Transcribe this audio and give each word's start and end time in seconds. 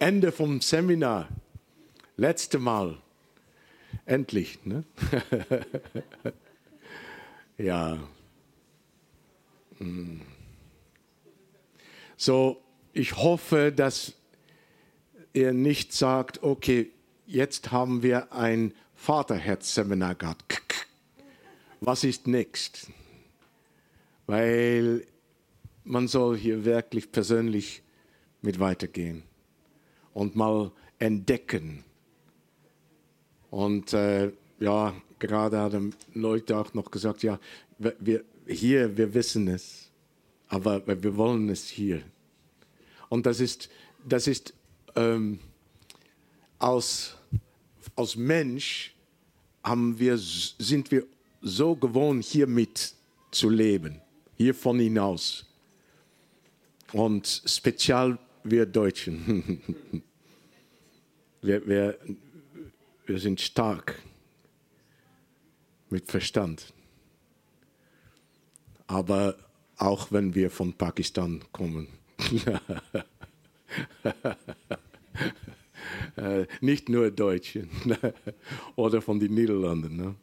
Ende 0.00 0.32
vom 0.32 0.60
Seminar. 0.60 1.28
Letzte 2.16 2.58
Mal. 2.58 3.00
Endlich. 4.04 4.64
Ne? 4.64 4.84
ja. 7.58 7.98
Hm. 9.78 10.22
So, 12.16 12.62
ich 12.92 13.16
hoffe, 13.16 13.72
dass 13.72 14.14
ihr 15.32 15.52
nicht 15.52 15.92
sagt, 15.92 16.42
okay, 16.42 16.90
jetzt 17.26 17.72
haben 17.72 18.02
wir 18.02 18.32
ein 18.32 18.74
Vaterherz-Seminar 18.94 20.14
gehabt. 20.14 20.62
Was 21.80 22.02
ist 22.02 22.26
next? 22.26 22.90
Weil 24.26 25.06
man 25.84 26.08
soll 26.08 26.36
hier 26.36 26.64
wirklich 26.64 27.12
persönlich 27.12 27.82
mit 28.42 28.58
weitergehen 28.58 29.27
und 30.18 30.34
mal 30.34 30.72
entdecken. 30.98 31.84
Und 33.50 33.92
äh, 33.92 34.32
ja, 34.58 34.92
gerade 35.20 35.58
haben 35.58 35.94
Leute 36.12 36.56
auch 36.56 36.74
noch 36.74 36.90
gesagt, 36.90 37.22
ja, 37.22 37.38
wir, 37.78 38.24
hier, 38.44 38.96
wir 38.96 39.14
wissen 39.14 39.46
es, 39.46 39.88
aber 40.48 40.84
wir 40.84 41.16
wollen 41.16 41.48
es 41.50 41.68
hier. 41.68 42.02
Und 43.08 43.26
das 43.26 43.38
ist, 43.38 43.68
das 44.04 44.26
ist 44.26 44.54
ähm, 44.96 45.38
als, 46.58 47.14
als 47.94 48.16
Mensch 48.16 48.96
haben 49.62 50.00
wir, 50.00 50.18
sind 50.18 50.90
wir 50.90 51.06
so 51.42 51.76
gewohnt, 51.76 52.24
hier 52.24 52.48
mit 52.48 52.92
zu 53.30 53.50
leben, 53.50 54.00
hier 54.36 54.52
von 54.52 54.80
hinaus. 54.80 55.46
Und 56.92 57.42
speziell 57.46 58.18
wir 58.42 58.66
Deutschen. 58.66 59.62
wir, 61.42 61.66
wir, 61.66 61.98
wir 63.06 63.18
sind 63.18 63.40
stark 63.40 64.00
mit 65.90 66.10
Verstand. 66.10 66.72
Aber 68.86 69.36
auch 69.76 70.10
wenn 70.12 70.34
wir 70.34 70.50
von 70.50 70.72
Pakistan 70.72 71.44
kommen. 71.52 71.88
Nicht 76.60 76.88
nur 76.88 77.10
Deutsche 77.10 77.68
oder 78.76 79.00
von 79.00 79.20
den 79.20 79.34
Niederlanden. 79.34 79.96
Ne? 79.96 80.14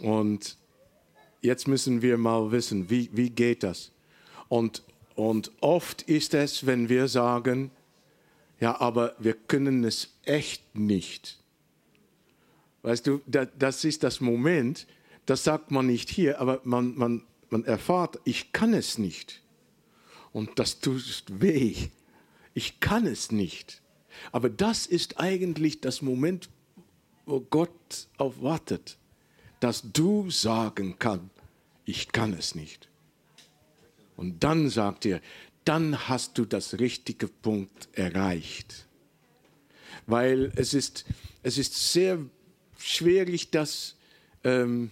Und 0.00 0.56
jetzt 1.40 1.66
müssen 1.66 2.02
wir 2.02 2.16
mal 2.18 2.52
wissen, 2.52 2.88
wie, 2.90 3.10
wie 3.12 3.30
geht 3.30 3.62
das? 3.62 3.90
Und, 4.48 4.82
und 5.14 5.50
oft 5.60 6.02
ist 6.02 6.34
es, 6.34 6.66
wenn 6.66 6.88
wir 6.88 7.08
sagen, 7.08 7.70
ja, 8.60 8.80
aber 8.80 9.14
wir 9.18 9.34
können 9.34 9.84
es 9.84 10.16
echt 10.24 10.74
nicht. 10.74 11.38
Weißt 12.82 13.06
du, 13.06 13.20
das 13.26 13.84
ist 13.84 14.02
das 14.02 14.20
Moment, 14.20 14.86
das 15.26 15.44
sagt 15.44 15.70
man 15.70 15.86
nicht 15.86 16.08
hier, 16.08 16.40
aber 16.40 16.60
man, 16.64 16.96
man, 16.96 17.24
man 17.50 17.64
erfahrt, 17.64 18.20
ich 18.24 18.52
kann 18.52 18.72
es 18.72 18.96
nicht. 18.96 19.42
Und 20.32 20.58
das 20.58 20.80
tut 20.80 21.24
weh. 21.28 21.74
Ich 22.54 22.80
kann 22.80 23.06
es 23.06 23.32
nicht. 23.32 23.82
Aber 24.32 24.48
das 24.48 24.86
ist 24.86 25.18
eigentlich 25.18 25.80
das 25.80 26.00
Moment, 26.00 26.48
wo 27.26 27.40
Gott 27.40 28.08
auf 28.18 28.40
wartet, 28.40 28.98
dass 29.60 29.82
du 29.92 30.30
sagen 30.30 30.96
kannst, 30.98 31.30
ich 31.84 32.12
kann 32.12 32.32
es 32.32 32.54
nicht. 32.54 32.88
Und 34.16 34.44
dann 34.44 34.68
sagt 34.70 35.06
er, 35.06 35.20
dann 35.66 36.08
hast 36.08 36.38
du 36.38 36.44
das 36.44 36.78
richtige 36.78 37.28
Punkt 37.28 37.88
erreicht. 37.92 38.86
Weil 40.06 40.52
es 40.54 40.72
ist, 40.74 41.04
es 41.42 41.58
ist 41.58 41.92
sehr 41.92 42.18
schwierig, 42.78 43.50
das 43.50 43.96
ähm, 44.44 44.90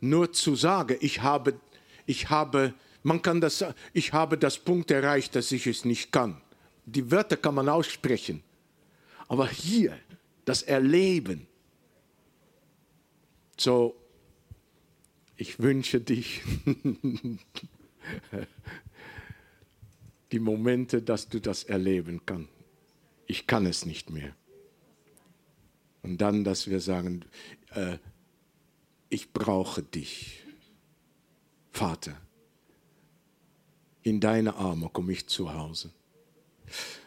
nur 0.00 0.32
zu 0.32 0.54
sagen. 0.54 0.96
Ich 1.00 1.22
habe, 1.22 1.58
ich 2.06 2.30
habe, 2.30 2.72
man 3.02 3.20
kann 3.20 3.40
das 3.40 3.64
ich 3.92 4.12
habe 4.12 4.38
das 4.38 4.58
Punkt 4.58 4.90
erreicht, 4.92 5.34
dass 5.34 5.50
ich 5.50 5.66
es 5.66 5.84
nicht 5.84 6.12
kann. 6.12 6.40
Die 6.86 7.10
Wörter 7.10 7.36
kann 7.36 7.56
man 7.56 7.68
aussprechen. 7.68 8.42
Aber 9.26 9.48
hier, 9.48 9.98
das 10.44 10.62
Erleben. 10.62 11.46
So, 13.58 13.96
ich 15.36 15.58
wünsche 15.58 16.00
dich 16.00 16.42
die 20.34 20.40
Momente, 20.40 21.00
dass 21.00 21.28
du 21.28 21.40
das 21.40 21.62
erleben 21.62 22.20
kannst. 22.26 22.50
Ich 23.26 23.46
kann 23.46 23.66
es 23.66 23.86
nicht 23.86 24.10
mehr. 24.10 24.34
Und 26.02 26.20
dann, 26.20 26.42
dass 26.42 26.68
wir 26.68 26.80
sagen, 26.80 27.24
äh, 27.72 27.98
ich 29.10 29.32
brauche 29.32 29.84
dich, 29.84 30.42
Vater. 31.70 32.16
In 34.02 34.18
deine 34.18 34.56
Arme 34.56 34.90
komme 34.92 35.12
ich 35.12 35.28
zu 35.28 35.54
Hause. 35.54 35.92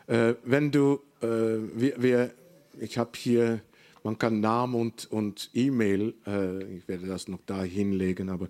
Äh, 0.07 0.35
wenn 0.45 0.71
du, 0.71 1.01
äh, 1.21 1.27
wir, 1.27 2.01
wir, 2.01 2.33
ich 2.79 2.97
habe 2.97 3.11
hier, 3.17 3.59
man 4.03 4.17
kann 4.17 4.39
Namen 4.39 4.75
und, 4.75 5.11
und 5.11 5.49
E-Mail, 5.53 6.13
äh, 6.25 6.63
ich 6.77 6.87
werde 6.87 7.07
das 7.07 7.27
noch 7.27 7.41
da 7.45 7.61
hinlegen, 7.61 8.29
aber 8.29 8.47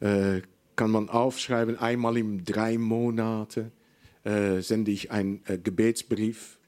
äh, 0.00 0.42
kann 0.76 0.90
man 0.90 1.08
aufschreiben, 1.08 1.78
einmal 1.78 2.18
im 2.18 2.44
drei 2.44 2.76
Monate 2.76 3.72
äh, 4.24 4.60
sende 4.60 4.90
ich 4.90 5.10
einen 5.10 5.42
äh, 5.46 5.58
Gebetsbrief 5.58 6.58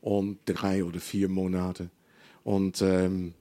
um 0.00 0.38
drei 0.44 0.84
oder 0.84 1.00
vier 1.00 1.28
Monate. 1.28 1.90
Und 2.44 2.82
ähm, 2.82 3.34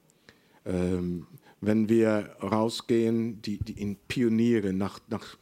ähm, 0.65 1.27
wenn 1.61 1.89
wir 1.89 2.35
rausgehen, 2.41 3.41
die, 3.41 3.57
die 3.57 3.81
in 3.81 3.95
Pioniere 4.07 4.73
nach, 4.73 4.99
nach, 5.09 5.37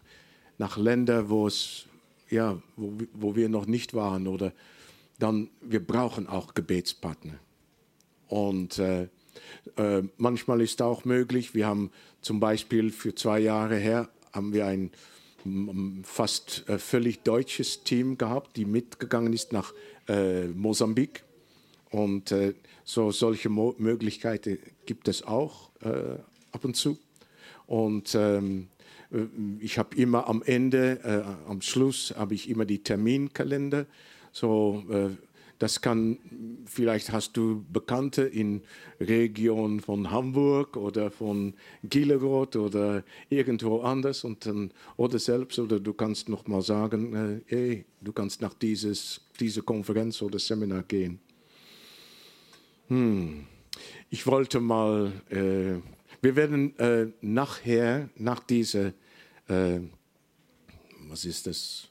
nach 0.57 0.77
Ländern, 0.77 1.29
wo 1.29 1.47
es 1.47 1.85
ja, 2.29 2.61
wo, 2.75 2.94
wo 3.13 3.35
wir 3.35 3.49
noch 3.49 3.66
nicht 3.66 3.94
waren 3.94 4.28
oder 4.28 4.53
dann 5.19 5.49
wir 5.61 5.85
brauchen 5.85 6.28
auch 6.28 6.53
Gebetspartner. 6.53 7.38
Und 8.28 8.79
äh, 8.79 9.09
äh, 9.75 10.03
manchmal 10.17 10.61
ist 10.61 10.81
auch 10.81 11.05
möglich, 11.05 11.53
wir 11.53 11.67
haben 11.67 11.91
zum 12.22 12.39
Beispiel 12.39 12.91
für 12.91 13.13
zwei 13.13 13.39
Jahre 13.39 13.75
her 13.75 14.09
haben 14.31 14.53
wir 14.53 14.66
ein 14.66 14.91
fast 16.03 16.68
äh, 16.68 16.78
völlig 16.78 17.24
deutsches 17.24 17.84
Team 17.84 18.18
gehabt, 18.18 18.57
die 18.57 18.66
mitgegangen 18.66 19.34
ist 19.34 19.53
nach 19.53 19.74
äh, 20.07 20.47
Mosambik. 20.47 21.24
Und 21.90 22.31
äh, 22.31 22.53
so 22.84 23.12
solche 23.12 23.50
Mo 23.50 23.75
Möglichkeiten 23.78 24.59
gibt 24.85 25.07
es 25.07 25.24
auch 25.24 25.69
äh, 25.81 26.18
ab 26.52 26.63
und 26.63 26.75
zu. 26.75 26.97
Und 27.68 28.16
ähm, 28.16 28.68
äh, 29.12 29.25
ich 29.59 29.78
habe 29.78 29.96
immer 29.96 30.28
am 30.28 30.41
Ende, 30.44 31.00
äh, 31.03 31.50
am 31.50 31.62
Schluss 31.62 32.13
habe 32.18 32.34
ich 32.34 32.50
immer 32.50 32.66
die 32.66 32.79
Terminkalender. 32.79 33.85
So, 34.31 34.84
das 35.61 35.79
kann, 35.79 36.17
vielleicht 36.66 37.11
hast 37.11 37.38
du 37.38 37.63
Bekannte 37.72 38.23
in 38.23 38.63
Region 38.99 39.79
von 39.79 40.09
Hamburg 40.09 40.75
oder 40.75 41.11
von 41.11 41.53
Gileroth 41.83 42.55
oder 42.55 43.03
irgendwo 43.29 43.81
anders 43.81 44.23
und 44.23 44.44
dann, 44.47 44.72
oder 44.97 45.19
selbst, 45.19 45.59
oder 45.59 45.79
du 45.79 45.94
kannst 45.94 46.29
noch 46.29 46.47
mal 46.47 46.63
sagen, 46.63 47.13
äh, 47.13 47.41
hey, 47.45 47.85
du 48.01 48.11
kannst 48.11 48.41
nach 48.41 48.55
dieses, 48.55 49.22
diese 49.39 49.61
Konferenz 49.61 50.19
oder 50.23 50.39
Seminar 50.39 50.81
gehen. 50.81 51.19
Hm. 52.88 53.45
Ich 54.09 54.25
wollte 54.25 54.59
mal, 54.59 55.11
äh, 55.29 55.79
wir 56.23 56.35
werden 56.35 56.75
äh, 56.79 57.07
nachher, 57.22 58.09
nach 58.16 58.39
dieser 58.39 58.93
äh, 59.47 59.79
was 61.07 61.23
ist 61.25 61.45
das? 61.45 61.88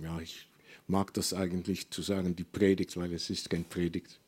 Ja, 0.00 0.20
ich 0.20 0.46
mag 0.86 1.12
das 1.14 1.34
eigentlich 1.34 1.90
zu 1.90 2.02
sagen, 2.02 2.36
die 2.36 2.44
Predigt, 2.44 2.96
weil 2.96 3.12
es 3.12 3.30
ist 3.30 3.50
kein 3.50 3.64
Predigt. 3.64 4.20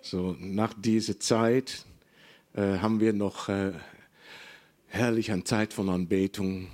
So, 0.00 0.36
nach 0.38 0.74
dieser 0.74 1.18
Zeit 1.18 1.84
äh, 2.54 2.78
haben 2.78 3.00
wir 3.00 3.12
noch 3.12 3.48
äh, 3.48 3.72
herrlich 4.86 5.32
eine 5.32 5.44
Zeit 5.44 5.72
von 5.72 5.88
Anbetung. 5.88 6.68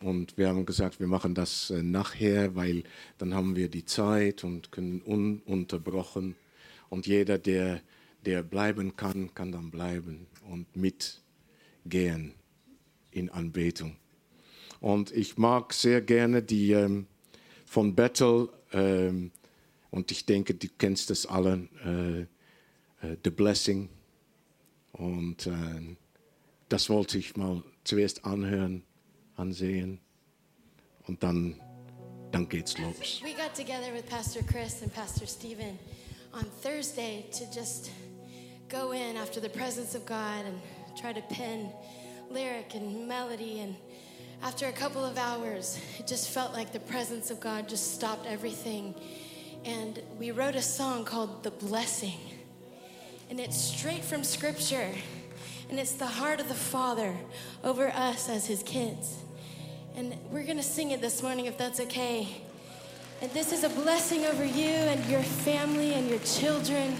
Und 0.00 0.36
wir 0.36 0.48
haben 0.48 0.66
gesagt, 0.66 1.00
wir 1.00 1.06
machen 1.06 1.34
das 1.34 1.70
äh, 1.70 1.82
nachher, 1.82 2.56
weil 2.56 2.82
dann 3.18 3.34
haben 3.34 3.56
wir 3.56 3.68
die 3.68 3.84
Zeit 3.84 4.44
und 4.44 4.72
können 4.72 5.00
ununterbrochen. 5.00 6.34
Und 6.88 7.06
jeder, 7.06 7.38
der, 7.38 7.80
der 8.24 8.42
bleiben 8.42 8.96
kann, 8.96 9.34
kann 9.34 9.52
dann 9.52 9.70
bleiben 9.70 10.26
und 10.50 10.66
mitgehen 10.76 12.34
in 13.10 13.30
Anbetung. 13.30 13.96
Und 14.80 15.12
ich 15.12 15.38
mag 15.38 15.72
sehr 15.72 16.00
gerne 16.00 16.42
die 16.42 16.72
ähm, 16.72 17.06
von 17.72 17.94
Bethel, 17.94 18.50
ähm, 18.74 19.30
und 19.90 20.10
ich 20.10 20.26
denke, 20.26 20.52
du 20.54 20.68
kennst 20.76 21.08
das 21.08 21.24
alle, 21.24 21.68
äh, 21.86 22.20
äh, 23.06 23.16
The 23.24 23.30
Blessing. 23.30 23.88
Und 24.92 25.46
äh, 25.46 25.96
das 26.68 26.90
wollte 26.90 27.16
ich 27.16 27.34
mal 27.36 27.62
zuerst 27.84 28.26
anhören, 28.26 28.82
ansehen. 29.36 30.00
Und 31.06 31.22
dann 31.22 31.56
dann 32.30 32.48
geht's 32.48 32.76
los. 32.78 33.22
We 33.22 33.34
got 33.34 33.54
together 33.54 33.92
with 33.92 34.04
Pastor 34.06 34.42
Chris 34.42 34.82
and 34.82 34.92
Pastor 34.94 35.26
Stephen 35.26 35.78
on 36.32 36.44
Thursday 36.62 37.24
to 37.32 37.44
just 37.54 37.90
go 38.68 38.92
in 38.92 39.16
after 39.16 39.40
the 39.40 39.50
presence 39.50 39.94
of 39.94 40.06
God 40.06 40.44
and 40.46 40.58
try 40.98 41.12
to 41.12 41.20
pen 41.34 41.70
lyric 42.30 42.74
and 42.74 43.06
melody. 43.06 43.60
And 43.60 43.76
after 44.42 44.66
a 44.66 44.72
couple 44.72 45.04
of 45.04 45.18
hours, 45.18 45.78
it 46.00 46.06
just 46.06 46.28
felt 46.28 46.52
like 46.52 46.72
the 46.72 46.80
presence 46.80 47.30
of 47.30 47.38
God 47.38 47.68
just 47.68 47.94
stopped 47.94 48.26
everything. 48.26 48.92
And 49.64 50.02
we 50.18 50.32
wrote 50.32 50.56
a 50.56 50.62
song 50.62 51.04
called 51.04 51.44
The 51.44 51.52
Blessing. 51.52 52.18
And 53.30 53.38
it's 53.38 53.56
straight 53.56 54.04
from 54.04 54.24
Scripture. 54.24 54.88
And 55.70 55.78
it's 55.78 55.92
the 55.92 56.06
heart 56.06 56.40
of 56.40 56.48
the 56.48 56.54
Father 56.54 57.14
over 57.62 57.88
us 57.88 58.28
as 58.28 58.44
His 58.46 58.64
kids. 58.64 59.16
And 59.94 60.16
we're 60.30 60.42
going 60.42 60.56
to 60.56 60.62
sing 60.62 60.90
it 60.90 61.00
this 61.00 61.22
morning 61.22 61.46
if 61.46 61.56
that's 61.56 61.78
okay. 61.78 62.26
And 63.20 63.30
this 63.30 63.52
is 63.52 63.62
a 63.62 63.68
blessing 63.68 64.26
over 64.26 64.44
you 64.44 64.64
and 64.64 65.08
your 65.08 65.22
family 65.22 65.94
and 65.94 66.08
your 66.08 66.18
children. 66.20 66.96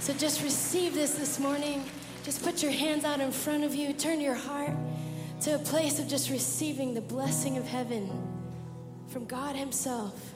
So 0.00 0.12
just 0.12 0.42
receive 0.42 0.94
this 0.94 1.14
this 1.14 1.38
morning. 1.38 1.84
Just 2.24 2.42
put 2.42 2.64
your 2.64 2.72
hands 2.72 3.04
out 3.04 3.20
in 3.20 3.30
front 3.30 3.62
of 3.62 3.76
you. 3.76 3.92
Turn 3.92 4.20
your 4.20 4.34
heart 4.34 4.72
to 5.40 5.54
a 5.54 5.58
place 5.58 5.98
of 5.98 6.06
just 6.06 6.28
receiving 6.28 6.92
the 6.92 7.00
blessing 7.00 7.56
of 7.56 7.66
heaven 7.66 8.10
from 9.08 9.24
God 9.24 9.56
Himself 9.56 10.34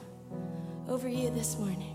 over 0.87 1.07
you 1.07 1.29
this 1.29 1.59
morning. 1.59 1.94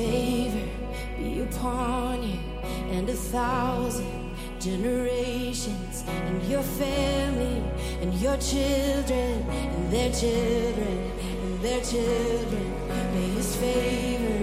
Favor 0.00 0.66
be 1.18 1.40
upon 1.40 2.22
you 2.22 2.38
and 2.94 3.08
a 3.08 3.18
thousand 3.34 4.20
generations, 4.58 6.04
and 6.06 6.42
your 6.44 6.62
family, 6.62 7.62
and 8.02 8.12
your 8.14 8.36
children, 8.36 9.34
and 9.74 9.90
their 9.90 10.12
children, 10.12 10.98
and 11.42 11.60
their 11.60 11.82
children. 11.82 12.66
May 13.14 13.28
his 13.38 13.56
favor 13.56 14.38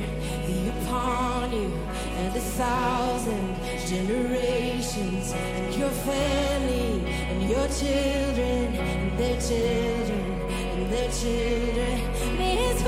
be 0.47 0.57
upon 0.75 1.51
you 1.51 1.71
and 2.19 2.35
a 2.35 2.45
thousand 2.61 3.47
generations, 3.93 5.33
and 5.33 5.75
your 5.75 5.93
family, 6.09 6.93
and 7.29 7.39
your 7.53 7.67
children, 7.81 8.65
and 8.75 9.19
their 9.19 9.39
children, 9.49 10.25
and 10.73 10.91
their 10.93 11.11
children. 11.21 12.37
May 12.37 12.55
his 12.65 12.81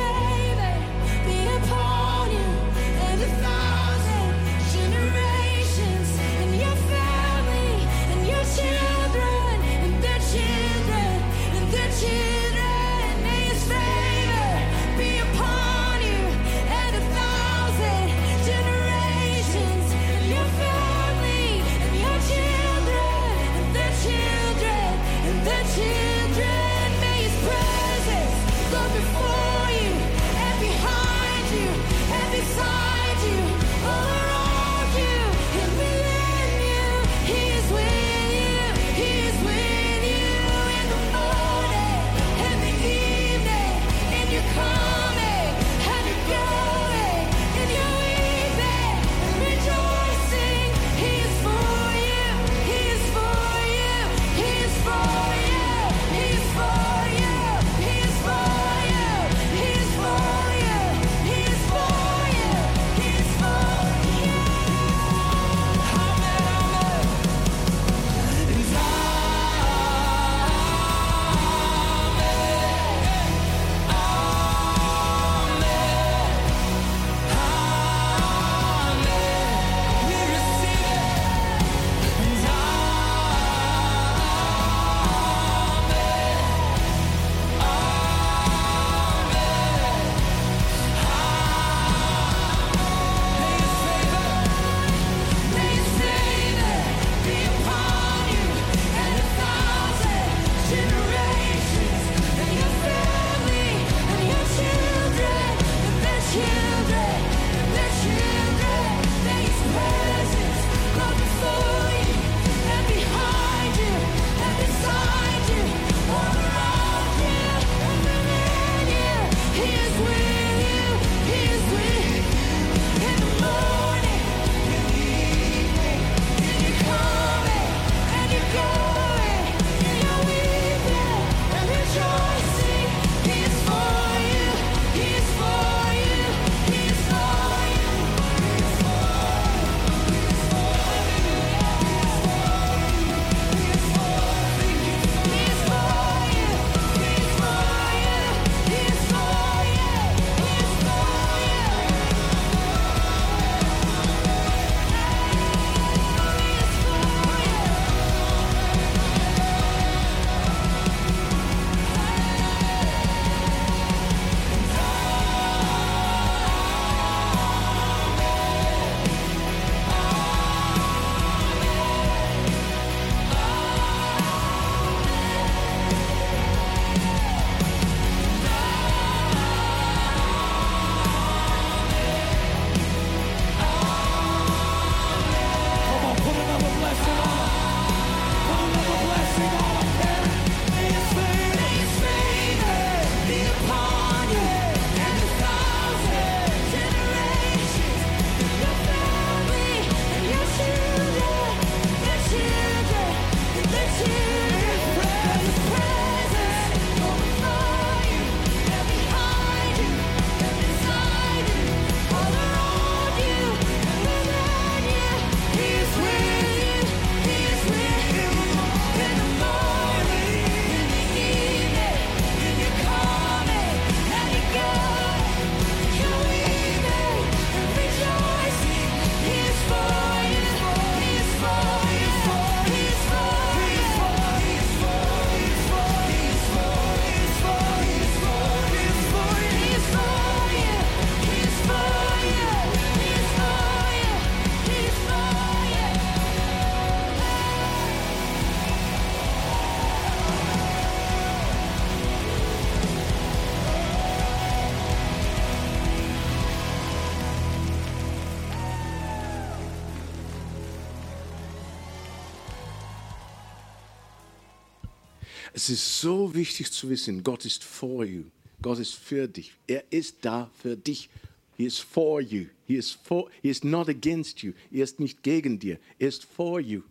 Es 265.70 265.74
ist 265.76 266.02
so 266.02 266.34
wichtig 266.34 266.72
zu 266.72 266.90
wissen, 266.90 267.24
Gott 267.24 267.46
ist 267.46 267.64
for 267.64 268.04
you. 268.04 268.24
Gott 268.60 268.80
ist 268.80 268.96
für 268.96 269.28
dich. 269.28 269.54
Er 269.68 269.84
ist 269.92 270.16
da 270.26 270.50
für 270.60 270.76
dich. 270.76 271.12
He 271.58 271.66
is 271.68 271.78
for 271.78 272.22
you. 272.22 272.48
He 272.66 272.76
is, 272.76 272.90
for, 272.90 273.30
he 273.44 273.50
is 273.50 273.64
not 273.64 273.88
against 273.88 274.42
you. 274.42 274.54
Er 274.72 274.86
ist 274.86 275.00
nicht 275.00 275.22
gegen 275.22 275.60
dir. 275.60 275.78
Er 276.00 276.08
ist 276.08 276.26
for 276.26 276.60
you. 276.60 276.82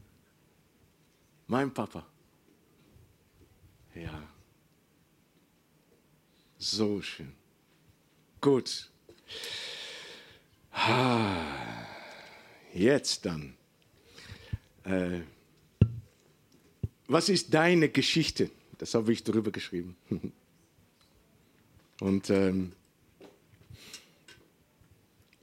Mein 1.49 1.75
Papa. 1.75 2.07
Ja. 3.97 4.29
So 6.57 7.03
schön. 7.03 7.33
Gut. 8.41 8.89
Ah, 10.71 11.85
Jetzt 12.73 13.27
dann. 13.27 13.55
Äh, 14.85 15.23
was 17.09 17.29
ist 17.29 17.53
deine 17.53 17.89
Geschichte? 17.89 18.53
Das 18.79 18.95
habe 18.95 19.13
ich 19.13 19.23
darüber 19.25 19.51
geschrieben. 19.51 19.97
Und 22.01 22.31
ähm, 22.31 22.73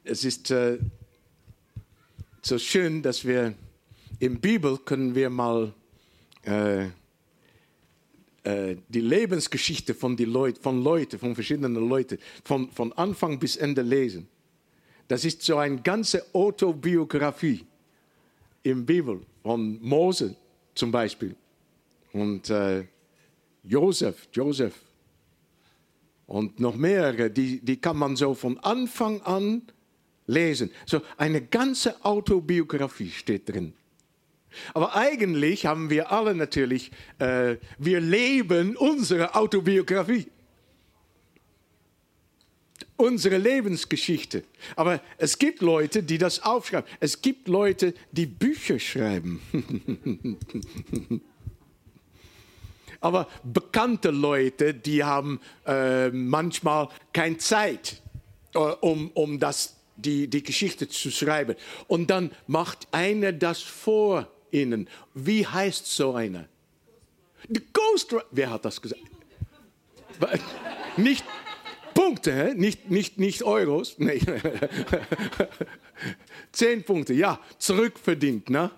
es 0.06 0.24
ist 0.24 0.51
äh, 0.51 0.80
so 2.42 2.58
schön, 2.58 3.01
dass 3.01 3.25
wir 3.25 3.54
im 4.20 4.39
Bibel 4.39 4.77
können 4.77 5.13
wir 5.13 5.30
mal 5.30 5.74
äh, 6.44 6.86
äh, 8.44 8.77
die 8.88 9.01
Lebensgeschichte 9.01 9.94
von, 9.94 10.15
die 10.15 10.25
Leut, 10.25 10.60
von 10.60 10.82
Leuten, 10.82 11.20
von 11.20 11.34
verschiedenen 11.34 11.75
Leuten, 11.89 12.20
von, 12.44 12.72
von 12.72 12.94
Anfang 12.94 13.38
bis 13.39 13.58
Ende 13.58 13.82
lesen. 13.82 14.27
Das 15.08 15.25
ist 15.25 15.42
so 15.42 15.58
eine 15.58 15.82
ganze 15.82 16.24
Autobiografie 16.34 17.65
im 18.63 18.86
Bibel 18.86 19.22
von 19.44 19.82
Mose 19.82 20.36
zum 20.74 20.92
Beispiel 20.92 21.36
und 22.13 22.50
äh, 22.50 22.86
Josef, 23.67 24.27
Josef 24.34 24.74
und 26.27 26.60
noch 26.60 26.75
mehrere, 26.75 27.29
die, 27.29 27.60
die 27.60 27.77
kann 27.77 27.98
man 27.98 28.15
so 28.15 28.34
von 28.34 28.60
Anfang 28.60 29.22
an 29.22 29.62
lesen. 30.27 30.72
So 30.86 31.01
eine 31.17 31.41
ganze 31.41 32.03
Autobiografie 32.03 33.12
steht 33.12 33.50
drin. 33.50 33.74
Aber 34.74 34.95
eigentlich 34.95 35.65
haben 35.65 35.89
wir 35.89 36.12
alle 36.12 36.34
natürlich, 36.34 36.91
äh, 37.19 37.57
wir 37.77 38.00
leben 38.00 38.77
unsere 38.77 39.36
Autobiografie. 39.36 40.27
Unsere 42.98 43.38
Lebensgeschichte. 43.38 44.45
Aber 44.77 45.01
es 45.17 45.38
gibt 45.38 45.62
Leute, 45.62 46.01
die 46.01 46.17
das 46.17 46.41
aufschreiben. 46.41 46.89
Es 47.01 47.22
gibt 47.22 47.50
Leute, 47.50 47.93
die 48.13 48.25
Bücher 48.25 48.79
schreiben. 48.79 49.41
Aber 53.05 53.27
bekannte 53.43 54.09
Leute, 54.09 54.74
die 54.74 55.03
haben 55.03 55.39
äh, 55.67 56.09
manchmal 56.09 56.89
keine 57.13 57.38
Zeit, 57.38 58.01
äh, 58.55 58.57
um, 58.57 59.12
um 59.13 59.39
das, 59.39 59.75
die, 59.95 60.27
die 60.27 60.41
Geschichte 60.41 60.89
zu 60.89 61.12
schreiben. 61.12 61.55
Und 61.85 62.09
dann 62.09 62.31
macht 62.47 62.88
einer 62.89 63.31
das 63.31 63.62
vor 63.62 64.27
ihnen. 64.50 64.89
Wie 65.13 65.45
heißt 65.45 65.85
so 65.85 66.15
einer? 66.15 66.47
The 67.47 67.62
Ghost. 67.74 68.15
Wer 68.31 68.50
hat 68.50 68.65
das 68.65 68.81
gesagt? 68.81 69.03
Nicht 70.97 71.25
Punkte? 71.93 72.55
Nicht, 72.55 72.89
nicht, 72.89 73.19
nicht 73.19 73.43
Euros. 73.43 74.00
Nee. 74.00 74.19
Zehn 76.51 76.83
Punkte, 76.83 77.13
ja, 77.13 77.39
zurückverdient. 77.59 78.50
Ne? 78.50 78.71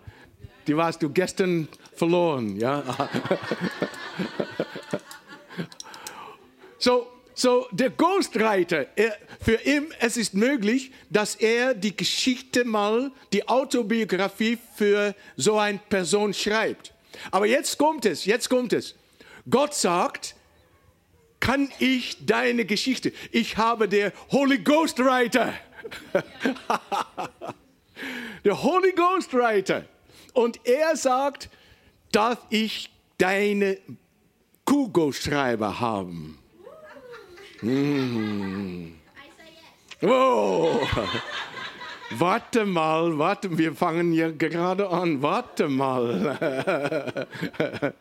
Die 0.67 0.75
warst 0.75 1.01
du 1.01 1.09
gestern 1.09 1.69
verloren. 1.95 2.57
Ja? 2.57 2.83
so, 6.77 7.07
so, 7.33 7.67
der 7.71 7.91
Ghostwriter, 7.91 8.87
er, 8.95 9.17
für 9.39 9.61
ihn 9.63 9.93
es 9.99 10.17
ist 10.17 10.33
möglich, 10.33 10.91
dass 11.09 11.35
er 11.35 11.73
die 11.73 11.95
Geschichte 11.95 12.65
mal, 12.65 13.11
die 13.31 13.47
Autobiografie 13.47 14.57
für 14.75 15.15
so 15.37 15.57
eine 15.57 15.79
Person 15.89 16.33
schreibt. 16.33 16.93
Aber 17.31 17.45
jetzt 17.45 17.77
kommt 17.77 18.05
es, 18.05 18.25
jetzt 18.25 18.49
kommt 18.49 18.73
es. 18.73 18.95
Gott 19.49 19.73
sagt, 19.73 20.35
kann 21.39 21.69
ich 21.79 22.25
deine 22.25 22.65
Geschichte? 22.65 23.13
Ich 23.31 23.55
habe 23.55 23.87
der 23.87 24.11
Holy 24.31 24.57
Ghost 24.57 24.99
Writer. 24.99 25.53
der 28.43 28.61
Holy 28.63 28.91
Ghost 28.91 29.33
Writer. 29.33 29.85
Und 30.37 30.59
er 30.67 30.95
sagt, 30.95 31.49
darf 32.11 32.37
ich 32.51 32.91
deine 33.17 33.79
Kugelschreiber 34.65 35.79
haben? 35.79 36.37
Mm. 37.63 38.89
Oh. 40.03 40.79
Warte 42.11 42.65
mal, 42.65 43.17
warte, 43.17 43.57
wir 43.57 43.73
fangen 43.73 44.13
ja 44.13 44.29
gerade 44.29 44.87
an. 44.91 45.23
Warte 45.23 45.69
mal. 45.69 47.25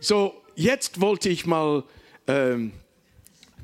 so, 0.00 0.42
jetzt 0.56 1.00
wollte 1.00 1.28
ich 1.28 1.46
mal, 1.46 1.84
ähm, 2.26 2.72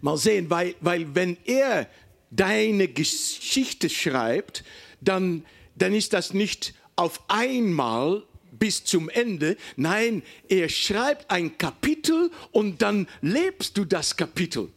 mal 0.01 0.17
sehen, 0.19 0.49
weil, 0.51 0.77
weil 0.81 1.13
wenn 1.17 1.37
er 1.47 1.89
deine 2.31 2.87
Geschichte 2.87 3.91
schreibt, 3.91 4.63
dann, 5.01 5.45
dann 5.75 5.95
ist 5.95 6.13
das 6.13 6.33
nicht 6.33 6.75
auf 6.97 7.21
einmal 7.29 8.23
bis 8.53 8.85
zum 8.85 9.09
Ende. 9.09 9.57
Nein, 9.77 10.23
er 10.49 10.69
schreibt 10.69 11.31
ein 11.31 11.57
Kapitel 11.59 12.31
und 12.53 12.83
dann 12.83 13.09
lebst 13.21 13.77
du 13.77 13.85
das 13.85 14.17
Kapitel. 14.17 14.69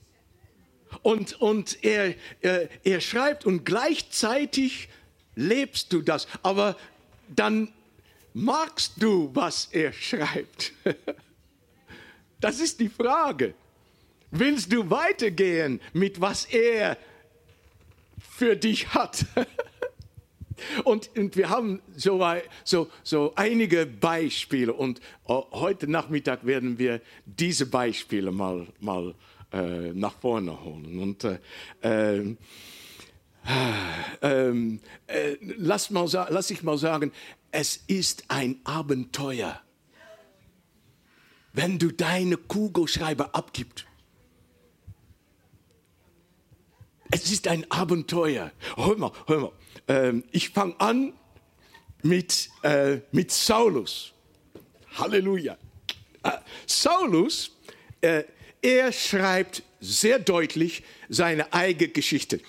Und, 1.01 1.39
und 1.41 1.83
er, 1.83 2.15
er, 2.41 2.69
er 2.83 3.01
schreibt 3.01 3.45
und 3.45 3.65
gleichzeitig 3.65 4.89
lebst 5.35 5.91
du 5.91 6.01
das. 6.01 6.27
Aber 6.41 6.77
dann 7.35 7.69
magst 8.33 8.93
du, 8.97 9.29
was 9.33 9.69
er 9.71 9.93
schreibt. 9.93 10.73
Das 12.41 12.59
ist 12.59 12.79
die 12.79 12.89
Frage. 12.89 13.55
Willst 14.29 14.71
du 14.71 14.89
weitergehen 14.89 15.81
mit 15.93 16.19
was 16.19 16.45
er 16.45 16.97
für 18.19 18.55
dich 18.55 18.93
hat? 18.93 19.25
Und, 20.83 21.09
und, 21.17 21.35
wir 21.35 21.49
haben 21.49 21.81
so, 21.95 22.23
so, 22.63 22.89
so 23.03 23.33
einige 23.35 23.85
Beispiele 23.85 24.73
und 24.73 24.99
äh, 25.27 25.33
heute 25.51 25.89
Nachmittag 25.89 26.45
werden 26.45 26.79
wir 26.79 27.01
diese 27.25 27.65
Beispiele 27.65 28.31
mal, 28.31 28.67
mal 28.79 29.15
äh, 29.51 29.91
nach 29.93 30.13
vorne 30.13 30.63
holen. 30.63 30.99
Und 30.99 31.23
äh, 31.23 31.39
ähm, 31.81 32.37
äh, 34.21 35.31
äh, 35.31 35.37
lass, 35.41 35.89
mal, 35.89 36.07
lass 36.29 36.49
ich 36.49 36.63
mal 36.63 36.77
sagen, 36.77 37.11
es 37.51 37.77
ist 37.87 38.25
ein 38.29 38.59
Abenteuer, 38.63 39.61
wenn 41.53 41.79
du 41.79 41.91
deine 41.91 42.37
Kugelschreiber 42.37 43.35
abgibst. 43.35 43.85
Es 47.11 47.31
ist 47.31 47.47
ein 47.47 47.69
Abenteuer. 47.69 48.51
Hör 48.75 48.97
mal, 48.97 49.11
hör 49.27 49.39
mal 49.39 49.51
ähm, 49.87 50.23
ich 50.31 50.49
fange 50.49 50.79
an 50.79 51.13
mit, 52.03 52.49
äh, 52.63 52.99
mit 53.11 53.31
Saulus. 53.31 54.13
Halleluja. 54.95 55.57
Äh, 56.23 56.31
Saulus, 56.65 57.51
äh, 58.01 58.23
er 58.61 58.91
schreibt 58.91 59.63
sehr 59.79 60.19
deutlich 60.19 60.83
seine 61.09 61.53
eigene 61.53 61.89
Geschichte. 61.89 62.39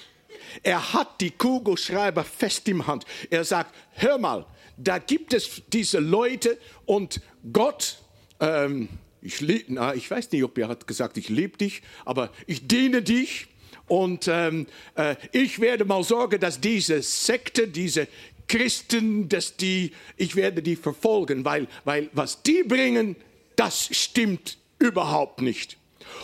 Er 0.63 0.93
hat 0.93 1.21
die 1.21 1.31
Kugelschreiber 1.31 2.25
fest 2.25 2.69
im 2.69 2.87
Hand. 2.87 3.05
Er 3.31 3.45
sagt, 3.45 3.75
hör 3.93 4.19
mal, 4.19 4.47
da 4.77 4.99
gibt 4.99 5.35
es 5.35 5.63
diese 5.69 5.99
Leute 5.99 6.59
und 6.85 7.21
Gott, 7.53 7.99
ähm, 8.41 8.89
ich, 9.21 9.43
na, 9.69 9.95
ich 9.95 10.11
weiß 10.11 10.31
nicht, 10.33 10.45
ob 10.45 10.57
er 10.59 10.69
hat 10.69 10.87
gesagt, 10.87 11.17
ich 11.17 11.29
liebe 11.29 11.59
dich, 11.59 11.83
aber 12.05 12.31
ich 12.47 12.69
diene 12.69 13.03
dich 13.03 13.49
und 13.89 14.29
ähm, 14.29 14.67
äh, 14.97 15.17
ich 15.33 15.61
werde 15.61 15.85
mal 15.85 16.03
sorgen, 16.03 16.41
dass 16.41 16.61
diese 16.61 17.03
Sekte, 17.03 17.69
diese 17.69 18.09
Christen, 18.49 19.29
dass 19.29 19.57
die, 19.57 19.93
ich 20.17 20.37
werde 20.37 20.63
die 20.63 20.77
verfolgen, 20.77 21.45
weil, 21.45 21.67
weil 21.85 22.11
was 22.13 22.43
die 22.43 22.63
bringen, 22.63 23.17
das 23.57 23.89
stimmt 23.97 24.59
überhaupt 24.79 25.43
nicht. 25.43 25.79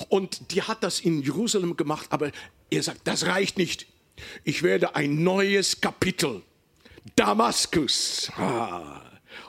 Und 0.09 0.53
die 0.53 0.63
hat 0.63 0.83
das 0.83 1.01
in 1.01 1.23
Jerusalem 1.23 1.77
gemacht, 1.77 2.07
aber 2.11 2.31
er 2.71 2.83
sagt, 2.83 3.01
das 3.05 3.27
reicht 3.27 3.59
nicht. 3.59 3.87
Ich 4.45 4.63
werde 4.63 4.95
ein 4.95 5.23
neues 5.23 5.81
Kapitel. 5.81 6.43
Damaskus. 7.17 8.31
Ah, 8.37 9.03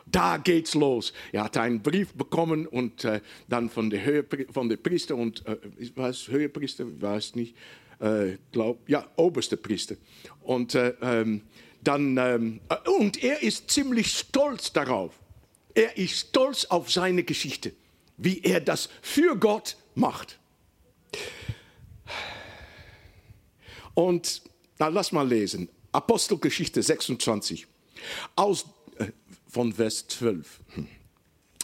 da 0.05 0.37
geht's 0.37 0.73
los. 0.73 1.13
Er 1.31 1.43
hat 1.43 1.57
einen 1.57 1.81
Brief 1.81 2.13
bekommen 2.13 2.65
und 2.65 3.03
äh, 3.05 3.21
dann 3.47 3.69
von 3.69 3.89
der, 3.89 4.03
Höhe, 4.03 4.25
von 4.51 4.69
der 4.69 4.77
Priester 4.77 5.15
und 5.15 5.45
äh, 5.45 5.57
was 5.95 6.27
Höhepriester, 6.27 6.85
weiß 7.01 7.35
nicht, 7.35 7.55
äh, 8.03 8.37
glaub, 8.51 8.87
ja, 8.89 9.05
oberste 9.15 9.57
Priester. 9.57 9.95
Und, 10.41 10.75
äh, 10.75 10.93
ähm, 11.01 11.41
dann, 11.81 12.17
ähm, 12.17 12.61
und 12.99 13.23
er 13.23 13.41
ist 13.43 13.69
ziemlich 13.69 14.17
stolz 14.17 14.71
darauf. 14.71 15.19
Er 15.73 15.97
ist 15.97 16.29
stolz 16.29 16.65
auf 16.65 16.91
seine 16.91 17.23
Geschichte. 17.23 17.73
wie 18.15 18.41
er 18.41 18.61
das 18.61 18.89
für 19.01 19.35
Gott 19.35 19.75
macht. 19.95 20.39
Und 23.93 24.43
na, 24.79 24.87
lass 24.87 25.11
mal 25.11 25.27
lesen. 25.27 25.67
Apostelgeschichte 25.91 26.81
26, 26.81 27.67
aus, 28.35 28.65
äh, 28.97 29.07
von 29.47 29.73
Vers 29.73 30.07
12. 30.07 30.61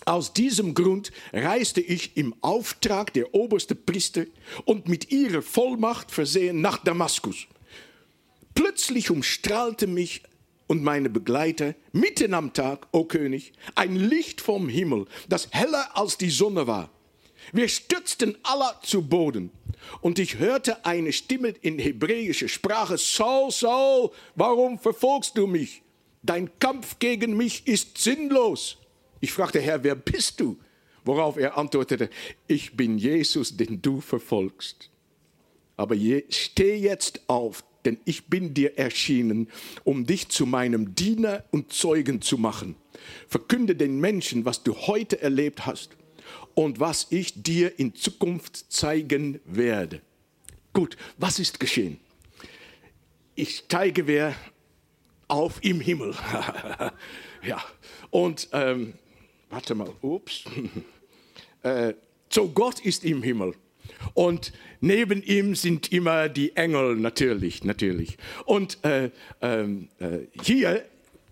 Aus 0.10 0.34
diesem 0.34 0.74
Grund 0.74 1.12
reiste 1.34 1.82
ich 1.82 2.18
im 2.18 2.34
Auftrag 2.42 3.14
der 3.14 3.36
obersten 3.36 3.78
Priester 3.86 4.26
und 4.66 4.88
mit 4.88 5.12
ihrer 5.12 5.44
Vollmacht 5.44 6.10
versehen 6.10 6.62
nach 6.62 6.80
Damaskus. 6.84 7.46
Plötzlich 8.56 9.12
umstrahlte 9.12 9.86
mich 9.86 10.24
und 10.66 10.82
meine 10.82 11.12
Begleiter 11.12 11.76
mitten 11.92 12.34
am 12.34 12.54
Tag, 12.54 12.88
o 12.92 13.04
König, 13.04 13.54
ein 13.76 13.96
Licht 13.98 14.42
vom 14.42 14.68
Himmel, 14.68 15.06
das 15.28 15.48
heller 15.52 15.96
als 15.96 16.18
die 16.18 16.32
Sonne 16.32 16.66
war. 16.66 16.90
Wir 17.54 17.68
stürzten 17.70 18.36
alle 18.42 18.74
zu 18.82 19.04
Boden 19.04 19.52
und 20.02 20.18
ich 20.18 20.40
hörte 20.40 20.88
eine 20.88 21.14
Stimme 21.14 21.50
in 21.62 21.78
hebräischer 21.78 22.48
Sprache, 22.48 22.98
Saul, 22.98 23.52
Saul, 23.52 24.10
warum 24.34 24.80
verfolgst 24.80 25.38
du 25.38 25.46
mich? 25.46 25.84
Dein 26.24 26.50
Kampf 26.58 26.98
gegen 26.98 27.38
mich 27.38 27.68
ist 27.68 28.00
sinnlos. 28.00 28.79
Ich 29.20 29.32
fragte, 29.32 29.60
Herr, 29.60 29.84
wer 29.84 29.96
bist 29.96 30.40
du? 30.40 30.58
Worauf 31.06 31.38
er 31.38 31.58
antwortete, 31.58 32.10
ich 32.48 32.76
bin 32.76 32.98
Jesus, 32.98 33.56
den 33.56 33.82
du 33.82 34.02
verfolgst. 34.02 34.90
Aber 35.78 35.96
je, 35.96 36.26
steh 36.30 36.76
jetzt 36.76 37.22
auf, 37.28 37.64
denn 37.86 37.98
ich 38.06 38.28
bin 38.28 38.54
dir 38.54 38.78
erschienen, 38.78 39.48
um 39.84 40.06
dich 40.06 40.30
zu 40.30 40.46
meinem 40.46 40.94
Diener 40.96 41.46
und 41.52 41.72
Zeugen 41.72 42.22
zu 42.22 42.38
machen. 42.38 42.76
Verkünde 43.28 43.76
den 43.76 44.00
Menschen, 44.00 44.46
was 44.46 44.64
du 44.64 44.76
heute 44.76 45.22
erlebt 45.22 45.66
hast 45.66 45.96
und 46.54 46.80
was 46.80 47.08
ich 47.10 47.42
dir 47.42 47.80
in 47.80 47.96
Zukunft 47.96 48.72
zeigen 48.72 49.40
werde. 49.46 50.02
Gut, 50.74 50.98
was 51.18 51.40
ist 51.40 51.60
geschehen? 51.60 52.00
Ich 53.36 53.58
steige 53.58 54.08
wer 54.08 54.36
auf 55.30 55.60
im 55.62 55.80
Himmel. 55.80 56.14
ja, 57.44 57.64
und 58.10 58.50
ähm, 58.52 58.94
warte 59.50 59.76
mal, 59.76 59.92
ups. 60.02 60.44
äh, 61.64 61.94
so 62.30 62.48
Gott 62.50 62.80
ist 62.82 63.04
im 63.04 63.24
Himmel. 63.24 63.54
Und 64.14 64.54
neben 64.82 65.24
ihm 65.24 65.56
sind 65.56 65.92
immer 65.92 66.30
die 66.30 66.56
Engel, 66.56 66.96
natürlich, 66.96 67.64
natürlich. 67.64 68.18
Und 68.46 68.84
äh, 68.84 69.10
ähm, 69.42 69.90
äh, 70.00 70.20
hier, 70.44 70.86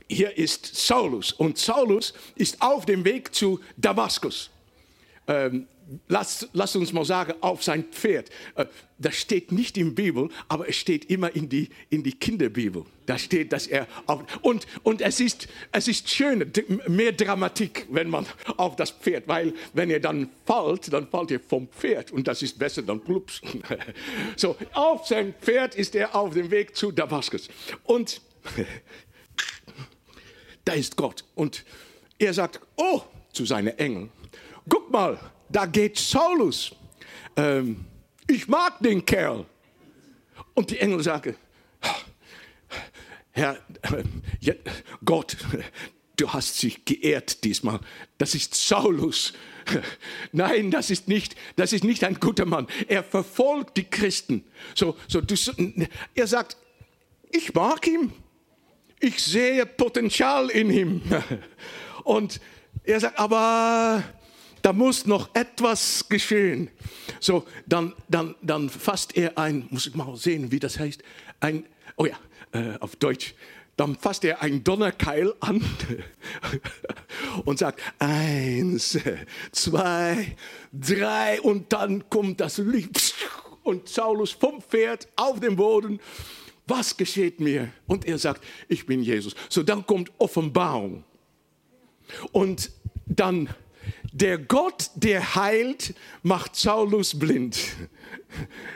hier 0.10 0.38
ist 0.38 0.76
Saulus. 0.76 1.32
Und 1.32 1.58
Saulus 1.58 2.14
ist 2.36 2.62
auf 2.62 2.86
dem 2.86 3.06
Weg 3.06 3.34
zu 3.34 3.60
Damaskus. 3.78 4.50
Ähm, 5.28 5.68
lass, 6.08 6.48
lass 6.54 6.76
uns 6.76 6.94
mal 6.94 7.06
sagen, 7.06 7.34
auf 7.42 7.64
sein 7.64 7.86
Pferd. 7.86 8.30
Äh, 8.56 8.66
das 9.00 9.16
steht 9.16 9.52
nicht 9.52 9.78
in 9.78 9.96
der 9.96 10.04
Bibel, 10.04 10.30
aber 10.48 10.68
es 10.68 10.76
steht 10.76 11.06
immer 11.10 11.36
in 11.36 11.50
die, 11.50 11.70
in 11.90 12.04
die 12.04 12.14
Kinderbibel. 12.14 12.84
Da 13.06 13.18
steht, 13.18 13.54
dass 13.54 13.68
er 13.68 13.88
auf, 14.08 14.24
und, 14.42 14.66
und 14.84 15.02
es 15.02 15.20
ist, 15.20 15.48
es 15.72 15.88
ist 15.88 16.10
schön, 16.10 16.52
mehr 16.88 17.12
Dramatik, 17.12 17.86
wenn 17.92 18.10
man 18.10 18.26
auf 18.58 18.76
das 18.76 18.92
Pferd, 18.92 19.28
weil 19.28 19.54
wenn 19.74 19.90
ihr 19.90 20.00
dann 20.00 20.30
fallt, 20.46 20.92
dann 20.92 21.08
fallt 21.08 21.32
ihr 21.32 21.40
vom 21.40 21.68
Pferd 21.70 22.12
und 22.12 22.28
das 22.28 22.42
ist 22.42 22.58
besser 22.58 22.82
dann 22.82 23.02
plups. 23.02 23.42
So, 24.36 24.56
auf 24.74 25.08
sein 25.08 25.34
Pferd 25.42 25.76
ist 25.76 25.96
er 25.96 26.16
auf 26.16 26.34
dem 26.34 26.52
Weg 26.52 26.76
zu 26.76 26.92
Damaskus. 26.92 27.48
Und 27.84 28.22
da 30.66 30.74
ist 30.74 30.96
Gott. 30.96 31.24
Und 31.36 31.64
er 32.20 32.34
sagt, 32.34 32.60
oh, 32.76 33.02
zu 33.32 33.46
seinen 33.46 33.78
Engeln, 33.78 34.12
guck 34.68 34.92
mal, 34.92 35.20
da 35.50 35.66
geht 35.66 35.98
Saulus. 35.98 36.76
Ähm, 37.36 37.86
ich 38.28 38.48
mag 38.48 38.80
den 38.80 39.06
Kerl. 39.06 39.46
Und 40.54 40.72
die 40.72 40.80
Engel 40.80 41.04
sagen, 41.04 41.36
Herr, 43.32 43.58
äh, 43.84 44.56
Gott, 45.06 45.38
du 46.16 46.34
hast 46.34 46.58
sich 46.58 46.84
geehrt 46.84 47.44
diesmal. 47.44 47.80
Das 48.18 48.34
ist 48.34 48.56
Saulus. 48.56 49.34
Nein, 50.32 50.72
das 50.72 50.90
ist 50.90 51.08
nicht, 51.08 51.36
das 51.56 51.74
ist 51.74 51.84
nicht 51.84 52.04
ein 52.04 52.20
guter 52.20 52.46
Mann. 52.46 52.68
Er 52.88 53.04
verfolgt 53.04 53.78
die 53.78 53.84
Christen. 53.84 54.44
So, 54.74 54.98
so, 55.08 55.22
du, 55.22 55.36
er 56.16 56.28
sagt, 56.28 56.58
ich 57.30 57.54
mag 57.54 57.86
ihn. 57.86 58.12
Ich 59.00 59.24
sehe 59.24 59.66
Potenzial 59.66 60.50
in 60.50 60.72
ihm. 60.72 61.02
Und 62.04 62.42
er 62.84 63.00
sagt, 63.00 63.20
aber 63.20 64.04
da 64.62 64.74
muss 64.74 65.06
noch 65.06 65.34
etwas 65.36 66.08
geschehen. 66.10 66.70
So, 67.20 67.46
dann, 67.66 67.94
dann, 68.08 68.36
dann 68.42 68.70
fasst 68.70 69.16
er 69.16 69.38
ein, 69.38 69.68
muss 69.70 69.88
ich 69.88 69.96
mal 69.96 70.16
sehen, 70.16 70.52
wie 70.52 70.60
das 70.60 70.80
heißt, 70.80 71.02
ein, 71.40 71.66
oh 71.96 72.06
ja, 72.06 72.18
äh, 72.52 72.78
auf 72.80 72.96
Deutsch, 72.96 73.34
dann 73.78 73.96
fasst 73.96 74.24
er 74.26 74.42
ein 74.42 74.64
Donnerkeil 74.64 75.34
an 75.40 75.64
und 77.46 77.60
sagt 77.60 77.80
eins, 78.00 78.98
zwei, 79.52 80.36
drei 80.74 81.40
und 81.42 81.72
dann 81.72 82.10
kommt 82.10 82.42
das 82.42 82.58
Licht 82.58 83.14
und 83.64 83.88
Saulus 83.88 84.32
vom 84.32 84.62
Pferd 84.62 85.08
auf 85.16 85.40
den 85.40 85.56
Boden. 85.56 86.00
Was 86.66 86.98
geschieht 86.98 87.40
mir? 87.40 87.70
Und 87.86 88.06
er 88.06 88.18
sagt, 88.18 88.44
ich 88.68 88.86
bin 88.86 89.02
Jesus. 89.02 89.36
So 89.48 89.64
dann 89.64 89.86
kommt 89.86 90.12
Offenbarung. 90.18 91.04
Und 92.32 92.72
dann 93.06 93.50
der 94.12 94.38
Gott, 94.38 94.92
der 94.96 95.36
heilt, 95.36 95.94
macht 96.24 96.56
Saulus 96.56 97.18
blind. 97.18 97.58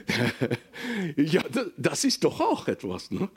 ja, 1.15 1.43
das 1.77 2.03
ist 2.03 2.23
doch 2.23 2.39
auch 2.39 2.67
etwas. 2.67 3.11
Ne? 3.11 3.29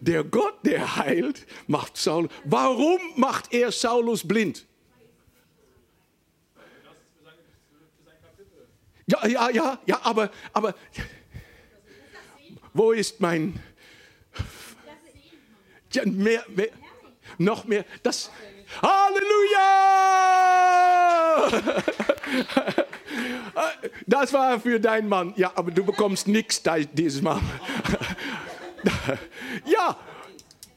Der 0.00 0.24
Gott, 0.24 0.54
der 0.64 0.96
heilt, 0.96 1.46
macht 1.66 1.96
Saulus. 1.96 2.30
Warum 2.44 3.00
macht 3.16 3.52
er 3.52 3.72
Saulus 3.72 4.26
blind? 4.26 4.66
Ja, 9.06 9.26
ja, 9.26 9.50
ja, 9.50 9.80
ja, 9.86 10.00
aber, 10.02 10.30
aber 10.52 10.74
wo 12.74 12.92
ist 12.92 13.20
mein. 13.20 13.58
Ja, 15.92 16.04
mehr, 16.04 16.44
mehr, 16.48 16.68
noch 17.38 17.64
mehr. 17.64 17.86
Das, 18.02 18.30
Halleluja! 18.82 20.28
Das 24.06 24.32
war 24.32 24.60
für 24.60 24.78
deinen 24.80 25.08
Mann. 25.08 25.34
Ja, 25.36 25.52
aber 25.54 25.70
du 25.70 25.84
bekommst 25.84 26.28
nichts 26.28 26.62
dieses 26.92 27.22
Mal. 27.22 27.40
Ja, 29.64 29.96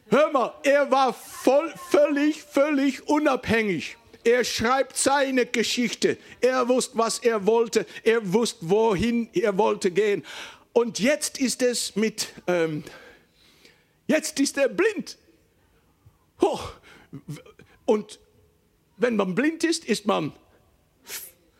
hör 0.09 0.31
mal, 0.31 0.53
er 0.63 0.89
war 0.91 1.13
voll, 1.13 1.73
völlig, 1.89 2.41
völlig 2.41 3.07
unabhängig. 3.07 3.97
Er 4.23 4.43
schreibt 4.43 4.97
seine 4.97 5.45
Geschichte. 5.45 6.17
Er 6.41 6.67
wusste, 6.67 6.97
was 6.97 7.19
er 7.19 7.45
wollte. 7.45 7.85
Er 8.03 8.33
wusste, 8.33 8.69
wohin 8.69 9.29
er 9.33 9.57
wollte 9.57 9.91
gehen. 9.91 10.23
Und 10.73 10.99
jetzt 10.99 11.39
ist 11.39 11.61
es 11.61 11.95
mit, 11.95 12.29
ähm, 12.47 12.83
jetzt 14.07 14.39
ist 14.39 14.57
er 14.57 14.69
blind. 14.69 15.17
Oh, 16.39 16.59
und 17.91 18.19
wenn 18.95 19.17
man 19.17 19.35
blind 19.35 19.65
ist, 19.65 19.83
ist 19.83 20.05
man 20.05 20.31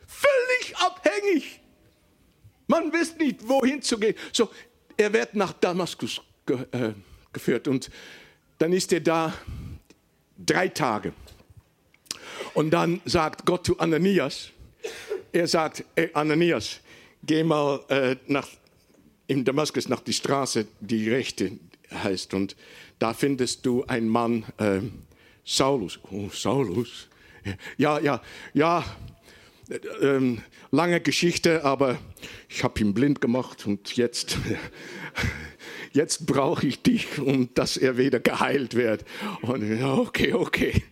völlig 0.06 0.76
abhängig. 0.76 1.60
Man 2.66 2.90
weiß 2.90 3.18
nicht, 3.18 3.46
wohin 3.46 3.82
zu 3.82 3.98
gehen. 3.98 4.14
So, 4.32 4.48
er 4.96 5.12
wird 5.12 5.34
nach 5.34 5.52
Damaskus 5.52 6.22
ge 6.46 6.64
äh, 6.72 6.94
geführt 7.34 7.68
und 7.68 7.90
dann 8.58 8.72
ist 8.72 8.92
er 8.94 9.00
da 9.00 9.34
drei 10.38 10.68
Tage. 10.68 11.12
Und 12.54 12.70
dann 12.70 13.02
sagt 13.04 13.44
Gott 13.44 13.66
zu 13.66 13.78
Ananias, 13.78 14.52
er 15.32 15.46
sagt, 15.46 15.84
hey 15.96 16.08
Ananias, 16.14 16.80
geh 17.22 17.44
mal 17.44 17.84
äh, 17.88 18.16
nach, 18.26 18.48
in 19.26 19.44
Damaskus 19.44 19.86
nach 19.86 20.00
die 20.00 20.14
Straße, 20.14 20.66
die 20.80 21.10
rechte 21.10 21.58
heißt. 21.92 22.32
Und 22.32 22.56
da 22.98 23.12
findest 23.12 23.66
du 23.66 23.84
einen 23.84 24.08
Mann, 24.08 24.44
äh, 24.56 24.80
Saulus. 25.44 25.98
Oh, 26.10 26.28
Saulus. 26.28 27.08
Ja, 27.76 27.98
ja, 27.98 28.22
ja. 28.54 28.84
Ähm, 30.00 30.42
lange 30.70 31.00
Geschichte, 31.00 31.64
aber 31.64 31.98
ich 32.48 32.62
habe 32.62 32.80
ihn 32.80 32.94
blind 32.94 33.20
gemacht 33.20 33.66
und 33.66 33.96
jetzt, 33.96 34.36
jetzt 35.92 36.26
brauche 36.26 36.66
ich 36.66 36.82
dich, 36.82 37.18
um 37.18 37.52
dass 37.54 37.76
er 37.76 37.96
wieder 37.96 38.20
geheilt 38.20 38.74
wird. 38.74 39.04
Und 39.40 39.82
okay, 39.82 40.34
okay. 40.34 40.82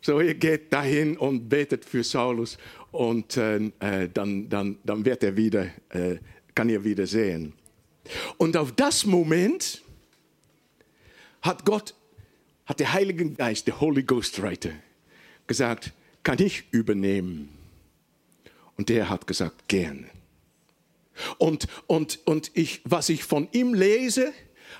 So, 0.00 0.18
er 0.18 0.34
geht 0.34 0.72
dahin 0.72 1.16
und 1.16 1.48
betet 1.48 1.84
für 1.84 2.02
Saulus 2.02 2.58
und 2.90 3.36
äh, 3.36 3.70
dann, 4.12 4.48
dann, 4.48 4.78
dann 4.84 5.04
wird 5.04 5.22
er 5.22 5.36
wieder, 5.36 5.66
äh, 5.90 6.16
kann 6.54 6.68
er 6.68 6.82
wieder 6.82 7.06
sehen. 7.06 7.54
Und 8.36 8.56
auf 8.56 8.72
das 8.72 9.06
Moment 9.06 9.82
hat 11.40 11.64
Gott 11.64 11.94
hat 12.66 12.80
der 12.80 12.92
Heilige 12.92 13.30
Geist, 13.30 13.66
der 13.66 13.80
Holy 13.80 14.02
Ghost 14.02 14.40
Writer, 14.42 14.70
gesagt, 15.46 15.92
kann 16.22 16.40
ich 16.40 16.64
übernehmen. 16.70 17.48
Und 18.76 18.88
der 18.88 19.08
hat 19.08 19.26
gesagt, 19.26 19.68
gerne. 19.68 20.08
Und, 21.38 21.66
und, 21.86 22.20
und 22.26 22.50
ich, 22.54 22.80
was 22.84 23.08
ich 23.08 23.24
von 23.24 23.48
ihm 23.52 23.74
lese, 23.74 24.32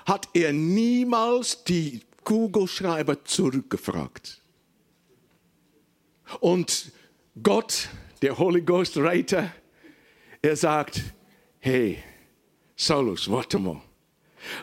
hat 0.05 0.29
er 0.33 0.53
niemals 0.53 1.63
die 1.63 2.01
Kugelschreiber 2.23 3.23
zurückgefragt. 3.25 4.41
Und 6.39 6.91
Gott, 7.41 7.89
der 8.21 8.37
Holy 8.37 8.61
Ghost 8.61 8.97
Reiter, 8.97 9.53
er 10.41 10.55
sagt, 10.55 11.01
hey, 11.59 11.99
Saulus, 12.75 13.29
warte 13.29 13.59
mal, 13.59 13.81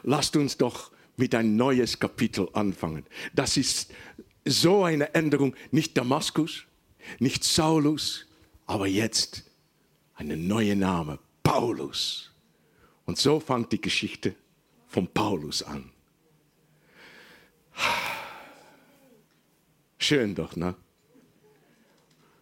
lasst 0.03 0.37
uns 0.37 0.57
doch 0.57 0.90
mit 1.21 1.35
ein 1.35 1.55
neues 1.55 2.01
Kapitel 2.01 2.49
anfangen. 2.55 3.05
Das 3.35 3.59
ist 3.59 3.93
so 4.47 4.85
eine 4.85 5.15
Änderung, 5.15 5.55
nicht 5.71 5.97
Damaskus, 5.97 6.65
nicht 7.19 7.45
Saulus, 7.45 8.27
aber 8.67 8.87
jetzt 8.87 9.45
ein 10.15 10.47
neuer 10.47 10.75
Name, 10.75 11.19
Paulus. 11.43 12.33
Und 13.05 13.19
so 13.19 13.39
fängt 13.39 13.71
die 13.71 13.81
Geschichte 13.81 14.35
von 14.89 15.09
Paulus 15.09 15.63
an. 15.63 15.91
Schön 19.99 20.35
doch, 20.35 20.57
ne? 20.57 20.75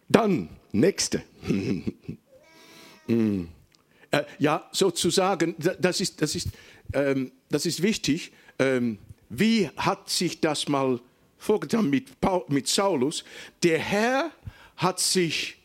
Dann, 0.07 0.49
nächste. 0.71 1.23
mm. 3.07 3.43
äh, 4.11 4.23
ja, 4.39 4.69
sozusagen, 4.71 5.55
das 5.57 5.99
ist, 5.99 6.21
das 6.21 6.33
ist, 6.35 6.47
ähm, 6.93 7.33
das 7.49 7.65
ist 7.65 7.81
wichtig. 7.81 8.31
Ähm, 8.57 8.99
wie 9.29 9.69
hat 9.77 10.09
sich 10.09 10.41
das 10.41 10.67
mal 10.67 10.99
vorgetan 11.37 11.89
mit, 11.89 12.19
Paul, 12.19 12.45
mit 12.47 12.67
Saulus? 12.67 13.23
Der 13.63 13.79
Herr 13.79 14.31
hat 14.77 14.99
sich 14.99 15.57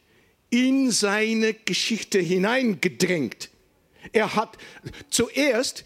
in 0.50 0.90
seine 0.90 1.54
Geschichte 1.54 2.18
hineingedrängt. 2.18 3.50
Er 4.12 4.34
hat 4.34 4.56
zuerst, 5.10 5.84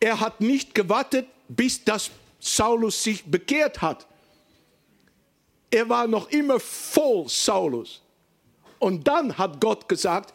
er 0.00 0.20
hat 0.20 0.40
nicht 0.40 0.74
gewartet, 0.74 1.26
bis 1.48 1.84
das 1.84 2.10
Saulus 2.40 3.02
sich 3.02 3.24
bekehrt 3.24 3.82
hat. 3.82 4.06
Er 5.70 5.88
war 5.88 6.06
noch 6.06 6.30
immer 6.30 6.58
voll 6.58 7.28
Saulus. 7.28 8.02
Und 8.78 9.06
dann 9.06 9.36
hat 9.38 9.60
Gott 9.60 9.88
gesagt, 9.88 10.34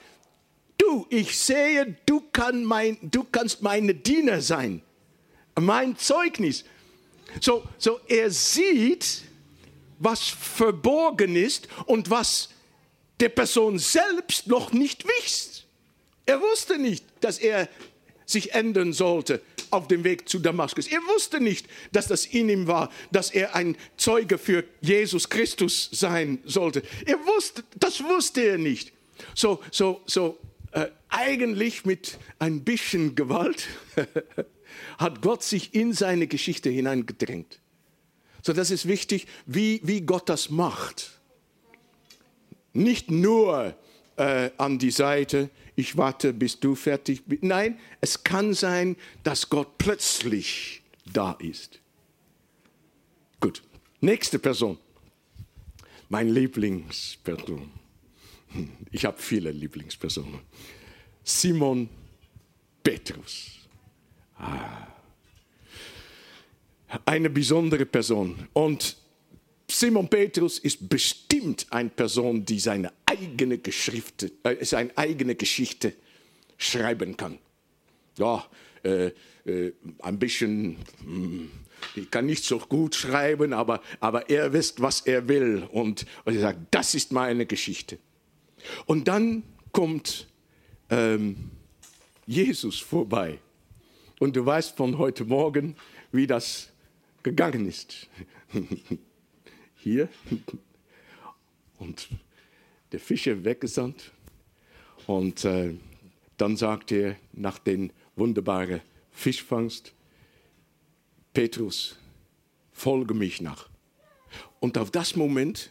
du, 0.78 1.06
ich 1.10 1.38
sehe, 1.38 1.96
du, 2.06 2.22
kann 2.32 2.64
mein, 2.64 2.98
du 3.02 3.24
kannst 3.24 3.62
meine 3.62 3.94
Diener 3.94 4.42
sein, 4.42 4.82
mein 5.60 5.98
Zeugnis. 5.98 6.66
So, 7.42 7.64
so 7.78 8.00
er 8.08 8.30
sieht, 8.32 9.24
was 10.00 10.28
verborgen 10.28 11.36
ist 11.36 11.68
und 11.86 12.10
was 12.10 12.50
der 13.20 13.30
Person 13.30 13.80
selbst 13.80 14.48
noch 14.48 14.74
nicht 14.74 15.06
wisst. 15.06 15.66
Er 16.26 16.42
wusste 16.42 16.78
nicht, 16.78 17.06
dass 17.22 17.38
er 17.38 17.70
sich 18.26 18.54
ändern 18.54 18.94
sollte 18.94 19.42
auf 19.72 19.88
dem 19.88 20.04
Weg 20.04 20.28
zu 20.28 20.40
Damaskus. 20.40 20.88
Er 20.88 21.00
wusste 21.14 21.40
nicht, 21.40 21.68
dass 21.92 22.08
das 22.08 22.26
in 22.26 22.50
ihm 22.50 22.68
war, 22.68 22.92
dass 23.12 23.30
er 23.30 23.56
ein 23.56 23.78
Zeuge 23.98 24.38
für 24.38 24.64
Jesus 24.82 25.30
Christus 25.30 25.90
sein 25.92 26.40
sollte. 26.46 26.82
Er 27.06 27.18
wusste, 27.26 27.64
das 27.76 28.04
wusste 28.04 28.42
er 28.42 28.58
nicht. 28.58 28.92
So, 29.34 29.62
so, 29.72 30.02
so 30.06 30.38
eigentlich 31.16 31.86
mit 31.86 32.20
ein 32.40 32.64
bisschen 32.64 33.16
Gewalt 33.16 33.68
hat 34.98 35.22
Gott 35.22 35.44
sich 35.44 35.74
in 35.74 35.94
seine 35.94 36.28
Geschichte 36.28 36.70
hineingedrängt. 36.70 37.60
So, 38.42 38.54
das 38.54 38.70
ist 38.72 38.88
wichtig, 38.88 39.28
wie, 39.46 39.82
wie 39.84 40.02
Gott 40.02 40.30
das 40.30 40.50
macht. 40.50 41.20
Nicht 42.74 43.10
nur 43.10 43.76
äh, 44.18 44.52
an 44.58 44.78
die 44.78 44.92
Seite, 44.92 45.50
ich 45.76 45.98
warte, 45.98 46.34
bis 46.34 46.60
du 46.60 46.76
fertig 46.76 47.24
bist. 47.26 47.44
Nein, 47.44 47.80
es 48.02 48.24
kann 48.24 48.54
sein, 48.54 48.96
dass 49.24 49.50
Gott 49.50 49.78
plötzlich 49.78 50.82
da 51.12 51.34
ist. 51.34 51.80
Gut, 53.40 53.62
nächste 54.02 54.40
Person. 54.40 54.78
Mein 56.10 56.30
Lieblingsperson. 56.30 57.72
Ich 58.92 59.06
habe 59.06 59.22
viele 59.22 59.52
Lieblingspersonen. 59.52 60.40
Simon 61.28 61.90
Petrus. 62.84 63.50
Ah. 64.38 64.88
Eine 67.04 67.32
besondere 67.32 67.86
Person. 67.88 68.48
Und 68.54 68.96
Simon 69.68 70.08
Petrus 70.08 70.60
ist 70.60 70.88
bestimmt 70.88 71.66
eine 71.72 71.90
Person, 71.90 72.46
die 72.46 72.60
seine 72.60 72.94
eigene, 73.08 73.58
Geschrifte, 73.58 74.32
äh, 74.44 74.64
seine 74.64 74.96
eigene 74.96 75.34
Geschichte 75.34 75.94
schreiben 76.58 77.18
kann. 77.18 77.40
Ja, 78.20 78.46
äh, 78.84 79.12
äh, 79.46 79.74
ein 80.04 80.20
bisschen, 80.20 80.74
mh, 80.74 81.06
hm, 81.06 81.52
ich 81.96 82.12
kann 82.12 82.28
nicht 82.28 82.44
so 82.44 82.60
gut 82.60 82.94
schreiben, 82.94 83.52
aber, 83.52 83.82
aber 84.00 84.30
er 84.30 84.54
wisst, 84.54 84.80
was 84.80 85.02
er 85.02 85.28
will. 85.28 85.68
Und, 85.72 86.06
und 86.24 86.36
er 86.36 86.42
sagt, 86.42 86.60
das 86.70 86.94
ist 86.94 87.12
meine 87.12 87.48
Geschichte. 87.48 87.98
Und 88.86 89.08
dann 89.08 89.44
kommt 89.72 90.28
ähm, 90.90 91.52
Jesus 92.26 92.80
vorbei. 92.80 93.40
Und 94.20 94.36
du 94.36 94.46
weißt 94.46 94.76
von 94.78 94.98
heute 94.98 95.26
Morgen, 95.26 95.76
wie 96.12 96.28
das 96.28 96.72
gegangen 97.24 97.68
ist. 97.68 98.08
hier 99.76 100.10
und 101.78 102.10
der 102.92 103.00
Fische 103.00 103.44
weggesandt. 103.46 104.12
Und 105.06 105.46
äh, 105.46 105.76
dann 106.38 106.58
sagt 106.58 106.92
er 106.92 107.16
nach 107.34 107.60
den 107.60 107.92
wunderbaren 108.16 108.82
Fischfangst, 109.12 109.94
Petrus, 111.34 111.98
folge 112.72 113.14
mich 113.14 113.42
nach. 113.42 113.70
Und 114.60 114.78
auf 114.78 114.90
das 114.90 115.16
Moment 115.16 115.70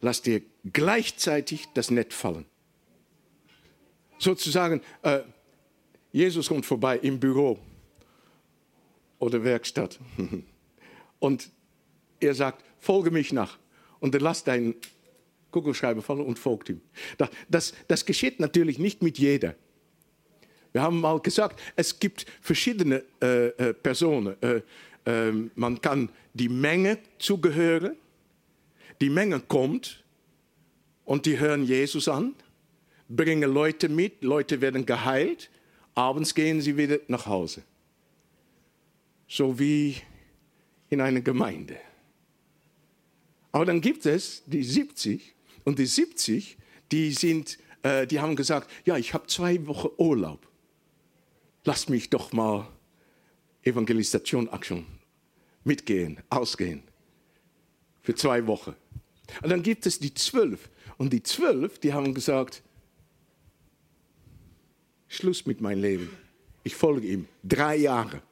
lasst 0.00 0.26
ihr 0.26 0.42
gleichzeitig 0.72 1.66
das 1.74 1.90
Netz 1.90 2.14
fallen. 2.14 2.46
Sozusagen, 4.18 4.80
äh, 5.02 5.20
Jesus 6.12 6.48
kommt 6.48 6.66
vorbei 6.66 6.98
im 6.98 7.18
Büro 7.20 7.58
oder 9.18 9.42
Werkstatt. 9.42 9.98
Und 11.18 11.50
er 12.20 12.34
sagt, 12.34 12.64
folge 12.78 13.10
mich 13.10 13.32
nach. 13.32 13.58
Und 14.00 14.14
er 14.14 14.20
lässt 14.20 14.46
deinen 14.46 14.74
Kugelschreiber 15.50 16.02
fallen 16.02 16.20
und 16.20 16.38
folgt 16.38 16.68
ihm. 16.68 16.80
Das, 17.16 17.30
das, 17.48 17.74
das 17.88 18.04
geschieht 18.04 18.38
natürlich 18.38 18.78
nicht 18.78 19.02
mit 19.02 19.18
jeder. 19.18 19.54
Wir 20.72 20.82
haben 20.82 21.00
mal 21.00 21.18
gesagt, 21.20 21.60
es 21.74 21.98
gibt 21.98 22.26
verschiedene 22.40 23.02
äh, 23.22 23.48
äh, 23.48 23.74
Personen. 23.74 24.36
Äh, 24.42 24.60
ähm, 25.06 25.50
man 25.54 25.80
kann 25.80 26.10
die 26.34 26.48
Menge 26.48 26.98
zugehören. 27.18 27.96
Die 29.00 29.10
Menge 29.10 29.40
kommt 29.40 30.04
und 31.04 31.24
die 31.24 31.38
hören 31.38 31.64
Jesus 31.64 32.08
an, 32.08 32.34
bringen 33.08 33.50
Leute 33.52 33.88
mit, 33.88 34.22
Leute 34.22 34.60
werden 34.60 34.86
geheilt, 34.86 35.50
abends 35.94 36.34
gehen 36.34 36.60
sie 36.60 36.76
wieder 36.76 36.98
nach 37.08 37.26
Hause. 37.26 37.62
So 39.26 39.58
wie 39.58 39.96
in 40.90 41.00
einer 41.00 41.20
Gemeinde. 41.20 41.76
Aber 43.52 43.66
dann 43.66 43.80
gibt 43.80 44.06
es 44.06 44.42
die 44.46 44.62
70 44.62 45.34
und 45.64 45.78
die 45.78 45.86
70, 45.86 46.56
die, 46.92 47.12
sind, 47.12 47.58
äh, 47.82 48.06
die 48.06 48.20
haben 48.20 48.36
gesagt, 48.36 48.70
ja, 48.84 48.96
ich 48.96 49.14
habe 49.14 49.26
zwei 49.26 49.66
Wochen 49.66 49.88
Urlaub. 49.96 50.46
Lass 51.64 51.88
mich 51.88 52.10
doch 52.10 52.32
mal 52.32 52.68
Evangelisation 53.62 54.48
Action 54.48 54.86
mitgehen, 55.64 56.20
ausgehen. 56.30 56.82
Für 58.00 58.14
zwei 58.14 58.46
Wochen. 58.46 58.74
Und 59.42 59.50
dann 59.50 59.62
gibt 59.62 59.84
es 59.84 59.98
die 59.98 60.14
zwölf. 60.14 60.70
Und 60.96 61.12
die 61.12 61.22
zwölf, 61.22 61.78
die 61.78 61.92
haben 61.92 62.14
gesagt, 62.14 62.62
Schluss 65.08 65.46
mit 65.46 65.60
meinem 65.60 65.82
Leben. 65.82 66.10
Ich 66.62 66.74
folge 66.74 67.06
ihm. 67.06 67.26
Drei 67.42 67.76
Jahre. 67.76 68.22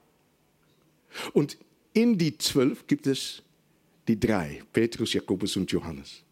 Und 1.33 1.57
in 1.93 2.19
die 2.19 2.37
zwölf 2.37 2.87
gibt 2.87 3.07
es 3.07 3.43
die 4.07 4.21
drei, 4.21 4.63
Petrus, 4.73 5.15
Jakobus 5.15 5.57
und 5.57 5.71
Johannes. 5.73 6.23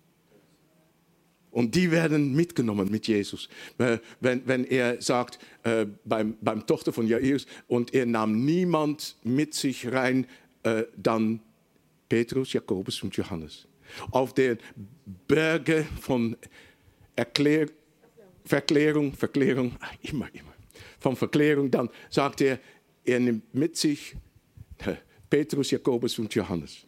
Und 1.50 1.74
die 1.74 1.90
werden 1.90 2.34
mitgenommen 2.34 2.90
mit 2.90 3.06
Jesus. 3.06 3.48
Äh, 3.78 3.98
wenn, 4.20 4.46
wenn 4.46 4.64
er 4.64 5.00
sagt, 5.00 5.38
äh, 5.62 5.86
beim, 6.04 6.36
beim 6.40 6.66
Tochter 6.66 6.92
von 6.92 7.06
Jairus, 7.06 7.46
und 7.68 7.94
er 7.94 8.06
nahm 8.06 8.44
niemand 8.44 9.16
mit 9.22 9.54
sich 9.54 9.90
rein, 9.90 10.26
äh, 10.64 10.82
dann 10.96 11.40
Petrus, 12.08 12.52
Jakobus 12.52 13.02
und 13.04 13.16
Johannes. 13.16 13.68
Auf 14.10 14.34
den 14.34 14.58
Berge 15.28 15.86
von 16.00 16.36
Erklär, 17.14 17.68
Verklärung, 18.44 19.12
Verklärung, 19.12 19.76
immer, 20.02 20.28
immer, 20.34 20.54
von 20.98 21.16
Verklärung, 21.16 21.70
dann 21.70 21.88
sagt 22.10 22.40
er, 22.40 22.58
er 23.04 23.20
nimmt 23.20 23.54
mit 23.54 23.76
sich 23.76 24.16
äh, 24.78 24.94
Petrus, 25.28 25.70
Jakobus 25.70 26.18
und 26.18 26.34
Johannes 26.34 26.86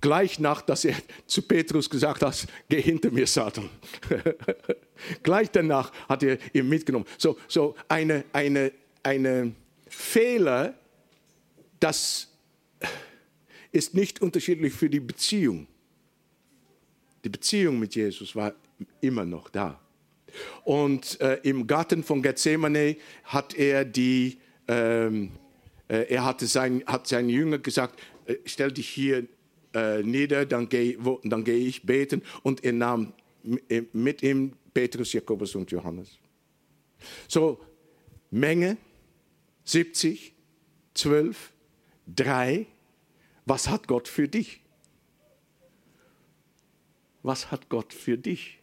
gleich 0.00 0.38
nach, 0.38 0.62
dass 0.62 0.84
er 0.84 0.96
zu 1.26 1.42
Petrus 1.42 1.88
gesagt 1.88 2.22
hat, 2.22 2.46
geh 2.68 2.80
hinter 2.80 3.10
mir, 3.10 3.26
Satan. 3.26 3.68
Gleich 5.22 5.50
danach 5.50 5.92
hat 6.08 6.22
er 6.22 6.38
ihn 6.54 6.68
mitgenommen. 6.68 7.06
So, 7.18 7.36
so 7.48 7.74
eine, 7.88 8.24
eine, 8.32 8.72
eine 9.02 9.52
Fehler, 9.88 10.74
das 11.80 12.32
ist 13.72 13.94
nicht 13.94 14.22
unterschiedlich 14.22 14.72
für 14.72 14.88
die 14.88 15.00
Beziehung. 15.00 15.66
Die 17.24 17.28
Beziehung 17.28 17.78
mit 17.78 17.94
Jesus 17.94 18.34
war 18.36 18.54
immer 19.00 19.24
noch 19.24 19.50
da. 19.50 19.80
Und 20.64 21.20
äh, 21.20 21.40
im 21.42 21.66
Garten 21.66 22.02
von 22.02 22.22
Gethsemane 22.22 22.96
hat 23.24 23.54
er 23.54 23.84
die, 23.84 24.38
ähm, 24.68 25.32
äh, 25.88 26.12
er 26.12 26.24
hatte 26.24 26.46
sein, 26.46 26.82
hat 26.86 27.06
seinen 27.06 27.28
Jünger 27.28 27.58
gesagt, 27.58 28.00
äh, 28.26 28.36
stell 28.44 28.72
dich 28.72 28.88
hier 28.88 29.26
äh, 29.74 30.02
nieder, 30.02 30.46
dann 30.46 30.68
gehe 30.68 30.96
geh 30.96 31.56
ich 31.56 31.82
beten. 31.82 32.22
Und 32.42 32.64
er 32.64 32.72
nahm 32.72 33.12
äh, 33.68 33.82
mit 33.92 34.22
ihm 34.22 34.52
Petrus, 34.72 35.12
Jakobus 35.12 35.54
und 35.54 35.70
Johannes. 35.70 36.18
So, 37.28 37.60
Menge, 38.30 38.76
70, 39.64 40.34
12, 40.94 41.52
3. 42.14 42.66
Was 43.44 43.68
hat 43.68 43.86
Gott 43.86 44.08
für 44.08 44.28
dich? 44.28 44.60
Was 47.22 47.50
hat 47.50 47.68
Gott 47.68 47.92
für 47.92 48.16
dich? 48.16 48.58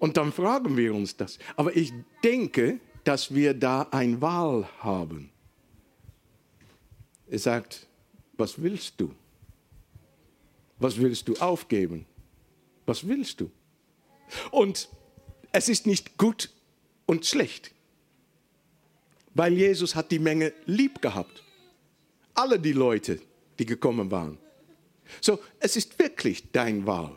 Und 0.00 0.16
dann 0.16 0.32
fragen 0.32 0.76
wir 0.76 0.94
uns 0.94 1.16
das. 1.16 1.38
Aber 1.56 1.76
ich 1.76 1.92
denke, 2.24 2.80
dass 3.04 3.32
wir 3.34 3.54
da 3.54 3.82
eine 3.90 4.20
Wahl 4.20 4.68
haben. 4.78 5.30
Er 7.28 7.38
sagt, 7.38 7.86
was 8.32 8.60
willst 8.60 8.94
du? 8.98 9.14
Was 10.78 10.98
willst 10.98 11.28
du 11.28 11.36
aufgeben? 11.36 12.06
Was 12.86 13.06
willst 13.06 13.42
du? 13.42 13.50
Und 14.50 14.88
es 15.52 15.68
ist 15.68 15.86
nicht 15.86 16.16
gut 16.16 16.50
und 17.04 17.26
schlecht, 17.26 17.72
weil 19.34 19.52
Jesus 19.52 19.94
hat 19.94 20.10
die 20.10 20.18
Menge 20.18 20.54
lieb 20.64 21.02
gehabt. 21.02 21.44
Alle 22.34 22.58
die 22.58 22.72
Leute, 22.72 23.20
die 23.58 23.66
gekommen 23.66 24.10
waren. 24.10 24.38
So, 25.20 25.40
es 25.58 25.76
ist 25.76 25.98
wirklich 25.98 26.50
dein 26.52 26.86
Wahl. 26.86 27.14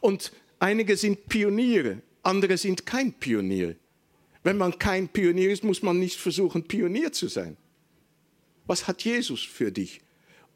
Und 0.00 0.32
einige 0.58 0.96
sind 0.96 1.26
Pioniere, 1.28 2.02
andere 2.22 2.56
sind 2.56 2.86
kein 2.86 3.12
Pionier. 3.12 3.76
Wenn 4.42 4.58
man 4.58 4.78
kein 4.78 5.08
Pionier 5.08 5.50
ist, 5.50 5.64
muss 5.64 5.82
man 5.82 5.98
nicht 5.98 6.18
versuchen, 6.18 6.62
Pionier 6.62 7.12
zu 7.12 7.28
sein. 7.28 7.56
Was 8.66 8.86
hat 8.86 9.02
Jesus 9.02 9.42
für 9.42 9.72
dich? 9.72 10.00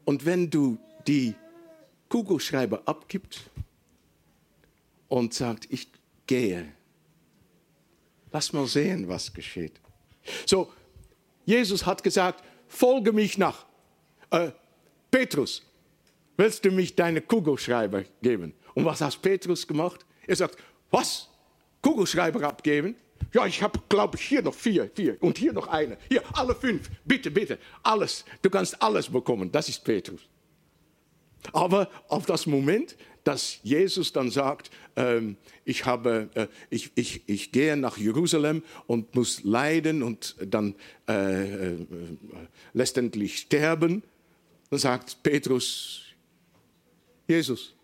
Und 0.05 0.25
wenn 0.25 0.49
du 0.49 0.77
die 1.07 1.33
Kugelschreiber 2.09 2.81
abgibst 2.85 3.49
und 5.07 5.33
sagst, 5.33 5.67
ich 5.69 5.87
gehe, 6.27 6.73
lass 8.31 8.53
mal 8.53 8.67
sehen, 8.67 9.07
was 9.07 9.33
geschieht. 9.33 9.79
So, 10.45 10.71
Jesus 11.45 11.85
hat 11.85 12.03
gesagt, 12.03 12.43
folge 12.67 13.11
mich 13.11 13.37
nach. 13.37 13.65
Äh, 14.29 14.51
Petrus, 15.09 15.63
willst 16.37 16.63
du 16.63 16.71
mich 16.71 16.95
deine 16.95 17.21
Kugelschreiber 17.21 18.03
geben? 18.21 18.53
Und 18.73 18.85
was 18.85 19.01
hat 19.01 19.21
Petrus 19.21 19.67
gemacht? 19.67 20.05
Er 20.27 20.35
sagt, 20.35 20.57
was? 20.89 21.29
Kugelschreiber 21.81 22.47
abgeben? 22.47 22.95
Ja, 23.33 23.45
ich 23.45 23.61
habe, 23.61 23.79
glaube 23.87 24.17
ich, 24.17 24.23
hier 24.23 24.41
noch 24.41 24.53
vier, 24.53 24.89
vier 24.93 25.17
und 25.21 25.37
hier 25.37 25.53
noch 25.53 25.67
eine. 25.67 25.97
Hier, 26.09 26.21
alle 26.33 26.55
fünf. 26.55 26.89
Bitte, 27.05 27.31
bitte, 27.31 27.57
alles. 27.83 28.25
Du 28.41 28.49
kannst 28.49 28.81
alles 28.81 29.09
bekommen. 29.09 29.51
Das 29.51 29.69
ist 29.69 29.83
Petrus. 29.83 30.21
Aber 31.53 31.89
auf 32.07 32.25
das 32.25 32.45
Moment, 32.45 32.95
dass 33.23 33.59
Jesus 33.63 34.11
dann 34.11 34.31
sagt, 34.31 34.71
ähm, 34.95 35.37
ich, 35.63 35.85
habe, 35.85 36.29
äh, 36.33 36.47
ich, 36.69 36.91
ich, 36.95 37.21
ich 37.27 37.51
gehe 37.51 37.77
nach 37.77 37.97
Jerusalem 37.97 38.63
und 38.87 39.15
muss 39.15 39.43
leiden 39.43 40.03
und 40.03 40.35
dann 40.43 40.75
äh, 41.07 41.73
äh, 41.73 41.77
letztendlich 42.73 43.39
sterben, 43.39 44.03
dann 44.69 44.79
sagt 44.79 45.23
Petrus, 45.23 46.01
Jesus, 47.27 47.75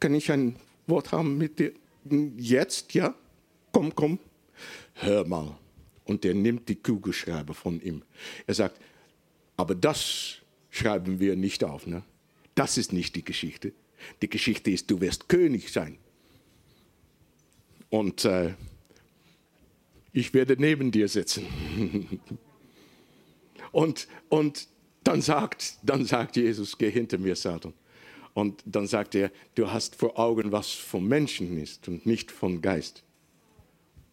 kann 0.00 0.14
ich 0.14 0.30
ein 0.30 0.56
Wort 0.86 1.12
haben 1.12 1.38
mit 1.38 1.58
dir? 1.58 1.72
Jetzt, 2.36 2.94
ja? 2.94 3.14
Komm, 3.72 3.94
komm. 3.94 4.18
Hör 4.94 5.26
mal. 5.26 5.56
Und 6.04 6.24
er 6.24 6.34
nimmt 6.34 6.68
die 6.68 6.76
Kugelschreiber 6.76 7.54
von 7.54 7.80
ihm. 7.80 8.02
Er 8.46 8.54
sagt, 8.54 8.80
aber 9.56 9.74
das 9.74 10.36
schreiben 10.70 11.20
wir 11.20 11.36
nicht 11.36 11.64
auf. 11.64 11.86
Ne? 11.86 12.02
Das 12.54 12.78
ist 12.78 12.92
nicht 12.92 13.14
die 13.16 13.24
Geschichte. 13.24 13.72
Die 14.22 14.30
Geschichte 14.30 14.70
ist, 14.70 14.90
du 14.90 15.00
wirst 15.00 15.28
König 15.28 15.70
sein. 15.70 15.98
Und 17.90 18.24
äh, 18.24 18.54
ich 20.12 20.32
werde 20.34 20.56
neben 20.58 20.90
dir 20.90 21.08
sitzen. 21.08 21.46
und, 23.72 24.08
und 24.28 24.68
dann, 25.04 25.22
sagt, 25.22 25.74
dann 25.82 26.04
sagt 26.04 26.36
Jesus, 26.36 26.76
geh 26.76 26.90
hinter 26.90 27.18
mir, 27.18 27.36
Satan. 27.36 27.74
Und 28.38 28.62
dann 28.64 28.86
sagt 28.86 29.16
er, 29.16 29.32
du 29.56 29.68
hast 29.68 29.96
vor 29.96 30.16
Augen, 30.16 30.52
was 30.52 30.70
vom 30.70 31.08
Menschen 31.08 31.60
ist 31.60 31.88
und 31.88 32.06
nicht 32.06 32.30
vom 32.30 32.62
Geist. 32.62 33.02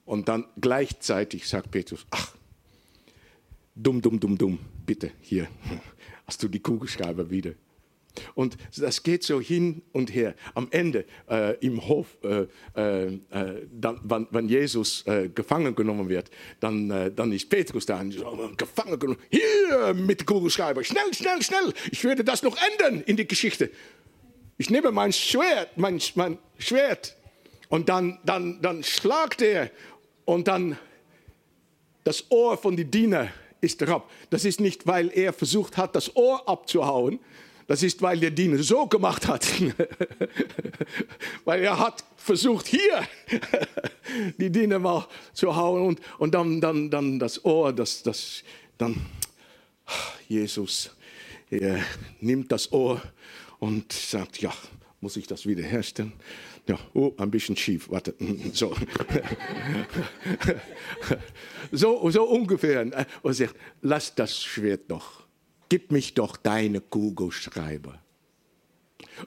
Und 0.04 0.28
dann 0.28 0.46
gleichzeitig 0.60 1.48
sagt 1.48 1.70
Petrus, 1.70 2.08
ach, 2.10 2.36
dumm, 3.76 4.02
dumm, 4.02 4.20
dumm, 4.20 4.36
dumm, 4.36 4.58
bitte, 4.84 5.12
hier, 5.22 5.48
hast 6.26 6.42
du 6.42 6.48
die 6.48 6.60
Kugelschreiber 6.60 7.30
wieder. 7.30 7.52
Und 8.34 8.58
das 8.76 9.04
geht 9.04 9.22
so 9.22 9.40
hin 9.40 9.84
und 9.92 10.12
her. 10.12 10.34
Am 10.56 10.70
Ende 10.72 11.06
äh, 11.30 11.56
im 11.60 11.88
Hof, 11.88 12.18
äh, 12.24 12.48
äh, 12.74 13.20
dann, 13.80 14.00
wann, 14.02 14.28
wenn 14.32 14.50
Jesus 14.50 15.06
äh, 15.06 15.30
gefangen 15.30 15.76
genommen 15.76 16.10
wird, 16.10 16.32
dann, 16.60 16.90
äh, 16.90 17.12
dann 17.12 17.32
ist 17.32 17.48
Petrus 17.48 17.86
da 17.86 18.02
gefangen 18.58 18.98
genommen. 18.98 19.20
Hier 19.30 19.94
mit 19.94 20.26
Kugelschreiber, 20.26 20.84
schnell, 20.84 21.14
schnell, 21.14 21.44
schnell. 21.44 21.74
Ich 21.92 22.04
werde 22.04 22.24
das 22.24 22.42
noch 22.42 22.58
ändern 22.72 23.04
in 23.06 23.18
die 23.18 23.28
Geschichte. 23.28 23.70
Ich 24.58 24.70
nehme 24.70 24.92
mein 24.92 25.12
Schwert, 25.12 25.78
mein, 25.78 26.02
mein 26.16 26.38
Schwert 26.58 27.16
und 27.70 27.90
dann, 27.90 28.20
dann, 28.24 28.62
dann 28.62 28.84
schlagt 28.84 29.42
er 29.42 29.70
und 30.24 30.48
dann 30.48 30.78
das 32.04 32.26
Ohr 32.30 32.58
von 32.58 32.78
den 32.78 32.90
Diener 32.90 33.30
ist 33.62 33.82
herab. 33.82 34.10
Das 34.30 34.46
ist 34.46 34.60
nicht, 34.60 34.88
weil 34.88 35.12
er 35.14 35.34
versucht 35.34 35.78
hat, 35.78 35.96
das 35.96 36.16
Ohr 36.16 36.48
abzuhauen. 36.48 37.20
Das 37.68 37.82
ist, 37.82 38.00
weil 38.04 38.20
der 38.20 38.30
Diener 38.30 38.62
so 38.62 38.86
gemacht 38.86 39.28
hat. 39.28 39.44
weil 41.46 41.64
er 41.64 41.80
hat 41.80 42.04
versucht, 42.16 42.68
hier 42.68 43.08
die 44.38 44.52
Diener 44.52 44.78
mal 44.78 45.08
zu 45.34 45.56
hauen 45.56 45.82
und, 45.82 46.02
und 46.20 46.36
dann, 46.36 46.62
dann, 46.62 46.92
dann 46.92 47.18
das 47.18 47.44
Ohr, 47.44 47.74
das, 47.74 48.04
das, 48.04 48.44
dann 48.78 49.04
Jesus 50.28 50.92
er 51.50 51.80
nimmt 52.20 52.52
das 52.52 52.72
Ohr 52.72 53.02
und 53.66 53.92
sagt, 53.92 54.42
ja, 54.42 54.54
muss 55.02 55.18
ich 55.18 55.26
das 55.26 55.48
wiederherstellen? 55.48 56.14
Ja, 56.68 56.78
oh, 56.94 57.14
ein 57.18 57.32
bisschen 57.32 57.58
schief, 57.58 57.90
warte. 57.90 58.14
So, 58.54 58.76
so, 61.72 62.10
so 62.12 62.24
ungefähr. 62.26 62.86
Und 63.24 63.34
sagt, 63.34 63.56
lass 63.82 64.14
das 64.14 64.44
Schwert 64.44 64.84
doch, 64.90 65.24
gib 65.68 65.92
mich 65.92 66.14
doch 66.14 66.38
deine 66.38 66.80
Kugelschreiber. 66.80 68.00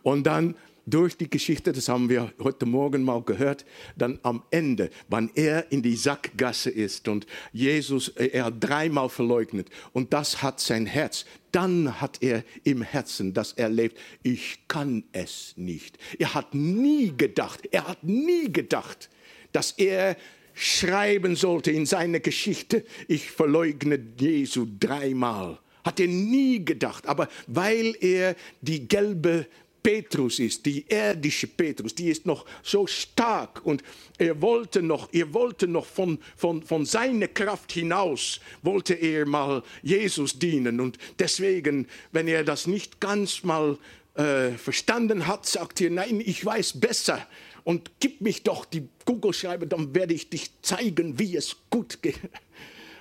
Und 0.05 0.25
dann 0.25 0.55
durch 0.91 1.17
die 1.17 1.29
Geschichte, 1.29 1.73
das 1.73 1.89
haben 1.89 2.09
wir 2.09 2.33
heute 2.43 2.67
Morgen 2.67 3.03
mal 3.03 3.23
gehört, 3.23 3.65
dann 3.97 4.19
am 4.23 4.43
Ende, 4.51 4.91
wann 5.09 5.31
er 5.35 5.71
in 5.71 5.83
die 5.83 5.97
Sackgasse 5.97 6.71
ist 6.71 7.09
und 7.09 7.27
Jesus, 7.53 8.09
äh, 8.11 8.27
er 8.29 8.51
dreimal 8.51 9.09
verleugnet 9.09 9.69
und 9.93 10.13
das 10.13 10.43
hat 10.43 10.61
sein 10.61 10.87
Herz, 10.87 11.25
dann 11.53 12.01
hat 12.01 12.23
er 12.23 12.45
im 12.65 12.83
Herzen 12.83 13.35
das 13.35 13.53
erlebt, 13.53 13.99
ich 14.23 14.61
kann 14.69 15.05
es 15.13 15.55
nicht. 15.57 15.99
Er 16.19 16.35
hat 16.35 16.55
nie 16.55 17.13
gedacht, 17.17 17.69
er 17.71 17.89
hat 17.89 18.05
nie 18.05 18.53
gedacht, 18.53 19.09
dass 19.53 19.73
er 19.73 20.17
schreiben 20.55 21.37
sollte 21.37 21.71
in 21.71 21.87
seine 21.87 22.21
Geschichte, 22.21 22.85
ich 23.07 23.31
verleugne 23.31 23.99
Jesu 24.19 24.67
dreimal. 24.79 25.59
Hat 25.85 26.01
er 26.01 26.09
nie 26.09 26.65
gedacht, 26.65 27.07
aber 27.07 27.29
weil 27.47 27.95
er 28.01 28.35
die 28.61 28.89
gelbe 28.89 29.47
Petrus 29.83 30.39
ist, 30.39 30.67
die 30.67 30.85
irdische 30.89 31.47
Petrus, 31.47 31.95
die 31.95 32.09
ist 32.09 32.27
noch 32.27 32.45
so 32.63 32.87
stark 32.87 33.65
und 33.65 33.83
er 34.19 34.41
wollte 34.43 34.83
noch, 34.83 35.09
er 35.13 35.33
wollte 35.33 35.67
noch 35.67 35.87
von, 35.87 36.19
von, 36.37 36.63
von 36.63 36.85
seiner 36.85 37.29
Kraft 37.29 37.73
hinaus, 37.73 38.41
wollte 38.63 38.95
er 38.95 39.27
mal 39.27 39.63
Jesus 39.83 40.39
dienen 40.39 40.81
und 40.81 40.99
deswegen, 41.19 41.87
wenn 42.13 42.29
er 42.29 42.45
das 42.45 42.67
nicht 42.67 43.01
ganz 43.01 43.45
mal 43.45 43.79
äh, 44.15 44.51
verstanden 44.53 45.27
hat, 45.27 45.47
sagt 45.47 45.81
er, 45.81 45.91
nein, 45.91 46.21
ich 46.21 46.45
weiß 46.45 46.81
besser 46.81 47.27
und 47.65 47.91
gib 48.01 48.21
mich 48.21 48.43
doch 48.43 48.65
die 48.65 48.89
Kugelschreiber, 49.05 49.67
dann 49.67 49.95
werde 49.95 50.15
ich 50.15 50.31
dich 50.31 50.51
zeigen, 50.63 51.19
wie 51.19 51.37
es 51.37 51.57
gut 51.71 52.03
geht. 52.03 52.19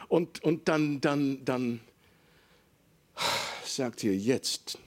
Und, 0.10 0.44
und 0.44 0.68
dann, 0.68 1.02
dann, 1.02 1.44
dann 1.44 1.80
sagt 3.66 4.04
er 4.04 4.16
jetzt, 4.16 4.78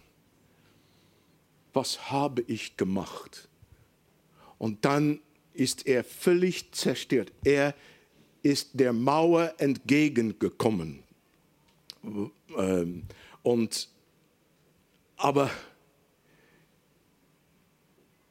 was 1.72 2.10
habe 2.10 2.42
ich 2.46 2.76
gemacht? 2.76 3.48
Und 4.58 4.84
dann 4.84 5.20
ist 5.54 5.86
er 5.86 6.04
völlig 6.04 6.72
zerstört. 6.72 7.32
Er 7.44 7.74
ist 8.42 8.70
der 8.74 8.92
Mauer 8.92 9.54
entgegengekommen. 9.58 11.02
Ähm, 12.56 13.04
und, 13.42 13.88
aber 15.16 15.50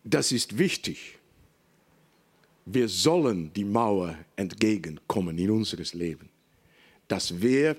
das 0.04 0.32
ist 0.32 0.58
wichtig. 0.58 1.18
Wir 2.66 2.88
sollen 2.88 3.52
die 3.54 3.66
Mauer 3.66 4.18
entgegenkommen 4.36 5.38
in 5.38 5.52
unseres 5.52 5.94
Leben. 5.94 6.30
Dass 7.08 7.42
wir 7.42 7.76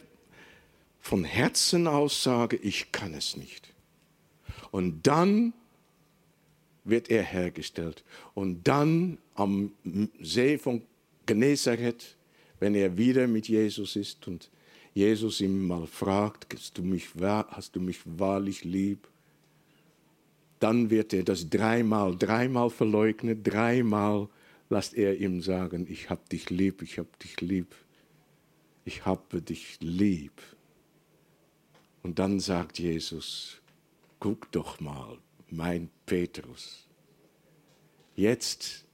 von 1.00 1.24
Herzen 1.24 1.86
aus 1.86 2.22
sagen, 2.22 2.58
ich 2.62 2.92
kann 2.92 3.14
es 3.14 3.36
nicht. 3.36 3.69
Und 4.70 5.06
dann 5.06 5.52
wird 6.84 7.10
er 7.10 7.22
hergestellt. 7.22 8.04
Und 8.34 8.66
dann 8.66 9.18
am 9.34 9.72
See 10.20 10.58
von 10.58 10.82
Genezareth, 11.26 12.16
wenn 12.58 12.74
er 12.74 12.96
wieder 12.96 13.26
mit 13.26 13.48
Jesus 13.48 13.96
ist 13.96 14.26
und 14.26 14.50
Jesus 14.92 15.40
ihn 15.40 15.66
mal 15.66 15.86
fragt, 15.86 16.54
hast 16.54 16.76
du 16.78 16.82
mich, 16.82 17.08
hast 17.20 17.76
du 17.76 17.80
mich 17.80 18.00
wahrlich 18.04 18.64
lieb? 18.64 19.06
Dann 20.58 20.90
wird 20.90 21.14
er 21.14 21.22
das 21.22 21.48
dreimal, 21.48 22.16
dreimal 22.16 22.70
verleugnen, 22.70 23.42
dreimal 23.42 24.28
lasst 24.68 24.94
er 24.94 25.18
ihm 25.18 25.42
sagen, 25.42 25.86
ich 25.88 26.10
hab 26.10 26.28
dich 26.28 26.50
lieb, 26.50 26.82
ich 26.82 26.98
hab 26.98 27.18
dich 27.18 27.40
lieb, 27.40 27.74
ich 28.84 29.04
habe 29.04 29.40
dich 29.40 29.78
lieb. 29.80 30.40
Und 32.02 32.18
dann 32.18 32.40
sagt 32.40 32.78
Jesus, 32.78 33.59
guck 34.20 34.52
doch 34.52 34.78
mal, 34.80 35.18
mein 35.48 35.90
Petrus, 36.06 36.86
jetzt 38.14 38.86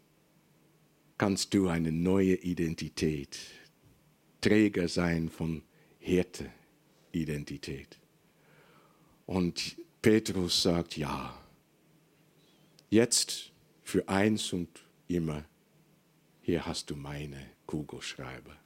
kannst 1.18 1.53
du 1.53 1.68
eine 1.68 1.93
neue 1.93 2.37
Identität, 2.37 3.39
Träger 4.41 4.89
sein 4.89 5.29
von 5.29 5.62
Hirte-Identität. 5.99 7.99
Und 9.27 9.77
Petrus 10.01 10.62
sagt, 10.62 10.97
ja, 10.97 11.37
jetzt 12.89 13.53
für 13.83 14.09
eins 14.09 14.53
und 14.53 14.68
immer, 15.09 15.45
hier 16.43 16.64
hast 16.64 16.91
du 16.91 16.97
meine 16.97 17.51
Kugelschreiber. 17.66 18.57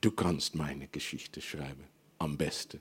Du 0.00 0.10
kannst 0.10 0.56
meine 0.56 0.88
Geschichte 0.88 1.40
schreiben, 1.40 1.84
am 2.18 2.36
besten. 2.36 2.80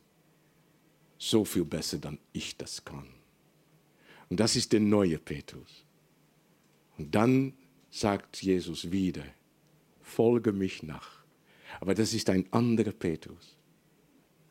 So 1.17 1.45
viel 1.45 1.65
besser, 1.65 1.97
dann 1.97 2.19
ich 2.33 2.57
das 2.57 2.83
kann. 2.83 3.07
Und 4.29 4.39
das 4.39 4.55
ist 4.55 4.73
der 4.73 4.79
neue 4.79 5.17
Petrus. 5.17 5.85
Und 6.97 7.13
dann 7.13 7.53
sagt 7.89 8.41
Jesus 8.41 8.91
wieder, 8.91 9.23
folge 10.01 10.51
mich 10.51 10.83
nach. 10.83 11.23
Aber 11.79 11.93
das 11.93 12.13
ist 12.13 12.29
ein 12.29 12.51
anderer 12.51 12.91
Petrus, 12.91 13.57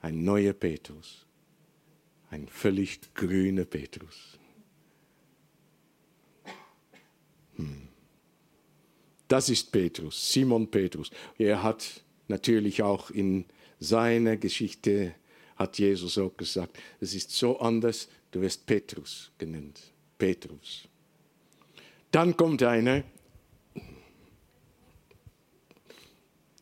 ein 0.01 0.25
neuer 0.25 0.53
Petrus, 0.53 1.27
ein 2.31 2.49
völlig 2.49 3.15
grüner 3.15 3.65
Petrus. 3.65 4.39
Hm. 7.57 7.89
Das 9.29 9.49
ist 9.49 9.73
Petrus, 9.73 10.33
Simon 10.33 10.71
Petrus. 10.71 11.11
Er 11.39 11.62
hat 11.62 12.05
natürlich 12.29 12.83
auch 12.83 13.11
in 13.11 13.47
seiner 13.79 14.37
Geschichte, 14.37 15.15
hat 15.57 15.78
Jesus 15.78 16.18
auch 16.18 16.36
gesagt, 16.36 16.78
es 17.00 17.14
ist 17.14 17.30
so 17.30 17.59
anders, 17.59 18.09
du 18.30 18.40
wirst 18.40 18.66
Petrus 18.66 19.30
genannt. 19.38 19.80
Petrus. 20.18 20.88
Dann 22.11 22.36
kommt 22.36 22.62
einer, 22.62 23.02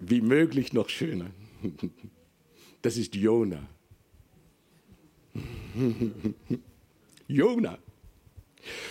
wie 0.01 0.21
möglich 0.21 0.73
noch 0.73 0.89
schöner. 0.89 1.31
Das 2.83 2.97
ist 2.97 3.15
Jona. 3.15 3.65
Jona. 7.29 7.79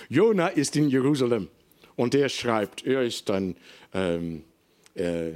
Jona 0.08 0.48
ist 0.48 0.78
in 0.78 0.88
Jerusalem 0.88 1.50
und 1.98 2.16
er 2.16 2.30
schreibt, 2.30 2.86
er 2.86 3.04
ist 3.04 3.30
ein, 3.30 3.58
ähm, 3.94 4.44
äh, 4.96 5.32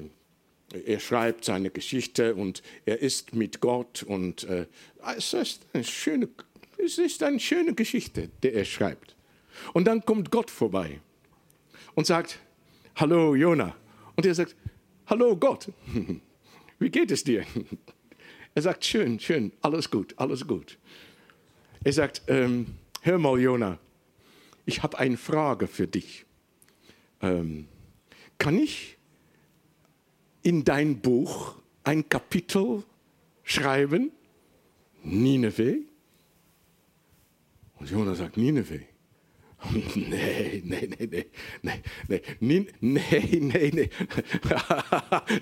er 0.86 1.00
schreibt 1.00 1.46
seine 1.46 1.70
Geschichte 1.70 2.36
und 2.36 2.62
er 2.86 3.02
ist 3.02 3.34
mit 3.36 3.60
Gott 3.62 4.04
und 4.04 4.44
äh, 4.46 4.68
es, 5.18 5.34
ist 5.34 5.66
eine 5.74 5.84
schöne, 5.84 6.30
es 6.78 6.98
ist 6.98 7.24
eine 7.24 7.40
schöne 7.40 7.74
Geschichte, 7.74 8.30
die 8.44 8.52
er 8.52 8.66
schreibt. 8.66 9.16
Und 9.74 9.86
dann 9.86 10.04
kommt 10.06 10.32
Gott 10.32 10.52
vorbei 10.52 11.00
und 11.96 12.06
sagt, 12.06 12.40
hallo 12.96 13.36
Jona. 13.36 13.76
Und 14.16 14.26
er 14.26 14.36
sagt, 14.36 14.56
hallo 15.08 15.36
Gott, 15.36 15.70
wie 16.80 16.90
geht 16.90 17.12
es 17.12 17.24
dir? 17.24 17.46
Er 18.58 18.62
sagt, 18.62 18.86
schön, 18.86 19.20
schön, 19.20 19.52
alles 19.62 19.92
gut, 19.92 20.14
alles 20.16 20.48
gut. 20.48 20.78
Er 21.84 21.92
sagt, 21.92 22.22
ähm, 22.28 22.68
hör 23.02 23.18
mal 23.18 23.38
Jona, 23.38 23.80
ich 24.66 24.82
habe 24.82 24.98
eine 24.98 25.18
Frage 25.18 25.68
für 25.68 25.88
dich. 25.88 26.26
Ähm, 27.22 27.68
kann 28.38 28.58
ich 28.58 28.95
in 30.46 30.64
dein 30.64 31.02
Buch 31.02 31.56
ein 31.84 32.08
Kapitel 32.08 32.84
schreiben? 33.44 34.12
Nineveh? 35.04 35.80
Und 37.80 37.90
Jona 37.90 38.14
sagt, 38.14 38.38
Nineveh. 38.38 38.86
Nee, 39.96 40.62
nee, 40.64 40.90
nee, 41.00 41.08
nee, 41.08 41.26
nee, 42.40 42.68
nee, 43.40 43.72
nee, 43.72 43.90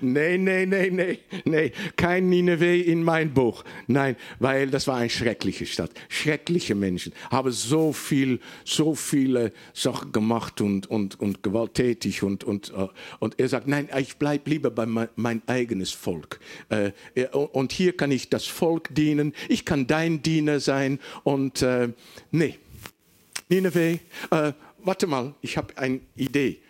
nee, 0.00 0.38
nee, 0.38 0.66
nee, 0.66 0.90
nee, 0.90 1.18
nee, 1.44 1.72
kein 1.96 2.28
Nineveh 2.28 2.80
in 2.80 3.02
mein 3.02 3.32
Buch. 3.32 3.64
Nein, 3.86 4.16
weil 4.38 4.70
das 4.70 4.86
war 4.86 4.96
eine 4.96 5.10
schreckliche 5.10 5.66
Stadt. 5.66 5.90
Schreckliche 6.08 6.74
Menschen, 6.74 7.12
haben 7.30 7.50
so 7.50 7.92
viel, 7.92 8.40
so 8.64 8.94
viele 8.94 9.52
Sachen 9.72 10.12
gemacht 10.12 10.60
und, 10.60 10.88
und, 10.88 11.20
und 11.20 11.42
gewalttätig 11.42 12.22
und, 12.22 12.44
und, 12.44 12.72
und 13.18 13.38
er 13.38 13.48
sagt, 13.48 13.68
nein, 13.68 13.88
ich 13.98 14.16
bleib 14.16 14.48
lieber 14.48 14.70
bei 14.70 14.86
mein, 14.86 15.08
mein 15.16 15.42
eigenes 15.46 15.92
Volk. 15.92 16.40
Und 17.52 17.72
hier 17.72 17.96
kann 17.96 18.10
ich 18.10 18.28
das 18.30 18.46
Volk 18.46 18.94
dienen, 18.94 19.34
ich 19.48 19.64
kann 19.64 19.86
dein 19.86 20.22
Diener 20.22 20.60
sein 20.60 20.98
und, 21.22 21.62
äh, 21.62 21.88
nee. 22.30 22.58
Nineveh, 23.48 24.00
äh, 24.30 24.52
warte 24.78 25.06
mal, 25.06 25.34
ich 25.40 25.56
habe 25.56 25.76
eine 25.76 26.00
Idee. 26.16 26.60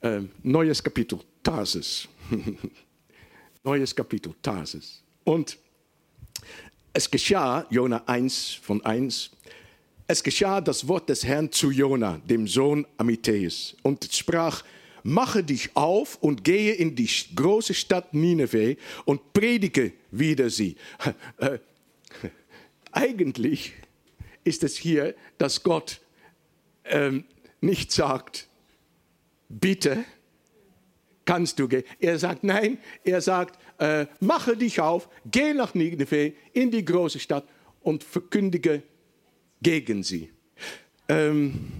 Äh, 0.00 0.22
neues 0.42 0.82
Kapitel, 0.82 1.20
Tarsis. 1.42 2.08
neues 3.64 3.94
Kapitel, 3.94 4.34
Tarsis. 4.42 5.02
Und 5.24 5.58
es 6.92 7.10
geschah, 7.10 7.66
Jona 7.70 8.02
1 8.06 8.58
von 8.62 8.84
1, 8.84 9.30
es 10.06 10.22
geschah 10.22 10.60
das 10.60 10.86
Wort 10.86 11.08
des 11.08 11.24
Herrn 11.24 11.50
zu 11.50 11.70
Jona, 11.70 12.20
dem 12.24 12.46
Sohn 12.46 12.86
Amittheus, 12.98 13.74
und 13.82 14.04
sprach, 14.12 14.62
mache 15.02 15.42
dich 15.42 15.70
auf 15.74 16.16
und 16.20 16.44
gehe 16.44 16.74
in 16.74 16.94
die 16.94 17.08
große 17.34 17.74
Stadt 17.74 18.12
Nineveh 18.12 18.76
und 19.04 19.32
predige 19.32 19.92
wieder 20.10 20.50
sie. 20.50 20.76
Äh, 21.38 21.58
eigentlich 22.92 23.72
ist 24.44 24.62
es 24.62 24.76
hier, 24.76 25.14
dass 25.38 25.62
Gott 25.62 26.00
ähm, 26.84 27.24
nicht 27.60 27.92
sagt, 27.92 28.48
bitte, 29.48 30.04
kannst 31.24 31.58
du 31.58 31.68
gehen. 31.68 31.84
Er 32.00 32.18
sagt 32.18 32.44
nein, 32.44 32.78
er 33.02 33.20
sagt, 33.20 33.58
äh, 33.78 34.06
mache 34.20 34.56
dich 34.56 34.80
auf, 34.80 35.08
geh 35.30 35.54
nach 35.54 35.74
Nineveh 35.74 36.34
in 36.52 36.70
die 36.70 36.84
große 36.84 37.18
Stadt 37.18 37.48
und 37.80 38.04
verkündige 38.04 38.82
gegen 39.62 40.02
sie. 40.02 40.30
Ähm, 41.08 41.72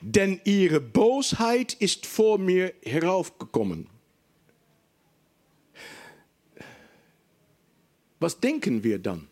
denn 0.00 0.40
ihre 0.44 0.80
Bosheit 0.80 1.74
ist 1.74 2.06
vor 2.06 2.38
mir 2.38 2.72
heraufgekommen. 2.82 3.86
Was 8.18 8.40
denken 8.40 8.82
wir 8.82 8.98
dann? 8.98 9.28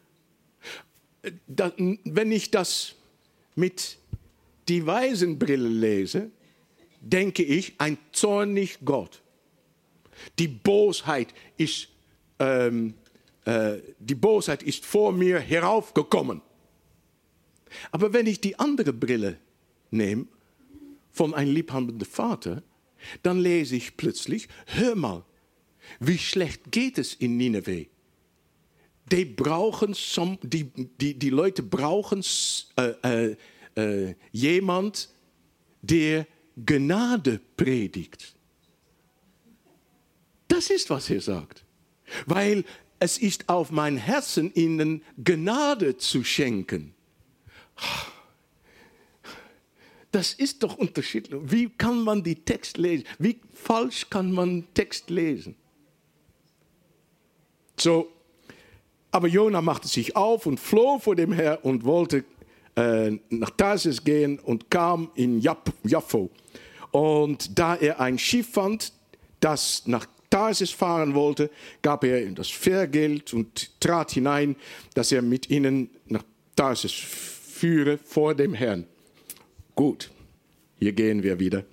Da, 1.46 1.72
wenn 1.76 2.32
ich 2.32 2.50
das 2.50 2.94
mit 3.58 3.98
die 4.68 4.86
Weisenbrille 4.86 5.68
lese, 5.68 6.30
denke 7.00 7.42
ich, 7.42 7.74
ein 7.78 7.98
zornig 8.12 8.78
Gott. 8.84 9.20
Die 10.38 10.46
Bosheit 10.48 11.34
ist, 11.56 11.88
ähm, 12.38 12.94
äh, 13.44 13.78
die 13.98 14.14
Bosheit 14.14 14.62
ist 14.62 14.86
vor 14.86 15.12
mir 15.12 15.40
heraufgekommen. 15.40 16.40
Aber 17.90 18.12
wenn 18.12 18.26
ich 18.26 18.40
die 18.40 18.58
andere 18.58 18.92
Brille 18.92 19.38
nehme, 19.90 20.26
von 21.10 21.34
einem 21.34 21.52
liebhabenden 21.52 22.06
Vater, 22.06 22.62
dann 23.24 23.40
lese 23.40 23.74
ich 23.74 23.96
plötzlich, 23.96 24.48
hör 24.66 24.94
mal, 24.94 25.24
wie 25.98 26.18
schlecht 26.18 26.70
geht 26.70 26.96
es 26.96 27.12
in 27.14 27.36
Nineveh. 27.36 27.88
Die 29.12 29.24
brauchen 29.24 29.94
som, 29.94 30.38
die, 30.42 30.64
die, 30.64 31.14
die 31.14 31.30
Leute 31.30 31.62
brauchen 31.62 32.24
äh, 32.76 32.92
äh, 33.02 33.36
äh, 33.76 34.14
jemand, 34.32 35.08
der 35.82 36.26
Gnade 36.56 37.40
predigt. 37.56 38.34
Das 40.48 40.70
ist, 40.70 40.90
was 40.90 41.10
er 41.10 41.20
sagt. 41.20 41.64
Weil 42.26 42.64
es 42.98 43.18
ist 43.18 43.48
auf 43.48 43.70
mein 43.70 43.96
Herzen, 43.96 44.52
ihnen 44.54 45.02
Gnade 45.22 45.98
zu 45.98 46.24
schenken. 46.24 46.94
Das 50.10 50.32
ist 50.32 50.62
doch 50.62 50.76
unterschiedlich. 50.76 51.40
Wie 51.44 51.68
kann 51.68 52.02
man 52.02 52.22
die 52.22 52.34
Text 52.34 52.78
lesen? 52.78 53.04
Wie 53.18 53.38
falsch 53.52 54.08
kann 54.08 54.32
man 54.32 54.66
Text 54.74 55.10
lesen? 55.10 55.54
So, 57.78 58.10
aber 59.10 59.28
Jona 59.28 59.60
machte 59.60 59.88
sich 59.88 60.16
auf 60.16 60.46
und 60.46 60.60
floh 60.60 60.98
vor 60.98 61.16
dem 61.16 61.32
Herrn 61.32 61.58
und 61.62 61.84
wollte 61.84 62.24
äh, 62.76 63.12
nach 63.30 63.50
Tarsis 63.50 64.04
gehen 64.04 64.38
und 64.38 64.70
kam 64.70 65.10
in 65.14 65.40
Jaffo. 65.40 66.30
Und 66.90 67.58
da 67.58 67.74
er 67.76 68.00
ein 68.00 68.18
Schiff 68.18 68.50
fand, 68.52 68.92
das 69.40 69.82
nach 69.86 70.06
Tarsis 70.30 70.70
fahren 70.70 71.14
wollte, 71.14 71.50
gab 71.82 72.04
er 72.04 72.22
ihm 72.22 72.34
das 72.34 72.48
Fährgeld 72.48 73.32
und 73.32 73.80
trat 73.80 74.10
hinein, 74.12 74.56
dass 74.94 75.12
er 75.12 75.22
mit 75.22 75.48
ihnen 75.50 75.90
nach 76.06 76.22
Tarsis 76.54 76.92
führe 76.92 77.98
vor 77.98 78.34
dem 78.34 78.54
Herrn. 78.54 78.84
Gut, 79.74 80.10
hier 80.78 80.92
gehen 80.92 81.22
wir 81.22 81.38
wieder. 81.38 81.64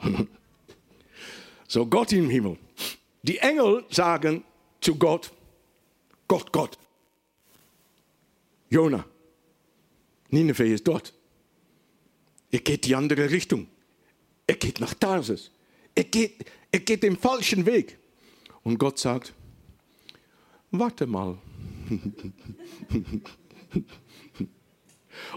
So 1.70 1.84
Gott 1.84 2.12
im 2.14 2.30
Himmel. 2.30 2.56
Die 3.22 3.36
Engel 3.40 3.84
sagen 3.90 4.42
zu 4.80 4.94
Gott, 4.94 5.30
Gott, 6.28 6.52
Gott, 6.52 6.78
Jona, 8.70 9.04
Nineveh 10.30 10.74
ist 10.74 10.86
dort. 10.86 11.14
Er 12.50 12.60
geht 12.60 12.84
die 12.84 12.94
andere 12.94 13.30
Richtung. 13.30 13.66
Er 14.46 14.56
geht 14.56 14.80
nach 14.80 14.94
Tarsis. 14.94 15.50
Er 15.94 16.04
geht, 16.04 16.44
er 16.70 16.80
geht 16.80 17.02
den 17.02 17.16
falschen 17.16 17.64
Weg. 17.66 17.98
Und 18.62 18.78
Gott 18.78 18.98
sagt, 18.98 19.32
warte 20.70 21.06
mal. 21.06 21.38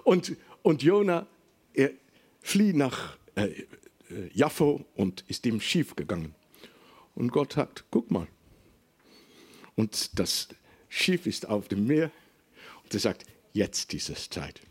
und, 0.04 0.36
und 0.62 0.84
Jona, 0.84 1.26
er 1.74 1.92
flieht 2.42 2.76
nach 2.76 3.18
äh, 3.36 3.46
äh, 3.48 3.66
Jaffo 4.34 4.86
und 4.96 5.24
ist 5.28 5.46
ihm 5.46 5.62
schief 5.62 5.96
gegangen. 5.96 6.36
Und 7.16 7.32
Gott 7.32 7.54
sagt, 7.54 7.86
guck 7.92 8.12
mal. 8.12 8.28
Und 9.76 10.20
das 10.20 10.50
Schiff 10.94 11.26
ist 11.26 11.48
auf 11.48 11.70
dem 11.70 11.88
Meer. 11.88 12.12
Und 12.84 12.94
er 12.94 13.00
sagt, 13.00 13.24
jetzt 13.54 13.94
ist 13.94 14.10
es 14.10 14.30
Zeit. 14.30 14.62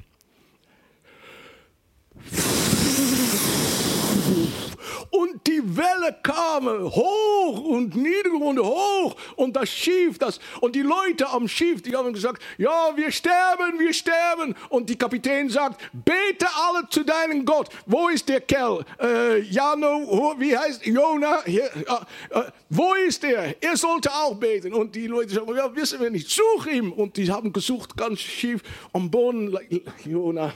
Und 5.10 5.46
die 5.46 5.62
Welle 5.76 6.16
kam 6.22 6.68
hoch 6.68 7.60
und 7.60 7.96
nieder 7.96 8.34
und 8.34 8.58
hoch 8.58 9.16
und 9.36 9.56
das 9.56 9.68
Schiff, 9.70 10.18
das, 10.18 10.38
und 10.60 10.74
die 10.74 10.82
Leute 10.82 11.28
am 11.28 11.48
Schiff, 11.48 11.82
die 11.82 11.96
haben 11.96 12.12
gesagt, 12.12 12.42
ja, 12.58 12.92
wir 12.94 13.10
sterben, 13.10 13.78
wir 13.78 13.92
sterben. 13.92 14.54
Und 14.68 14.88
die 14.88 14.96
Kapitän 14.96 15.48
sagt, 15.48 15.80
bete 15.92 16.46
alle 16.56 16.88
zu 16.88 17.04
deinem 17.04 17.44
Gott. 17.44 17.68
Wo 17.86 18.08
ist 18.08 18.28
der 18.28 18.40
Kerl? 18.40 18.84
Äh, 19.00 19.40
Jano, 19.40 20.34
wie 20.38 20.56
heißt 20.56 20.84
Jona? 20.86 21.42
Hier, 21.44 21.64
äh, 21.64 22.38
äh, 22.38 22.44
wo 22.68 22.94
ist 22.94 23.24
er? 23.24 23.62
Er 23.62 23.76
sollte 23.76 24.12
auch 24.12 24.34
beten. 24.34 24.74
Und 24.74 24.94
die 24.94 25.06
Leute 25.06 25.34
sagen, 25.34 25.54
ja, 25.56 25.74
wissen 25.74 26.00
wir 26.00 26.10
nicht, 26.10 26.28
such 26.30 26.66
ihn. 26.66 26.90
Und 26.90 27.16
die 27.16 27.30
haben 27.30 27.52
gesucht, 27.52 27.96
ganz 27.96 28.20
schief 28.20 28.62
am 28.92 29.10
Boden. 29.10 29.56
Jona 30.04 30.52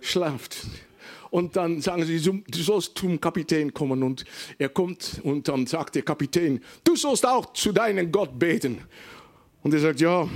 schlaft. 0.00 0.56
Und 1.32 1.56
dann 1.56 1.80
sagen 1.80 2.04
sie, 2.04 2.20
du 2.20 2.42
sollst 2.62 2.98
zum 2.98 3.18
Kapitän 3.18 3.72
kommen. 3.72 4.02
Und 4.02 4.26
er 4.58 4.68
kommt 4.68 5.18
und 5.24 5.48
dann 5.48 5.66
sagt 5.66 5.94
der 5.94 6.02
Kapitän, 6.02 6.60
du 6.84 6.94
sollst 6.94 7.24
auch 7.24 7.54
zu 7.54 7.72
deinem 7.72 8.12
Gott 8.12 8.38
beten. 8.38 8.82
Und 9.62 9.72
er 9.72 9.80
sagt, 9.80 10.02
ja, 10.02 10.28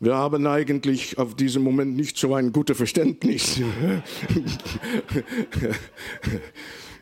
wir 0.00 0.16
haben 0.16 0.48
eigentlich 0.48 1.16
auf 1.16 1.36
diesem 1.36 1.62
Moment 1.62 1.94
nicht 1.94 2.18
so 2.18 2.34
ein 2.34 2.52
gutes 2.52 2.76
Verständnis. 2.76 3.60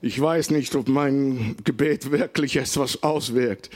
Ich 0.02 0.18
weiß 0.18 0.48
nicht, 0.48 0.74
ob 0.76 0.88
mein 0.88 1.56
Gebet 1.62 2.10
wirklich 2.10 2.56
etwas 2.56 3.02
auswirkt. 3.02 3.68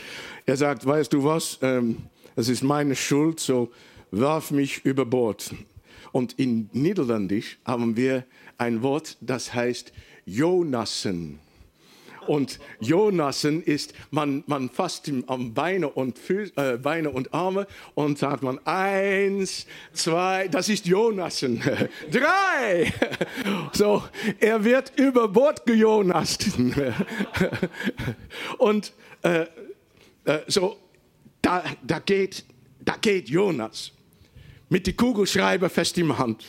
Er 0.46 0.56
sagt, 0.56 0.86
weißt 0.86 1.12
du 1.12 1.22
was, 1.22 1.58
ähm, 1.60 1.98
es 2.34 2.48
ist 2.48 2.62
meine 2.62 2.96
Schuld, 2.96 3.40
so 3.40 3.70
werf 4.10 4.50
mich 4.50 4.86
über 4.86 5.04
Bord. 5.04 5.54
Und 6.14 6.34
in 6.34 6.70
Niederländisch 6.72 7.58
haben 7.64 7.96
wir 7.96 8.22
ein 8.56 8.82
Wort, 8.82 9.16
das 9.20 9.52
heißt 9.52 9.92
Jonassen. 10.24 11.40
Und 12.28 12.60
Jonassen 12.78 13.60
ist, 13.60 13.94
man, 14.12 14.44
man 14.46 14.70
fasst 14.70 15.08
ihm 15.08 15.24
am 15.26 15.54
Beine 15.54 15.88
und, 15.88 16.16
Füß, 16.16 16.52
äh, 16.54 16.78
Beine 16.78 17.10
und 17.10 17.34
Arme 17.34 17.66
und 17.94 18.16
sagt 18.16 18.44
man 18.44 18.64
eins, 18.64 19.66
zwei, 19.92 20.46
das 20.46 20.68
ist 20.68 20.86
Jonassen. 20.86 21.60
Drei! 22.12 22.92
So, 23.72 24.04
er 24.38 24.62
wird 24.62 24.92
über 24.96 25.26
Bord 25.26 25.66
gejonast. 25.66 26.46
Und 28.58 28.92
äh, 29.22 29.46
äh, 30.24 30.38
so, 30.46 30.76
da, 31.42 31.64
da, 31.82 31.98
geht, 31.98 32.44
da 32.84 32.94
geht 33.00 33.28
Jonas 33.28 33.94
mit 34.74 34.88
dem 34.88 34.96
Kugelschreiber 34.96 35.70
fest 35.70 35.96
im 35.98 36.18
Hand, 36.18 36.46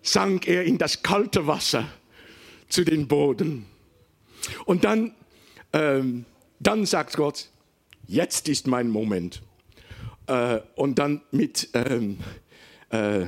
sank 0.00 0.48
er 0.48 0.64
in 0.64 0.78
das 0.78 1.02
kalte 1.02 1.46
Wasser 1.46 1.86
zu 2.70 2.84
den 2.84 3.06
Boden. 3.06 3.66
Und 4.64 4.84
dann, 4.84 5.14
ähm, 5.74 6.24
dann 6.58 6.86
sagt 6.86 7.18
Gott, 7.18 7.50
jetzt 8.06 8.48
ist 8.48 8.66
mein 8.66 8.88
Moment. 8.88 9.42
Äh, 10.26 10.60
und 10.74 10.98
dann 10.98 11.20
mit, 11.32 11.68
ähm, 11.74 12.16
äh, 12.88 13.26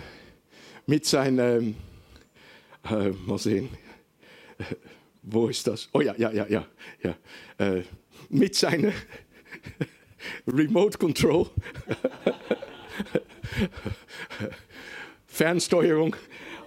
mit 0.87 1.05
seinem, 1.05 1.77
äh, 2.91 3.11
mal 3.11 3.37
sehen, 3.37 3.69
wo 5.23 5.49
ist 5.49 5.67
das? 5.67 5.91
Oh 5.93 6.01
ja, 6.01 6.15
ja, 6.17 6.33
ja, 6.33 6.47
ja, 6.49 6.67
ja. 7.03 7.17
Äh, 7.59 7.83
mit 8.31 8.55
seiner 8.55 8.93
Remote 10.47 10.97
Control 10.97 11.51
Fernsteuerung, 15.27 16.17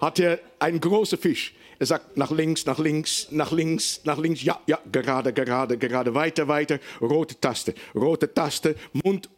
hat 0.02 0.20
er 0.20 0.40
einen 0.60 0.80
großen 0.80 1.18
Fisch. 1.18 1.54
Er 1.80 1.86
sagt 1.86 2.18
nach 2.18 2.32
links, 2.32 2.66
nach 2.66 2.80
links, 2.80 3.28
nach 3.32 3.52
links, 3.52 4.02
nach 4.04 4.18
links. 4.18 4.42
Ja, 4.44 4.60
ja, 4.66 4.80
gerade, 4.92 5.32
gerade, 5.32 5.78
gerade, 5.78 6.14
weiter, 6.16 6.48
weiter. 6.48 6.80
Rote 7.00 7.40
Taste, 7.40 7.76
rote 7.94 8.34
Taste, 8.34 8.76
Mund 8.94 9.30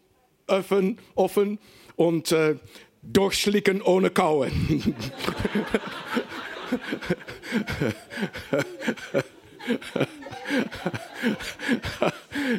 offen, 0.48 0.98
offen 1.16 1.60
und 1.96 2.32
äh, 2.32 2.56
durchschlicken 3.02 3.82
ohne 3.82 4.10
kauen. 4.10 4.96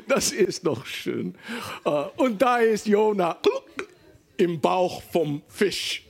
Das 0.06 0.32
ist 0.32 0.66
doch 0.66 0.84
schön. 0.86 1.34
Äh, 1.84 1.90
und 2.16 2.40
da 2.40 2.58
ist 2.58 2.86
Jona 2.86 3.34
im 4.40 4.60
Bauch 4.60 5.02
vom 5.02 5.42
Fisch. 5.48 6.04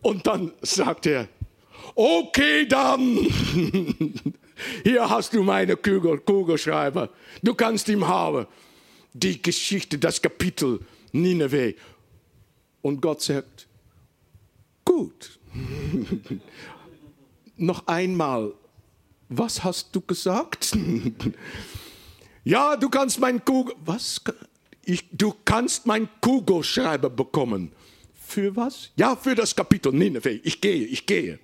Und 0.00 0.26
dann 0.26 0.52
sagt 0.62 1.06
er, 1.06 1.28
okay 1.94 2.66
dann, 2.66 3.16
hier 4.84 5.08
hast 5.08 5.34
du 5.34 5.42
meine 5.42 5.76
Kugel, 5.76 6.18
Kugelschreiber, 6.18 7.10
du 7.42 7.54
kannst 7.54 7.88
ihn 7.88 8.06
haben. 8.06 8.46
Die 9.12 9.40
Geschichte, 9.42 9.98
das 9.98 10.22
Kapitel 10.22 10.80
Nineveh. 11.12 11.74
Und 12.82 13.00
Gott 13.00 13.22
sagt, 13.22 13.66
gut. 14.84 15.38
Noch 17.56 17.86
einmal, 17.88 18.52
was 19.28 19.64
hast 19.64 19.94
du 19.94 20.00
gesagt? 20.00 20.76
ja, 22.44 22.76
du 22.76 22.88
kannst 22.88 23.18
mein 23.18 23.44
Kugel, 23.44 23.74
was? 23.84 24.22
Ich, 24.88 25.04
du 25.12 25.34
kannst 25.44 25.86
meinen 25.86 26.08
Kugelschreiber 26.20 27.10
bekommen. 27.10 27.72
Für 28.14 28.56
was? 28.56 28.90
Ja, 28.96 29.16
für 29.16 29.34
das 29.34 29.54
Kapitel 29.54 29.92
Nineveh. 29.92 30.40
Ich 30.42 30.60
gehe, 30.60 30.86
ich 30.86 31.06
gehe. 31.06 31.38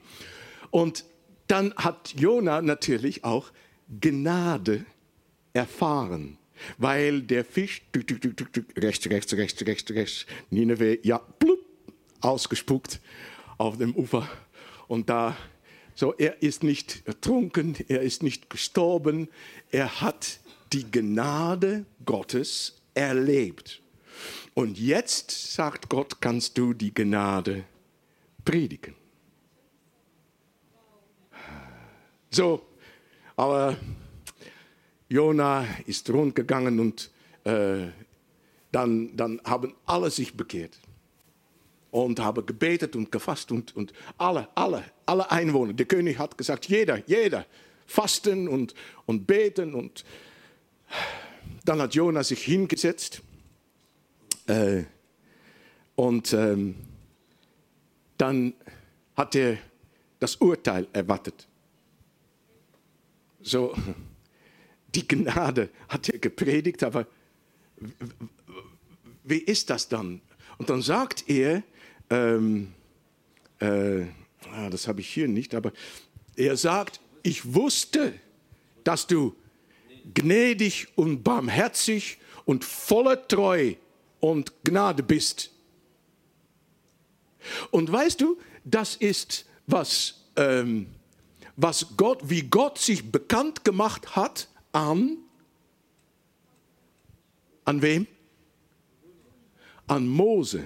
Und 0.71 1.05
dann 1.47 1.75
hat 1.77 2.15
Jona 2.17 2.63
natürlich 2.63 3.23
auch 3.23 3.53
Gnade 4.01 4.87
erfahren, 5.53 6.39
weil 6.79 7.21
der 7.21 7.45
Fisch 7.45 7.83
rechts, 8.77 9.11
rechts, 9.11 9.35
rechts, 9.35 9.67
rechts, 9.67 9.91
rechts, 9.91 10.27
Nineveh, 10.51 10.99
ja, 11.03 11.19
blub, 11.39 11.61
ausgespuckt 12.23 13.01
auf 13.59 13.77
dem 13.77 13.95
Ufer. 13.95 14.27
Und 14.89 15.11
da, 15.11 15.37
so, 15.95 16.15
er 16.15 16.43
ist 16.43 16.63
nicht 16.63 17.03
ertrunken, 17.07 17.77
er 17.89 18.01
ist 18.01 18.23
nicht 18.23 18.49
gestorben, 18.49 19.29
er 19.71 20.01
hat 20.01 20.41
die 20.73 20.91
Gnade 20.91 21.85
Gottes 22.07 22.81
erlebt. 22.95 23.83
Und 24.55 24.79
jetzt, 24.79 25.31
sagt 25.55 25.89
Gott, 25.89 26.21
kannst 26.21 26.57
du 26.57 26.73
die 26.73 26.95
Gnade 26.95 27.65
predigen. 28.45 28.95
So, 32.31 32.65
aber 33.37 33.77
Jona 35.09 35.67
ist 35.87 36.09
rundgegangen 36.11 36.81
und 36.81 37.11
äh, 37.45 37.89
dann, 38.73 39.17
dann 39.17 39.41
haben 39.45 39.75
alle 39.87 40.11
sich 40.11 40.37
bekehrt 40.37 40.79
und 41.91 42.19
haben 42.19 42.45
gebetet 42.45 42.97
und 42.97 43.13
gefasst 43.13 43.53
und, 43.53 43.77
und 43.77 43.93
alle, 44.19 44.49
alle, 44.57 44.85
alle 45.07 45.31
Einwohner. 45.31 45.73
Der 45.73 45.87
König 45.87 46.19
hat 46.19 46.37
gesagt, 46.37 46.67
jeder, 46.67 46.99
jeder, 47.07 47.47
fasten 47.87 48.49
und, 48.49 48.75
und 49.07 49.27
beten. 49.27 49.75
Und 49.75 50.05
dann 51.65 51.81
hat 51.81 51.95
Jona 51.95 52.23
sich 52.23 52.45
hingesetzt 52.45 53.23
äh, 54.47 54.85
und 55.95 56.33
ähm, 56.33 56.77
dann 58.19 58.55
hat 59.17 59.35
er 59.35 59.59
das 60.21 60.37
Urteil 60.37 60.87
erwartet. 60.93 61.49
So, 63.41 63.75
die 64.95 65.07
Gnade 65.07 65.71
hat 65.89 66.09
er 66.09 66.19
gepredigt, 66.19 66.83
aber 66.83 67.07
wie 69.25 69.39
ist 69.39 69.71
das 69.71 69.89
dann? 69.89 70.21
Und 70.59 70.71
dann 70.71 70.83
sagt 70.83 71.29
er, 71.29 71.63
ähm, 72.11 72.73
äh, 73.59 74.03
ah, 74.53 74.71
das 74.71 74.87
habe 74.87 75.01
ich 75.01 75.09
hier 75.09 75.29
nicht, 75.29 75.55
aber 75.55 75.73
er 76.37 76.57
sagt, 76.57 77.01
ich 77.23 77.55
wusste, 77.55 78.15
dass 78.85 79.07
du 79.07 79.35
gnädig 80.13 80.89
und 80.97 81.23
barmherzig 81.23 82.19
und 82.45 82.65
voller 82.65 83.27
Treu 83.27 83.75
und 84.21 84.53
Gnade 84.65 85.03
bist. 85.03 85.51
Und 87.71 87.91
weißt 87.91 88.21
du, 88.21 88.39
das 88.65 88.97
ist 88.97 89.47
was, 89.67 90.25
ähm, 90.37 90.87
was 91.57 91.97
Gott, 91.97 92.21
wie 92.23 92.43
Gott 92.43 92.79
sich 92.79 93.11
bekannt 93.11 93.65
gemacht 93.65 94.17
hat 94.17 94.49
an, 94.73 95.19
an 97.65 97.83
wem? 97.83 98.07
An 99.87 100.09
Mose 100.09 100.65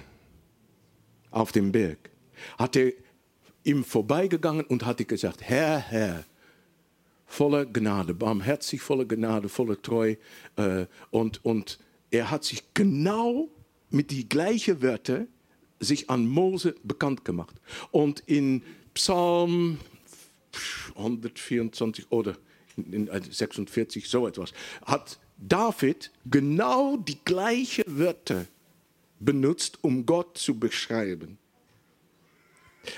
auf 1.31 1.53
dem 1.53 1.73
Berg. 1.73 2.11
Hat 2.57 2.77
er 2.77 2.93
ihm 3.65 3.85
vorbeigegangen 3.85 4.65
und 4.65 4.87
hatte 4.87 5.05
gesagt, 5.05 5.43
Herr, 5.43 5.79
Herr, 5.79 6.25
voller 7.29 7.67
Gnade, 7.67 8.15
barmherzig, 8.15 8.81
voller 8.81 9.05
Gnade, 9.05 9.49
voller 9.49 9.81
Treu. 9.81 10.17
Äh, 10.57 10.87
und, 11.11 11.45
und 11.45 11.79
er 12.11 12.31
hat 12.31 12.43
sich 12.43 12.65
genau 12.75 13.49
mit 13.91 14.11
die 14.11 14.29
gleichen 14.29 14.83
Wörter 14.83 15.27
sich 15.79 16.11
an 16.11 16.27
Mose 16.27 16.75
bekannt 16.83 17.25
gemacht. 17.25 17.55
Und 17.93 18.25
in 18.27 18.63
Psalm 18.95 19.79
124 20.97 22.11
oder 22.11 22.37
in 22.77 23.09
46, 23.09 24.09
so 24.09 24.27
etwas, 24.27 24.53
hat 24.85 25.19
David 25.37 26.11
genau 26.25 26.97
die 26.97 27.19
gleichen 27.25 27.85
Wörter 27.87 28.47
benutzt, 29.21 29.79
um 29.83 30.07
Gott 30.07 30.39
zu 30.39 30.59
beschreiben. 30.59 31.39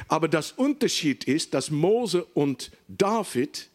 Aber 0.08 0.28
das 0.28 0.52
Unterschied 0.52 1.24
ist, 1.24 1.52
dass 1.54 1.70
Mose 1.70 2.24
und 2.24 2.70
David 2.88 3.70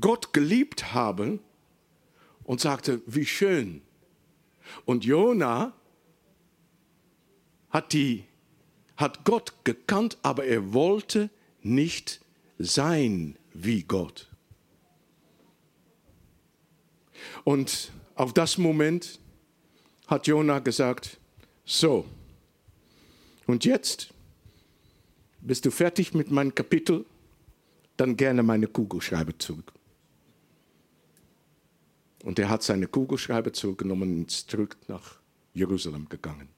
Gott 0.00 0.32
geliebt 0.32 0.94
haben 0.94 1.40
und 2.44 2.60
sagte, 2.60 3.02
wie 3.06 3.26
schön. 3.26 3.82
Und 4.84 5.04
Jona 5.04 5.72
hat, 7.70 7.92
die, 7.92 8.24
hat 8.96 9.24
Gott 9.24 9.64
gekannt, 9.64 10.18
aber 10.22 10.44
er 10.44 10.72
wollte 10.72 11.30
nicht 11.62 12.20
sein 12.58 13.36
wie 13.52 13.82
Gott. 13.82 14.28
Und 17.44 17.92
auf 18.14 18.32
das 18.32 18.58
Moment 18.58 19.20
hat 20.06 20.26
Jona 20.26 20.58
gesagt, 20.58 21.18
so, 21.64 22.06
und 23.46 23.64
jetzt 23.64 24.12
bist 25.40 25.64
du 25.64 25.70
fertig 25.70 26.14
mit 26.14 26.30
meinem 26.30 26.54
Kapitel, 26.54 27.04
dann 27.96 28.16
gerne 28.16 28.42
meine 28.42 28.66
Kugelschreiber 28.66 29.38
zurück. 29.38 29.71
Und 32.22 32.38
er 32.38 32.48
hat 32.48 32.62
seine 32.62 32.86
Kugelschreiber 32.86 33.52
zurückgenommen 33.52 34.18
und 34.18 34.30
ist 34.30 34.50
zurück 34.50 34.76
nach 34.88 35.20
Jerusalem 35.54 36.08
gegangen. 36.08 36.48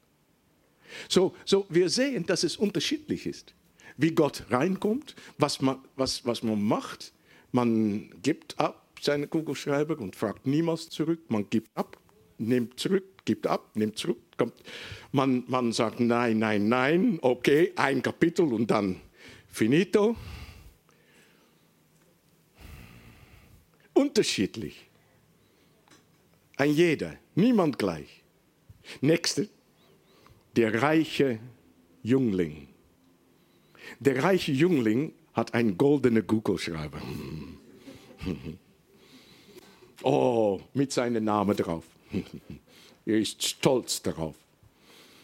So, 1.09 1.35
so 1.45 1.67
wir 1.69 1.89
sehen, 1.89 2.27
dass 2.27 2.45
es 2.45 2.57
unterschiedlich 2.57 3.27
ist, 3.27 3.55
wie 3.97 4.13
Gott 4.13 4.45
reinkommt, 4.51 5.17
was 5.39 5.61
man, 5.61 5.79
was, 5.97 6.25
was 6.27 6.43
man 6.43 6.63
macht. 6.63 7.13
Man 7.53 8.11
gibt 8.23 8.59
ab 8.59 8.87
seine 9.01 9.27
Kugelschreiber 9.27 9.99
und 9.99 10.17
fragt 10.17 10.47
niemals 10.47 10.91
zurück. 10.91 11.21
Man 11.29 11.49
gibt 11.49 11.69
ab, 11.77 11.97
nimmt 12.39 12.79
zurück, 12.79 13.05
gibt 13.25 13.47
ab, 13.47 13.71
nimmt 13.75 13.99
zurück. 13.99 14.19
Kommt. 14.37 14.55
Man, 15.13 15.45
man 15.47 15.73
sagt 15.73 16.01
nein, 16.01 16.39
nein, 16.39 16.69
nein, 16.69 17.19
okay, 17.23 17.73
ein 17.77 18.03
Kapitel 18.03 18.53
und 18.53 18.71
dann 18.71 19.01
finito. 19.47 20.17
Unterschiedlich. 23.93 24.91
Ein 26.57 26.73
jeder, 26.73 27.17
niemand 27.35 27.79
gleich. 27.79 28.23
Nächste, 29.01 29.49
der 30.57 30.83
reiche 30.83 31.39
Jüngling. 32.03 32.69
Der 33.99 34.23
reiche 34.23 34.53
Jüngling 34.53 35.13
hat 35.33 35.55
einen 35.55 35.77
goldenen 35.77 36.27
Kugelschreiber. 36.27 37.01
Oh, 40.07 40.61
mit 40.75 40.93
seinem 40.93 41.25
Namen 41.25 41.57
drauf. 41.57 41.85
er 43.07 43.19
ist 43.19 43.43
stolz 43.43 44.03
darauf. 44.03 44.35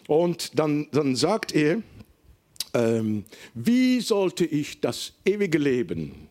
Und 0.08 0.58
dann, 0.58 0.88
dann 0.90 1.16
sagt 1.16 1.52
er, 1.52 1.82
ähm, 2.72 3.24
wie 3.52 4.00
sollte 4.00 4.46
ich 4.46 4.80
das 4.80 5.12
ewige 5.26 5.58
Leben 5.58 6.28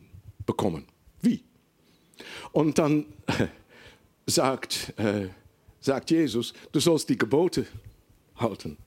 bekommen? 0.47 0.85
Wie? 1.21 1.43
Und 2.51 2.79
dann 2.79 3.05
sagt, 4.29 4.93
äh, 4.97 5.27
sagt 5.79 6.11
Jesus, 6.11 6.53
du 6.71 6.79
sollst 6.79 7.09
die 7.09 7.17
Gebote 7.17 7.65
halten. 8.35 8.77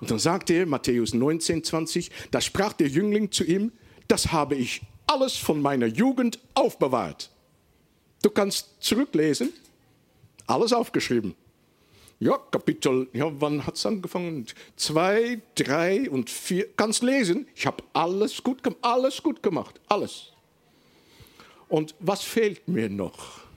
Und 0.00 0.10
dann 0.10 0.18
sagt 0.18 0.50
er, 0.50 0.66
Matthäus 0.66 1.14
19, 1.14 1.62
20, 1.62 2.10
da 2.30 2.40
sprach 2.40 2.72
der 2.72 2.88
Jüngling 2.88 3.30
zu 3.30 3.44
ihm, 3.44 3.72
das 4.08 4.32
habe 4.32 4.56
ich 4.56 4.82
alles 5.06 5.36
von 5.36 5.60
meiner 5.62 5.86
Jugend 5.86 6.38
aufbewahrt. 6.54 7.30
Du 8.22 8.30
kannst 8.30 8.68
zurücklesen, 8.80 9.52
alles 10.46 10.72
aufgeschrieben. 10.72 11.34
Ja, 12.20 12.36
Kapitel, 12.50 13.08
ja, 13.12 13.30
wann 13.40 13.64
hat 13.64 13.76
es 13.76 13.86
angefangen? 13.86 14.44
Zwei, 14.74 15.40
drei 15.54 16.10
und 16.10 16.28
vier. 16.28 16.66
Kannst 16.76 17.02
lesen. 17.04 17.46
Ich 17.54 17.64
habe 17.64 17.84
alles 17.92 18.42
gut, 18.42 18.60
alles 18.82 19.22
gut 19.22 19.40
gemacht. 19.40 19.80
Alles. 19.88 20.32
Und 21.68 21.94
was 22.00 22.22
fehlt 22.22 22.66
mir 22.66 22.88
noch? 22.88 23.47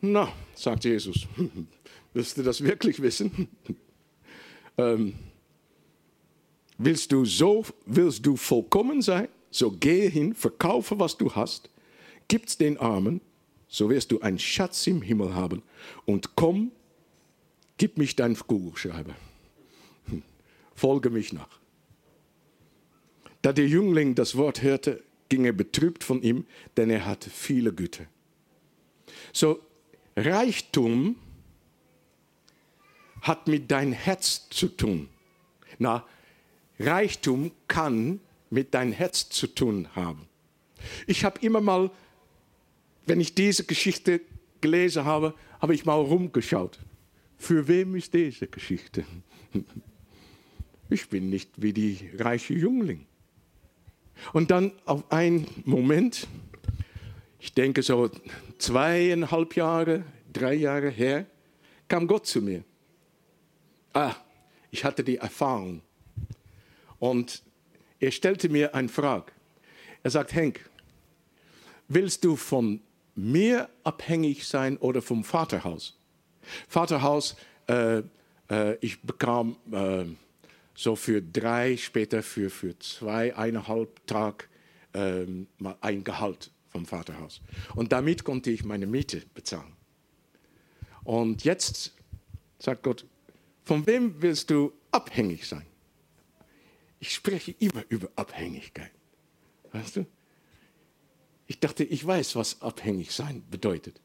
Na, 0.00 0.32
sagt 0.54 0.84
Jesus, 0.84 1.26
willst 2.14 2.36
du 2.36 2.42
das 2.42 2.62
wirklich 2.62 3.00
wissen? 3.00 3.48
ähm, 4.78 5.14
willst 6.78 7.12
du 7.12 7.24
so, 7.24 7.64
willst 7.86 8.24
du 8.24 8.36
vollkommen 8.36 9.02
sein? 9.02 9.28
So 9.50 9.70
gehe 9.70 10.08
hin, 10.08 10.34
verkaufe, 10.34 10.98
was 10.98 11.16
du 11.16 11.34
hast, 11.34 11.70
gib's 12.28 12.58
den 12.58 12.76
Armen 12.78 13.20
so 13.68 13.90
wirst 13.90 14.12
du 14.12 14.20
einen 14.20 14.38
Schatz 14.38 14.86
im 14.86 15.02
Himmel 15.02 15.34
haben. 15.34 15.62
Und 16.04 16.36
komm, 16.36 16.72
gib 17.78 17.98
mich 17.98 18.16
dein 18.16 18.36
Kugelschreiber. 18.36 19.14
Folge 20.74 21.10
mich 21.10 21.32
nach. 21.32 21.60
Da 23.42 23.52
der 23.52 23.68
Jüngling 23.68 24.14
das 24.14 24.36
Wort 24.36 24.62
hörte, 24.62 25.02
ging 25.28 25.44
er 25.44 25.52
betrübt 25.52 26.04
von 26.04 26.22
ihm, 26.22 26.46
denn 26.76 26.90
er 26.90 27.04
hatte 27.06 27.30
viele 27.30 27.72
Güter. 27.72 28.06
So, 29.32 29.60
Reichtum 30.16 31.16
hat 33.22 33.48
mit 33.48 33.70
dein 33.70 33.92
Herz 33.92 34.48
zu 34.50 34.68
tun. 34.68 35.08
Na, 35.78 36.04
Reichtum 36.78 37.50
kann 37.68 38.20
mit 38.50 38.74
dein 38.74 38.92
Herz 38.92 39.28
zu 39.28 39.46
tun 39.46 39.88
haben. 39.94 40.28
Ich 41.06 41.24
habe 41.24 41.40
immer 41.40 41.60
mal 41.60 41.90
wenn 43.06 43.20
ich 43.20 43.34
diese 43.34 43.64
Geschichte 43.64 44.20
gelesen 44.60 45.04
habe, 45.04 45.34
habe 45.60 45.74
ich 45.74 45.86
mal 45.86 45.94
rumgeschaut. 45.94 46.78
Für 47.38 47.68
wem 47.68 47.94
ist 47.94 48.12
diese 48.12 48.48
Geschichte? 48.48 49.04
Ich 50.88 51.08
bin 51.08 51.30
nicht 51.30 51.50
wie 51.60 51.72
die 51.72 52.10
reiche 52.16 52.54
Jüngling. 52.54 53.06
Und 54.32 54.52
dann 54.52 54.70
auf 54.84 55.10
einen 55.10 55.48
Moment, 55.64 56.28
ich 57.38 57.52
denke 57.52 57.82
so 57.82 58.10
zweieinhalb 58.58 59.56
Jahre, 59.56 60.04
drei 60.32 60.54
Jahre 60.54 60.90
her, 60.90 61.26
kam 61.88 62.06
Gott 62.06 62.26
zu 62.26 62.40
mir. 62.40 62.64
Ah, 63.92 64.14
ich 64.70 64.84
hatte 64.84 65.04
die 65.04 65.16
Erfahrung. 65.16 65.82
Und 66.98 67.42
er 68.00 68.10
stellte 68.10 68.48
mir 68.48 68.74
eine 68.74 68.88
Frage. 68.88 69.32
Er 70.02 70.10
sagt, 70.10 70.34
Henk, 70.34 70.68
willst 71.88 72.24
du 72.24 72.36
von 72.36 72.80
mir 73.14 73.68
abhängig 73.84 74.46
sein 74.46 74.76
oder 74.78 75.00
vom 75.02 75.24
Vaterhaus? 75.24 75.98
Vaterhaus, 76.68 77.36
äh, 77.68 78.02
äh, 78.50 78.76
ich 78.80 79.00
bekam 79.02 79.56
äh, 79.72 80.04
so 80.74 80.94
für 80.94 81.22
drei, 81.22 81.76
später 81.76 82.22
für, 82.22 82.50
für 82.50 82.78
zwei, 82.78 83.34
eineinhalb 83.34 84.06
Tage 84.06 84.44
ähm, 84.94 85.48
mal 85.58 85.76
ein 85.80 86.04
Gehalt 86.04 86.50
vom 86.76 86.84
Vaterhaus. 86.84 87.40
Und 87.74 87.92
damit 87.92 88.22
konnte 88.22 88.50
ich 88.50 88.62
meine 88.62 88.86
Miete 88.86 89.22
bezahlen. 89.32 89.72
Und 91.04 91.42
jetzt 91.42 91.94
sagt 92.58 92.82
Gott, 92.82 93.06
von 93.64 93.86
wem 93.86 94.20
willst 94.20 94.50
du 94.50 94.74
abhängig 94.90 95.46
sein? 95.46 95.64
Ich 97.00 97.14
spreche 97.14 97.52
immer 97.60 97.82
über 97.88 98.10
Abhängigkeit. 98.14 98.90
Weißt 99.72 99.96
du? 99.96 100.06
Ich 101.46 101.60
dachte, 101.60 101.82
ich 101.82 102.06
weiß, 102.06 102.36
was 102.36 102.60
abhängig 102.60 103.12
sein 103.12 103.42
bedeutet. 103.50 103.98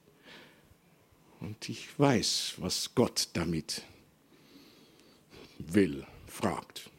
Und 1.41 1.67
ich 1.67 1.99
weiß, 1.99 2.53
was 2.57 2.95
Gott 2.95 3.29
damit 3.33 3.83
will, 5.57 6.05
fragt. 6.25 6.89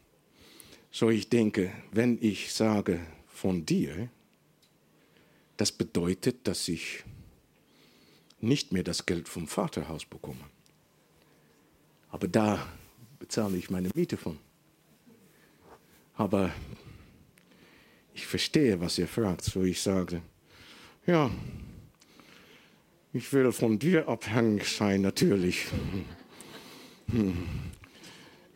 So 0.91 1.09
ich 1.09 1.29
denke, 1.29 1.71
wenn 1.91 2.19
ich 2.21 2.53
sage 2.53 2.99
von 3.27 3.65
dir, 3.65 4.09
das 5.57 5.71
bedeutet, 5.71 6.47
dass 6.47 6.67
ich 6.67 7.03
nicht 8.39 8.71
mehr 8.71 8.83
das 8.83 9.05
Geld 9.05 9.29
vom 9.29 9.47
Vaterhaus 9.47 10.05
bekomme. 10.05 10.43
Aber 12.09 12.27
da 12.27 12.67
bezahle 13.19 13.57
ich 13.57 13.69
meine 13.69 13.89
Miete 13.95 14.17
von. 14.17 14.37
Aber 16.15 16.53
ich 18.13 18.27
verstehe, 18.27 18.79
was 18.79 18.97
ihr 18.97 19.07
fragt, 19.07 19.43
so 19.43 19.63
ich 19.63 19.81
sage, 19.81 20.21
ja, 21.05 21.31
ich 23.13 23.31
will 23.33 23.51
von 23.51 23.79
dir 23.79 24.07
abhängig 24.07 24.67
sein, 24.67 25.01
natürlich. 25.01 25.67
Hm. 27.07 27.47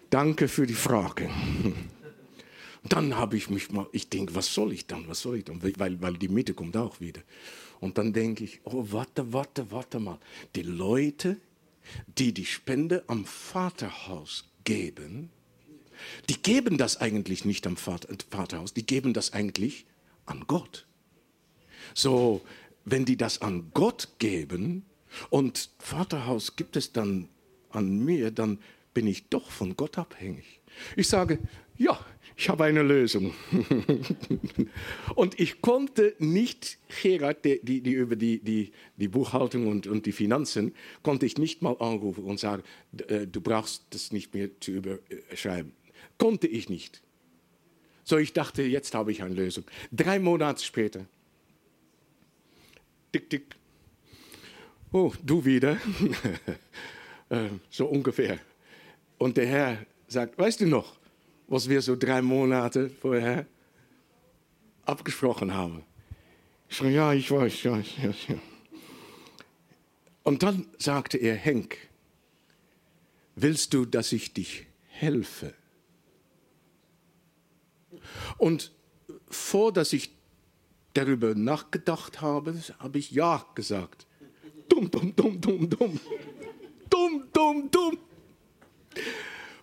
Danke 0.09 0.47
für 0.47 0.65
die 0.65 0.73
Frage. 0.73 1.29
Dann 2.89 3.15
habe 3.15 3.37
ich 3.37 3.49
mich 3.49 3.71
mal, 3.71 3.87
ich 3.91 4.09
denke, 4.09 4.35
was 4.35 4.53
soll 4.53 4.71
ich 4.73 4.87
dann, 4.87 5.07
was 5.07 5.21
soll 5.21 5.37
ich 5.37 5.45
dann, 5.45 5.61
weil, 5.61 6.01
weil 6.01 6.17
die 6.17 6.27
Mitte 6.27 6.53
kommt 6.53 6.77
auch 6.77 6.99
wieder. 6.99 7.21
Und 7.79 7.97
dann 7.97 8.13
denke 8.13 8.43
ich, 8.43 8.61
oh, 8.63 8.85
warte, 8.89 9.33
warte, 9.33 9.71
warte 9.71 9.99
mal. 9.99 10.19
Die 10.55 10.63
Leute, 10.63 11.37
die 12.17 12.33
die 12.33 12.45
Spende 12.45 13.03
am 13.07 13.25
Vaterhaus 13.25 14.45
geben, 14.63 15.29
die 16.29 16.41
geben 16.41 16.77
das 16.77 16.97
eigentlich 16.97 17.45
nicht 17.45 17.65
am 17.67 17.77
Vater, 17.77 18.15
Vaterhaus, 18.29 18.73
die 18.73 18.85
geben 18.85 19.13
das 19.13 19.33
eigentlich 19.33 19.85
an 20.25 20.43
Gott. 20.47 20.85
So, 21.93 22.41
wenn 22.85 23.05
die 23.05 23.17
das 23.17 23.41
an 23.41 23.71
Gott 23.73 24.09
geben 24.19 24.85
und 25.29 25.69
Vaterhaus 25.79 26.55
gibt 26.55 26.75
es 26.75 26.93
dann 26.93 27.29
an 27.69 27.99
mir, 27.99 28.31
dann 28.31 28.59
bin 28.93 29.07
ich 29.07 29.27
doch 29.29 29.49
von 29.51 29.75
Gott 29.75 29.97
abhängig. 29.97 30.61
Ich 30.95 31.07
sage, 31.07 31.39
ja, 31.77 31.99
ich 32.37 32.49
habe 32.49 32.65
eine 32.65 32.83
Lösung. 32.83 33.33
und 35.15 35.39
ich 35.39 35.59
konnte 35.59 36.13
nicht, 36.19 36.77
Gerard, 37.01 37.43
die, 37.43 37.59
die, 37.63 37.81
die 37.81 37.93
über 37.93 38.15
die, 38.15 38.39
die, 38.39 38.71
die 38.95 39.07
Buchhaltung 39.07 39.67
und, 39.67 39.87
und 39.87 40.05
die 40.05 40.11
Finanzen, 40.11 40.75
konnte 41.01 41.25
ich 41.25 41.39
nicht 41.39 41.63
mal 41.63 41.75
anrufen 41.79 42.25
und 42.25 42.39
sagen, 42.39 42.61
äh, 43.07 43.25
du 43.25 43.41
brauchst 43.41 43.85
das 43.89 44.11
nicht 44.11 44.35
mehr 44.35 44.49
zu 44.59 44.71
überschreiben. 44.71 45.71
Konnte 46.19 46.45
ich 46.45 46.69
nicht. 46.69 47.01
So, 48.03 48.17
ich 48.17 48.33
dachte, 48.33 48.61
jetzt 48.61 48.93
habe 48.93 49.11
ich 49.11 49.23
eine 49.23 49.33
Lösung. 49.33 49.63
Drei 49.91 50.19
Monate 50.19 50.63
später. 50.63 51.07
Tick, 53.11 53.31
tick. 53.31 53.55
Oh, 54.91 55.11
du 55.23 55.43
wieder. 55.43 55.77
Äh, 57.29 57.49
so 57.69 57.87
ungefähr. 57.87 58.39
Und 59.17 59.35
der 59.35 59.47
Herr 59.47 59.85
sagt, 60.07 60.39
weißt 60.39 60.61
du 60.61 60.65
noch, 60.65 60.96
was 61.47 61.69
wir 61.69 61.81
so 61.81 61.95
drei 61.95 62.21
Monate 62.21 62.89
vorher 62.89 63.45
abgesprochen 64.85 65.53
haben? 65.53 65.83
Ich 66.69 66.77
sage, 66.77 66.91
ja, 66.91 67.13
ich 67.13 67.31
weiß, 67.31 67.63
ja, 67.63 67.77
ja, 67.77 68.13
ja. 68.27 68.35
Und 70.23 70.43
dann 70.43 70.67
sagte 70.77 71.17
er, 71.17 71.35
Henk, 71.35 71.77
willst 73.35 73.73
du, 73.73 73.85
dass 73.85 74.11
ich 74.11 74.33
dich 74.33 74.67
helfe? 74.89 75.53
Und 78.37 78.73
vor, 79.29 79.71
dass 79.71 79.93
ich 79.93 80.11
darüber 80.93 81.35
nachgedacht 81.35 82.21
habe, 82.21 82.61
habe 82.79 82.97
ich 82.97 83.11
Ja 83.11 83.45
gesagt. 83.55 84.05
Dumm, 84.67 84.91
dumm, 84.91 85.15
dumm, 85.15 85.39
dumm, 85.39 85.69
dumm. 85.69 85.99
Dumm, 86.89 87.23
dumm, 87.31 87.71
dumm. 87.71 87.97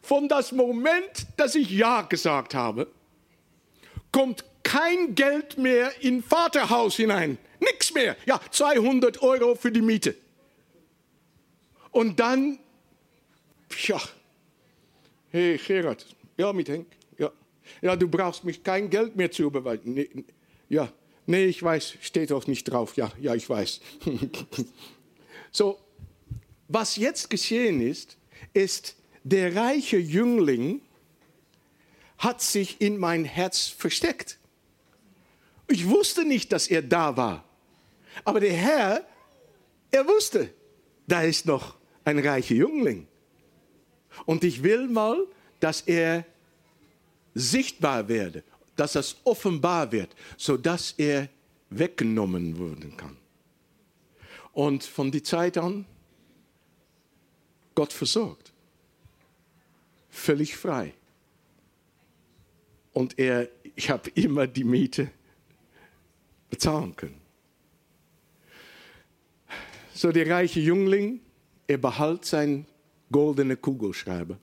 Von 0.04 0.28
das 0.28 0.52
Moment, 0.52 1.26
dass 1.38 1.54
ich 1.54 1.70
Ja 1.70 2.02
gesagt 2.02 2.54
habe, 2.54 2.88
kommt 4.12 4.44
kein 4.62 5.14
Geld 5.14 5.56
mehr 5.56 5.92
in 6.02 6.22
Vaterhaus 6.22 6.96
hinein. 6.96 7.38
Nichts 7.58 7.94
mehr. 7.94 8.14
Ja, 8.26 8.38
200 8.50 9.22
Euro 9.22 9.54
für 9.54 9.72
die 9.72 9.80
Miete. 9.80 10.14
Und 11.90 12.20
dann, 12.20 12.58
ja, 13.86 13.98
hey 15.30 15.56
Gerard, 15.56 16.04
ja, 16.36 16.52
mit 16.52 16.68
Henk, 16.68 16.86
ja. 17.16 17.32
Ja, 17.80 17.96
du 17.96 18.06
brauchst 18.06 18.44
mich 18.44 18.62
kein 18.62 18.90
Geld 18.90 19.16
mehr 19.16 19.30
zu 19.30 19.44
überweisen. 19.44 19.94
Nee, 19.94 20.10
ja, 20.68 20.92
nee, 21.24 21.46
ich 21.46 21.62
weiß, 21.62 21.94
steht 22.02 22.30
auch 22.30 22.46
nicht 22.46 22.64
drauf. 22.64 22.94
Ja, 22.98 23.10
ja, 23.18 23.34
ich 23.34 23.48
weiß. 23.48 23.80
so, 25.50 25.78
was 26.68 26.96
jetzt 26.96 27.30
geschehen 27.30 27.80
ist, 27.80 28.18
ist, 28.52 28.96
der 29.24 29.56
reiche 29.56 29.96
Jüngling 29.96 30.80
hat 32.18 32.40
sich 32.40 32.80
in 32.80 32.98
mein 32.98 33.24
Herz 33.24 33.66
versteckt. 33.66 34.38
Ich 35.66 35.88
wusste 35.88 36.24
nicht, 36.24 36.52
dass 36.52 36.68
er 36.68 36.82
da 36.82 37.16
war. 37.16 37.44
Aber 38.24 38.38
der 38.38 38.52
Herr, 38.52 39.06
er 39.90 40.06
wusste, 40.06 40.52
da 41.06 41.22
ist 41.22 41.46
noch 41.46 41.76
ein 42.04 42.18
reicher 42.18 42.54
Jüngling. 42.54 43.08
Und 44.26 44.44
ich 44.44 44.62
will 44.62 44.86
mal, 44.88 45.26
dass 45.58 45.80
er 45.80 46.24
sichtbar 47.34 48.06
werde, 48.08 48.44
dass 48.76 48.92
das 48.92 49.16
offenbar 49.24 49.90
wird, 49.90 50.14
sodass 50.36 50.94
er 50.98 51.28
weggenommen 51.70 52.58
werden 52.58 52.96
kann. 52.96 53.16
Und 54.52 54.84
von 54.84 55.10
der 55.10 55.24
Zeit 55.24 55.58
an, 55.58 55.84
Gott 57.74 57.92
versorgt. 57.92 58.53
Völlig 60.14 60.56
frei. 60.56 60.94
Und 62.92 63.18
er, 63.18 63.48
ich 63.74 63.90
habe 63.90 64.08
immer 64.10 64.46
die 64.46 64.62
Miete 64.62 65.10
bezahlen 66.48 66.94
können. 66.94 67.20
So 69.92 70.12
der 70.12 70.30
reiche 70.30 70.60
Jüngling, 70.60 71.20
er 71.66 71.78
behält 71.78 72.24
sein 72.24 72.64
goldene 73.10 73.56
Kugelschreiber 73.56 74.38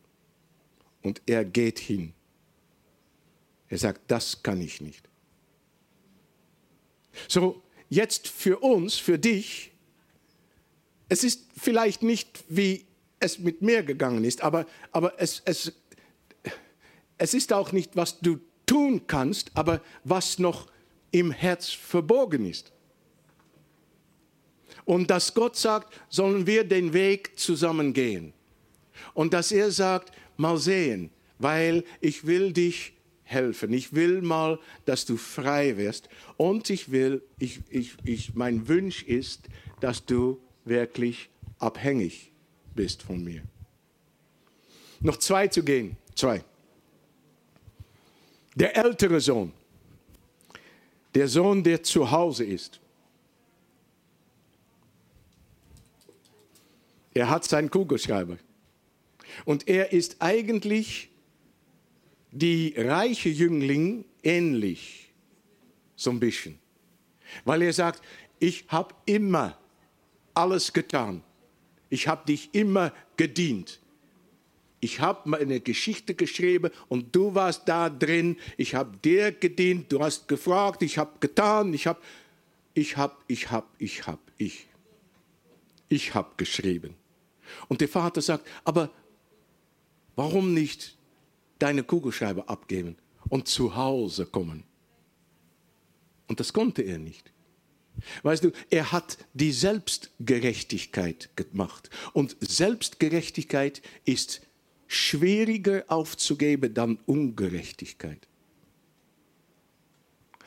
und 1.03 1.22
er 1.26 1.45
geht 1.45 1.80
hin. 1.80 2.13
Er 3.69 3.78
sagt, 3.78 4.01
das 4.11 4.43
kann 4.43 4.59
ich 4.59 4.82
nicht. 4.82 5.07
So, 7.30 7.63
jetzt 7.89 8.28
für 8.28 8.59
uns, 8.59 8.97
für 8.97 9.17
dich, 9.17 9.72
es 11.07 11.24
ist 11.24 11.45
vielleicht 11.57 12.03
nicht 12.03 12.43
wie 12.49 12.86
es 13.22 13.39
mit 13.39 13.61
mir 13.61 13.84
gegangen 13.84 14.24
ist, 14.24 14.41
aber, 14.41 14.65
aber 14.91 15.13
es, 15.17 15.41
es, 15.45 15.72
es 17.17 17.34
ist 17.34 17.53
auch 17.53 17.72
nicht, 17.72 17.95
was 17.95 18.19
du 18.19 18.39
tun 18.65 19.05
kannst, 19.07 19.51
aber 19.53 19.82
was 20.03 20.39
noch 20.39 20.67
im 21.11 21.32
Herz 21.32 21.69
verborgen 21.69 22.45
ist. 22.45 22.72
Und 24.86 25.09
dass 25.09 25.34
Gott 25.34 25.55
sagt, 25.55 25.93
sollen 26.09 26.47
wir 26.47 26.63
den 26.63 26.93
Weg 26.93 27.38
zusammen 27.38 27.93
gehen. 27.93 28.34
Und 29.13 29.34
dass 29.34 29.51
er 29.51 29.72
sagt, 29.72 30.11
mal 30.38 30.57
sehen, 30.57 31.11
weil 31.38 31.84
ich 31.99 32.26
will 32.26 32.51
dich 32.51 32.93
helfen. 33.24 33.72
Ich 33.72 33.93
will 33.93 34.22
mal, 34.22 34.59
dass 34.86 35.05
du 35.05 35.17
frei 35.17 35.78
wirst. 35.78 36.09
Und 36.38 36.69
ich 36.69 36.91
will, 36.91 37.22
ich, 37.38 37.59
ich, 37.69 37.95
ich, 38.03 38.34
mein 38.34 38.67
Wunsch 38.67 39.03
ist, 39.03 39.47
dass 39.80 40.05
du 40.05 40.41
wirklich 40.65 41.30
abhängig 41.59 42.30
bist 42.76 43.03
von 43.03 43.24
mir. 43.24 43.43
Noch 44.99 45.17
zwei 45.17 45.47
zu 45.47 45.63
gehen. 45.63 45.97
Zwei. 46.15 46.43
Der 48.55 48.76
ältere 48.78 49.19
Sohn. 49.19 49.53
Der 51.15 51.28
Sohn, 51.28 51.63
der 51.63 51.84
zu 51.84 52.09
Hause 52.11 52.45
ist. 52.45 52.80
Er 57.13 57.30
hat 57.30 57.43
seinen 57.43 57.69
Kugelschreiber. 57.69 58.38
Und 59.45 59.67
er 59.67 59.91
ist 59.91 60.17
eigentlich 60.19 61.09
die 62.32 62.74
reiche 62.78 63.30
Jüngling 63.30 64.05
ähnlich, 64.24 65.11
so 65.95 66.11
ein 66.11 66.19
bisschen. 66.19 66.59
Weil 67.43 67.61
er 67.61 67.74
sagt, 67.74 68.01
ich 68.39 68.65
habe 68.69 68.95
immer 69.05 69.57
alles 70.34 70.72
getan. 70.72 71.24
Ich 71.92 72.08
habe 72.08 72.26
dich 72.26 72.50
immer 72.54 72.94
gedient. 73.18 73.80
Ich 74.80 75.02
habe 75.02 75.30
meine 75.30 75.60
Geschichte 75.60 76.16
geschrieben 76.16 76.72
und 76.88 77.16
du 77.16 77.36
warst 77.36 77.68
da 77.68 77.89
drin. 77.89 78.38
Ich 78.58 78.74
habe 78.74 78.98
dir 78.98 79.32
gedient, 79.32 79.92
du 79.92 80.00
hast 80.00 80.28
gefragt, 80.28 80.82
ich 80.82 80.98
habe 80.98 81.20
getan, 81.20 81.74
ich 81.74 81.86
habe, 81.86 82.00
ich 82.74 82.98
habe, 82.98 83.16
ich 83.28 83.52
habe, 83.52 83.68
ich 83.78 84.08
habe, 84.08 84.22
ich. 84.38 84.68
Ich 85.89 86.16
habe 86.16 86.32
geschrieben. 86.38 86.96
Und 87.68 87.82
der 87.82 87.89
Vater 87.89 88.22
sagt, 88.22 88.48
aber 88.64 88.89
warum 90.16 90.54
nicht 90.54 90.98
deine 91.60 91.84
Kugelschreiber 91.84 92.50
abgeben 92.50 92.96
und 93.28 93.50
zu 93.50 93.76
Hause 93.76 94.26
kommen? 94.26 94.64
Und 96.28 96.39
das 96.39 96.54
konnte 96.54 96.84
er 96.84 96.98
nicht. 96.98 97.32
Weißt 98.24 98.44
du, 98.44 98.52
er 98.70 98.92
hat 98.92 99.18
die 99.34 99.52
Selbstgerechtigkeit 99.52 101.30
gemacht. 101.36 101.89
Und 102.14 102.36
Selbstgerechtigkeit 102.39 103.82
ist 104.06 104.42
schwieriger 104.88 105.86
aufzugeben 105.88 106.74
dann 106.74 107.00
Ungerechtigkeit. 107.06 108.28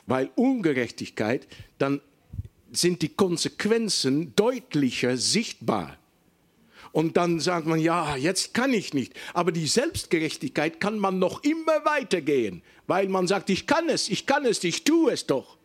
Weil 0.05 0.29
Ungerechtigkeit, 0.35 1.47
dann 1.77 2.01
sind 2.71 3.01
die 3.01 3.09
Konsequenzen 3.09 4.35
deutlicher 4.35 5.17
sichtbar. 5.17 5.97
Und 6.91 7.17
dann 7.17 7.39
sagt 7.39 7.65
man, 7.65 7.79
ja, 7.79 8.15
jetzt 8.15 8.53
kann 8.53 8.73
ich 8.73 8.93
nicht. 8.93 9.13
Aber 9.33 9.51
die 9.51 9.67
Selbstgerechtigkeit 9.67 10.79
kann 10.79 10.99
man 10.99 11.19
noch 11.19 11.43
immer 11.43 11.83
weitergehen, 11.83 12.61
weil 12.87 13.09
man 13.09 13.27
sagt, 13.27 13.49
ich 13.49 13.65
kann 13.67 13.89
es, 13.89 14.09
ich 14.09 14.25
kann 14.25 14.45
es, 14.45 14.63
ich 14.63 14.83
tue 14.83 15.11
es 15.11 15.25
doch. 15.25 15.57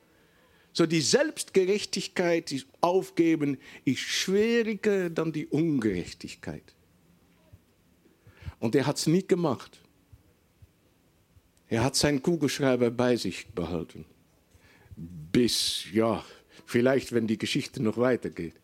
So 0.73 0.87
die 0.87 1.01
Selbstgerechtigkeit, 1.01 2.51
die 2.51 2.63
Aufgeben, 2.81 3.59
ist 3.85 4.01
schwieriger 4.01 5.11
dann 5.11 5.33
die 5.33 5.47
Ungerechtigkeit. 5.47 6.75
Und 8.61 8.75
er 8.75 8.87
hat 8.87 8.97
es 8.97 9.07
nie 9.07 9.27
gemacht. 9.27 9.81
Er 11.69 11.83
hat 11.83 11.97
seinen 11.97 12.23
Kugelschreiber 12.23 12.91
bei 12.91 13.17
sich 13.17 13.49
behalten. 13.49 14.05
Bis, 14.97 15.87
ja, 15.93 16.25
vielleicht, 16.67 17.13
wenn 17.13 17.27
die 17.27 17.39
Geschichte 17.39 17.83
noch 17.83 17.97
weitergeht. 17.97 18.55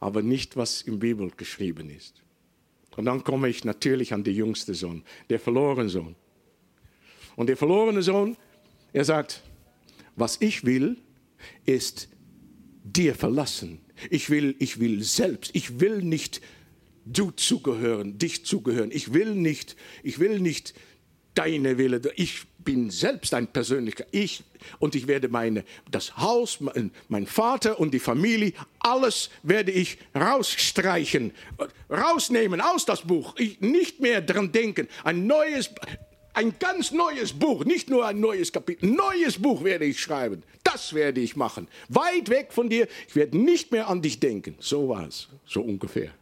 Aber 0.00 0.22
nicht, 0.22 0.56
was 0.56 0.82
im 0.82 0.98
Bibel 0.98 1.30
geschrieben 1.36 1.90
ist. 1.90 2.22
Und 2.96 3.04
dann 3.04 3.24
komme 3.24 3.48
ich 3.48 3.64
natürlich 3.64 4.12
an 4.12 4.24
den 4.24 4.34
jüngsten 4.34 4.74
Sohn, 4.74 5.04
der 5.28 5.40
verlorene 5.40 5.88
Sohn. 5.88 6.14
Und 7.36 7.48
der 7.48 7.56
verlorene 7.56 8.02
Sohn, 8.02 8.36
er 8.92 9.04
sagt, 9.04 9.42
was 10.18 10.40
ich 10.40 10.64
will, 10.64 10.98
ist 11.64 12.08
dir 12.84 13.14
verlassen. 13.14 13.80
Ich 14.10 14.30
will, 14.30 14.54
ich 14.58 14.80
will 14.80 15.02
selbst, 15.02 15.54
ich 15.54 15.80
will 15.80 16.02
nicht 16.02 16.40
du 17.04 17.30
zugehören, 17.30 18.18
dich 18.18 18.44
zugehören. 18.44 18.90
Ich 18.92 19.12
will 19.12 19.34
nicht, 19.34 19.76
ich 20.02 20.18
will 20.18 20.40
nicht 20.40 20.74
deine 21.34 21.78
Wille. 21.78 22.00
Ich 22.16 22.46
bin 22.58 22.90
selbst 22.90 23.32
ein 23.32 23.46
Persönlicher. 23.46 24.04
Ich 24.10 24.42
und 24.78 24.94
ich 24.94 25.06
werde 25.06 25.28
meine, 25.28 25.64
das 25.90 26.16
Haus, 26.16 26.60
mein, 26.60 26.90
mein 27.08 27.26
Vater 27.26 27.78
und 27.78 27.94
die 27.94 28.00
Familie, 28.00 28.52
alles 28.80 29.30
werde 29.42 29.72
ich 29.72 29.98
rausstreichen, 30.14 31.32
rausnehmen 31.88 32.60
aus 32.60 32.84
das 32.84 33.02
Buch. 33.02 33.36
Ich 33.38 33.60
nicht 33.60 34.00
mehr 34.00 34.20
dran 34.20 34.52
denken. 34.52 34.88
Ein 35.04 35.26
neues, 35.26 35.70
ein 36.38 36.54
ganz 36.60 36.92
neues 36.92 37.32
Buch, 37.32 37.64
nicht 37.64 37.90
nur 37.90 38.06
ein 38.06 38.20
neues 38.20 38.52
Kapitel, 38.52 38.88
neues 38.88 39.40
Buch 39.40 39.64
werde 39.64 39.84
ich 39.84 40.00
schreiben. 40.00 40.44
Das 40.62 40.94
werde 40.94 41.20
ich 41.20 41.34
machen. 41.34 41.66
Weit 41.88 42.30
weg 42.30 42.52
von 42.52 42.68
dir. 42.68 42.86
Ich 43.08 43.16
werde 43.16 43.36
nicht 43.36 43.72
mehr 43.72 43.88
an 43.88 44.02
dich 44.02 44.20
denken. 44.20 44.54
So 44.60 44.88
war 44.88 45.08
es, 45.08 45.28
so 45.44 45.62
ungefähr. 45.62 46.12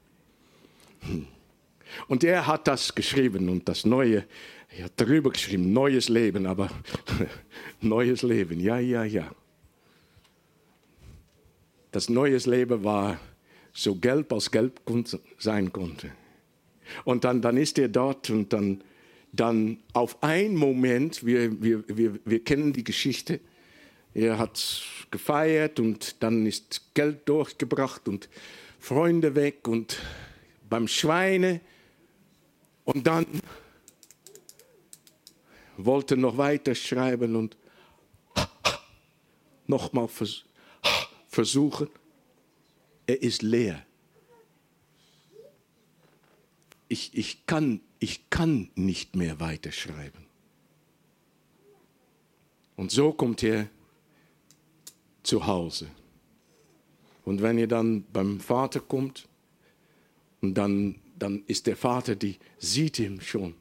Und 2.08 2.24
er 2.24 2.46
hat 2.46 2.66
das 2.66 2.94
geschrieben 2.94 3.50
und 3.50 3.68
das 3.68 3.84
Neue, 3.84 4.24
er 4.70 4.86
hat 4.86 4.92
darüber 4.96 5.30
geschrieben, 5.30 5.74
neues 5.74 6.08
Leben, 6.08 6.46
aber 6.46 6.70
neues 7.82 8.22
Leben, 8.22 8.58
ja, 8.58 8.78
ja, 8.78 9.04
ja. 9.04 9.30
Das 11.92 12.08
neues 12.08 12.46
Leben 12.46 12.82
war 12.82 13.20
so 13.74 13.94
gelb, 13.94 14.32
als 14.32 14.50
gelb 14.50 14.80
sein 15.36 15.70
konnte. 15.70 16.10
Und 17.04 17.24
dann, 17.24 17.42
dann 17.42 17.58
ist 17.58 17.78
er 17.78 17.88
dort 17.88 18.30
und 18.30 18.50
dann, 18.54 18.82
dann 19.36 19.78
auf 19.92 20.22
einen 20.22 20.56
Moment, 20.56 21.24
wir, 21.24 21.62
wir, 21.62 21.84
wir, 21.88 22.18
wir 22.24 22.44
kennen 22.44 22.72
die 22.72 22.84
Geschichte, 22.84 23.40
er 24.14 24.38
hat 24.38 24.82
gefeiert 25.10 25.78
und 25.78 26.22
dann 26.22 26.46
ist 26.46 26.94
Geld 26.94 27.28
durchgebracht 27.28 28.08
und 28.08 28.28
Freunde 28.80 29.34
weg 29.34 29.68
und 29.68 29.98
beim 30.68 30.88
Schweine 30.88 31.60
und 32.84 33.06
dann 33.06 33.26
wollte 35.76 36.16
noch 36.16 36.38
weiter 36.38 36.74
schreiben 36.74 37.36
und 37.36 37.56
nochmal 39.66 40.08
vers 40.08 40.44
versuchen. 41.28 41.88
Er 43.06 43.22
ist 43.22 43.42
leer. 43.42 43.84
Ich, 46.88 47.16
ich, 47.16 47.44
kann, 47.46 47.80
ich 47.98 48.30
kann 48.30 48.70
nicht 48.74 49.16
mehr 49.16 49.40
weiterschreiben. 49.40 50.26
Und 52.76 52.90
so 52.90 53.12
kommt 53.12 53.42
er 53.42 53.68
zu 55.22 55.46
Hause. 55.46 55.88
Und 57.24 57.42
wenn 57.42 57.58
ihr 57.58 57.66
dann 57.66 58.04
beim 58.12 58.38
Vater 58.38 58.80
kommt, 58.80 59.28
und 60.40 60.54
dann, 60.54 60.96
dann 61.18 61.42
ist 61.46 61.66
der 61.66 61.76
Vater, 61.76 62.14
die 62.14 62.38
sieht 62.58 62.98
ihn 62.98 63.20
schon. 63.20 63.54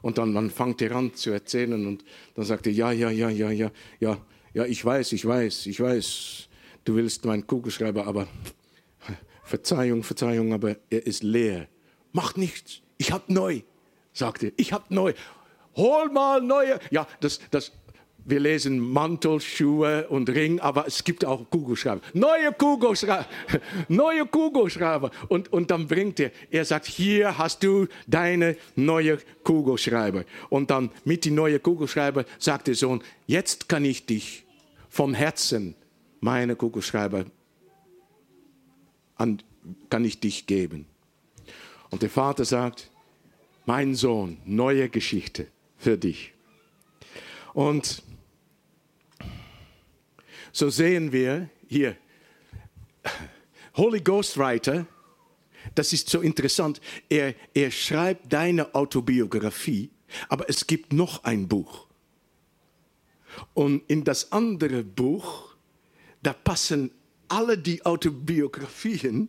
Und 0.00 0.18
dann, 0.18 0.34
dann 0.34 0.50
fängt 0.50 0.80
er 0.82 0.92
an 0.92 1.14
zu 1.14 1.30
erzählen 1.30 1.86
und 1.86 2.04
dann 2.34 2.44
sagt 2.44 2.66
er, 2.66 2.72
ja, 2.72 2.92
ja, 2.92 3.10
ja, 3.10 3.28
ja, 3.28 3.50
ja, 3.50 3.70
ja, 4.00 4.18
ja, 4.52 4.64
ich 4.64 4.84
weiß, 4.84 5.12
ich 5.12 5.26
weiß, 5.26 5.66
ich 5.66 5.80
weiß, 5.80 6.48
du 6.84 6.94
willst 6.94 7.24
meinen 7.24 7.46
Kugelschreiber, 7.46 8.06
aber 8.06 8.28
Verzeihung, 9.42 10.02
Verzeihung, 10.02 10.52
aber 10.52 10.76
er 10.90 11.06
ist 11.06 11.22
leer. 11.22 11.68
Macht 12.12 12.38
nichts, 12.38 12.82
ich 12.98 13.12
hab 13.12 13.28
neu, 13.28 13.62
sagt 14.12 14.42
er, 14.42 14.52
ich 14.56 14.72
hab 14.72 14.90
neu. 14.90 15.14
Hol 15.76 16.08
mal 16.10 16.40
neue. 16.40 16.78
Ja, 16.90 17.06
das, 17.20 17.40
das, 17.50 17.72
wir 18.24 18.40
lesen 18.40 18.78
Mantel, 18.78 19.40
Schuhe 19.40 20.08
und 20.08 20.30
Ring, 20.30 20.58
aber 20.60 20.86
es 20.86 21.04
gibt 21.04 21.24
auch 21.24 21.48
Kugelschreiber. 21.50 22.00
Neue 22.14 22.52
Kugelschreiber, 22.52 23.26
neue 23.88 24.26
Kugelschreiber. 24.26 25.10
Und, 25.28 25.52
und 25.52 25.70
dann 25.70 25.86
bringt 25.86 26.20
er, 26.20 26.30
er 26.50 26.64
sagt, 26.64 26.86
hier 26.86 27.36
hast 27.36 27.62
du 27.62 27.86
deine 28.06 28.56
neue 28.76 29.18
Kugelschreiber. 29.42 30.24
Und 30.48 30.70
dann 30.70 30.90
mit 31.04 31.24
die 31.24 31.30
neue 31.30 31.58
Kugelschreiber 31.58 32.24
sagt 32.38 32.68
der 32.68 32.74
Sohn, 32.74 33.02
jetzt 33.26 33.68
kann 33.68 33.84
ich 33.84 34.06
dich 34.06 34.44
vom 34.88 35.12
Herzen, 35.12 35.74
meine 36.20 36.56
Kugelschreiber, 36.56 37.26
an, 39.16 39.42
kann 39.90 40.04
ich 40.04 40.20
dich 40.20 40.46
geben. 40.46 40.86
Und 41.94 42.02
der 42.02 42.10
Vater 42.10 42.44
sagt, 42.44 42.90
mein 43.66 43.94
Sohn, 43.94 44.38
neue 44.44 44.88
Geschichte 44.88 45.46
für 45.78 45.96
dich. 45.96 46.32
Und 47.52 48.02
so 50.50 50.70
sehen 50.70 51.12
wir 51.12 51.48
hier, 51.68 51.96
Holy 53.76 54.00
Ghost 54.00 54.36
Writer, 54.36 54.88
das 55.76 55.92
ist 55.92 56.10
so 56.10 56.20
interessant, 56.20 56.80
er, 57.08 57.36
er 57.54 57.70
schreibt 57.70 58.32
deine 58.32 58.74
Autobiografie, 58.74 59.88
aber 60.28 60.50
es 60.50 60.66
gibt 60.66 60.92
noch 60.92 61.22
ein 61.22 61.46
Buch. 61.46 61.86
Und 63.54 63.88
in 63.88 64.02
das 64.02 64.32
andere 64.32 64.82
Buch, 64.82 65.54
da 66.24 66.32
passen 66.32 66.90
alle 67.28 67.56
die 67.56 67.86
Autobiografien, 67.86 69.28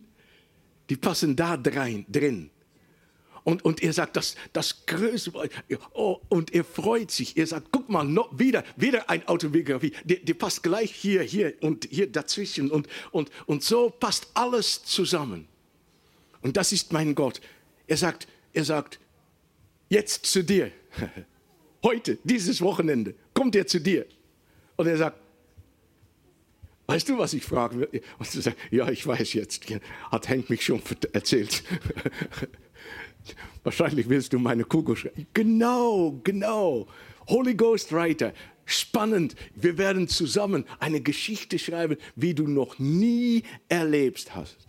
die 0.90 0.96
passen 0.96 1.36
da 1.36 1.56
drin. 1.56 2.50
Und, 3.46 3.64
und 3.64 3.80
er 3.80 3.92
sagt, 3.92 4.16
das, 4.16 4.34
das 4.52 4.86
Größte, 4.86 5.30
oh, 5.94 6.18
und 6.28 6.52
er 6.52 6.64
freut 6.64 7.12
sich. 7.12 7.36
Er 7.36 7.46
sagt, 7.46 7.68
guck 7.70 7.88
mal, 7.88 8.02
noch 8.02 8.36
wieder, 8.36 8.64
wieder 8.74 9.08
ein 9.08 9.26
Autobiografie. 9.28 9.92
Die, 10.02 10.18
die 10.24 10.34
passt 10.34 10.64
gleich 10.64 10.90
hier, 10.90 11.22
hier 11.22 11.54
und 11.60 11.86
hier 11.88 12.10
dazwischen. 12.10 12.72
Und, 12.72 12.88
und, 13.12 13.30
und 13.46 13.62
so 13.62 13.88
passt 13.88 14.26
alles 14.34 14.82
zusammen. 14.82 15.46
Und 16.42 16.56
das 16.56 16.72
ist 16.72 16.92
mein 16.92 17.14
Gott. 17.14 17.40
Er 17.86 17.96
sagt, 17.96 18.26
er 18.52 18.64
sagt, 18.64 18.98
jetzt 19.90 20.26
zu 20.26 20.42
dir. 20.42 20.72
Heute, 21.84 22.18
dieses 22.24 22.60
Wochenende, 22.60 23.14
kommt 23.32 23.54
er 23.54 23.68
zu 23.68 23.80
dir. 23.80 24.06
Und 24.74 24.88
er 24.88 24.96
sagt, 24.96 25.20
Weißt 26.88 27.08
du, 27.08 27.18
was 27.18 27.34
ich 27.34 27.42
fragen 27.42 27.80
will? 27.80 28.02
Und 28.16 28.28
sie 28.28 28.40
sagt, 28.40 28.56
ja, 28.70 28.88
ich 28.88 29.04
weiß 29.04 29.32
jetzt, 29.32 29.64
hat 30.12 30.28
Henk 30.28 30.50
mich 30.50 30.64
schon 30.64 30.80
erzählt. 31.12 31.64
Wahrscheinlich 33.64 34.08
willst 34.08 34.32
du 34.32 34.38
meine 34.38 34.64
Kugel 34.64 34.96
schreiben. 34.96 35.26
Genau, 35.34 36.20
genau. 36.22 36.86
Holy 37.28 37.54
Ghost 37.54 37.92
Writer. 37.92 38.32
Spannend. 38.64 39.36
Wir 39.54 39.78
werden 39.78 40.08
zusammen 40.08 40.64
eine 40.78 41.00
Geschichte 41.00 41.58
schreiben, 41.58 41.96
wie 42.14 42.34
du 42.34 42.46
noch 42.46 42.78
nie 42.78 43.42
erlebt 43.68 44.34
hast. 44.34 44.66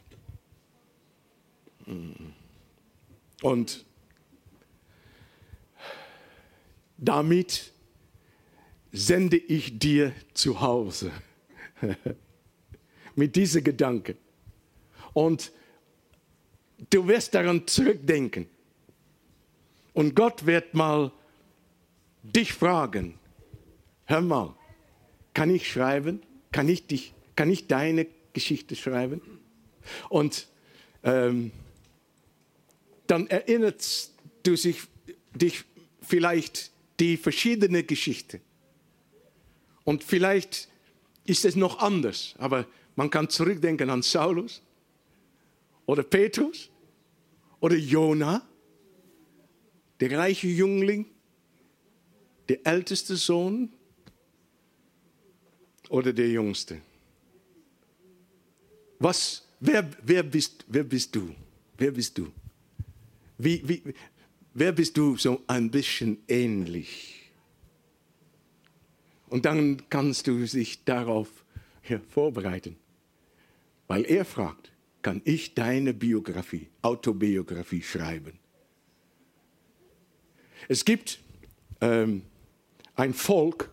Und 3.42 3.86
damit 6.98 7.72
sende 8.92 9.38
ich 9.38 9.80
dir 9.80 10.14
zu 10.34 10.62
Hause 10.62 11.12
mit 13.16 13.36
diesem 13.36 13.64
Gedanken. 13.64 14.18
Und 15.14 15.52
du 16.90 17.08
wirst 17.08 17.34
daran 17.34 17.68
zurückdenken. 17.68 18.48
Und 19.94 20.16
Gott 20.16 20.46
wird 20.46 20.74
mal 20.74 21.12
dich 22.22 22.54
fragen, 22.54 23.18
hör 24.06 24.22
mal, 24.22 24.56
kann 25.34 25.54
ich 25.54 25.72
schreiben? 25.72 26.22
Kann 26.52 26.70
ich, 26.70 26.88
dich, 26.88 27.14
kann 27.36 27.50
ich 27.50 27.68
deine 27.68 28.08
Geschichte 28.34 28.76
schreiben? 28.76 29.22
Und 30.10 30.48
ähm, 31.04 31.52
dann 33.08 33.28
erinnert 33.28 34.12
du 34.44 34.56
sich, 34.56 34.82
dich 35.34 35.64
vielleicht 36.02 36.72
die 37.00 37.18
verschiedene 37.18 37.84
Geschichte. 37.84 38.42
Und 39.84 40.04
vielleicht 40.04 40.68
ist 41.26 41.46
es 41.46 41.56
noch 41.56 41.80
anders, 41.80 42.36
aber 42.38 42.66
man 42.96 43.10
kann 43.10 43.30
zurückdenken 43.30 43.90
an 43.90 44.02
Saulus 44.02 44.62
oder 45.88 46.04
Petrus 46.04 46.70
oder 47.60 47.76
Jona, 47.76 48.48
der 50.00 50.16
reiche 50.16 50.48
Jüngling, 50.48 51.08
der 52.48 52.66
älteste 52.66 53.16
Sohn 53.16 53.74
oder 55.90 56.14
der 56.14 56.30
jüngste. 56.30 56.82
Was, 59.00 59.48
wer, 59.60 59.90
wer, 60.04 60.24
bist, 60.24 60.66
wer 60.68 60.84
bist 60.84 61.16
du? 61.16 61.34
Wer 61.78 61.92
bist 61.92 62.18
du? 62.18 62.32
Wie, 63.38 63.68
wie, 63.68 63.94
wer 64.54 64.72
bist 64.72 64.98
du 64.98 65.18
so 65.18 65.44
ein 65.48 65.72
bisschen 65.72 66.18
ähnlich? 66.28 67.32
Und 69.30 69.46
dann 69.46 69.84
kannst 69.90 70.28
du 70.28 70.44
dich 70.46 70.84
darauf 70.84 71.30
ja, 71.88 72.00
vorbereiten. 72.00 72.78
Weil 73.88 74.06
er 74.06 74.26
fragt, 74.26 74.72
kann 75.08 75.22
ich 75.24 75.54
deine 75.54 75.94
Biografie, 75.94 76.68
Autobiografie 76.82 77.82
schreiben? 77.82 78.38
Es 80.68 80.84
gibt 80.84 81.22
ähm, 81.80 82.24
ein 82.94 83.14
Volk, 83.14 83.72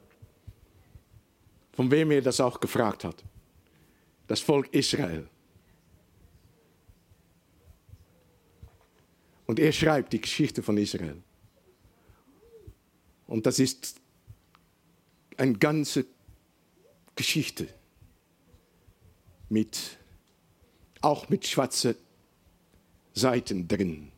von 1.72 1.90
wem 1.90 2.12
er 2.12 2.22
das 2.22 2.38
auch 2.38 2.60
gefragt 2.60 3.02
hat. 3.02 3.24
Das 4.28 4.38
Volk 4.38 4.72
Israel. 4.72 5.28
Und 9.46 9.58
er 9.58 9.72
schreibt 9.72 10.12
die 10.12 10.20
Geschichte 10.20 10.62
von 10.62 10.78
Israel. 10.78 11.20
Und 13.26 13.44
das 13.44 13.58
ist 13.58 14.00
eine 15.36 15.54
ganze 15.54 16.06
Geschichte 17.16 17.66
mit 19.48 19.98
auch 21.04 21.28
mit 21.28 21.46
schwarzen 21.46 21.94
Seiten 23.12 23.68
drin. 23.68 24.10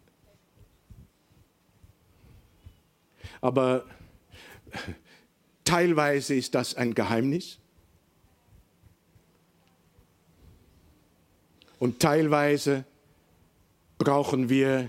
Aber 3.41 3.85
teilweise 5.65 6.35
ist 6.35 6.55
das 6.55 6.75
ein 6.75 6.95
Geheimnis. 6.95 7.59
Und 11.79 12.01
teilweise 12.01 12.85
brauchen 13.99 14.49
wir 14.49 14.89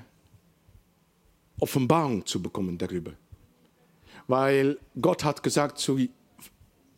Offenbarung 1.60 2.26
zu 2.26 2.41
bekommen 2.41 2.78
darüber. 2.78 3.14
Weil 4.28 4.78
Gott 5.02 5.24
hat 5.24 5.43
gesagt 5.43 5.80
zu 5.80 6.00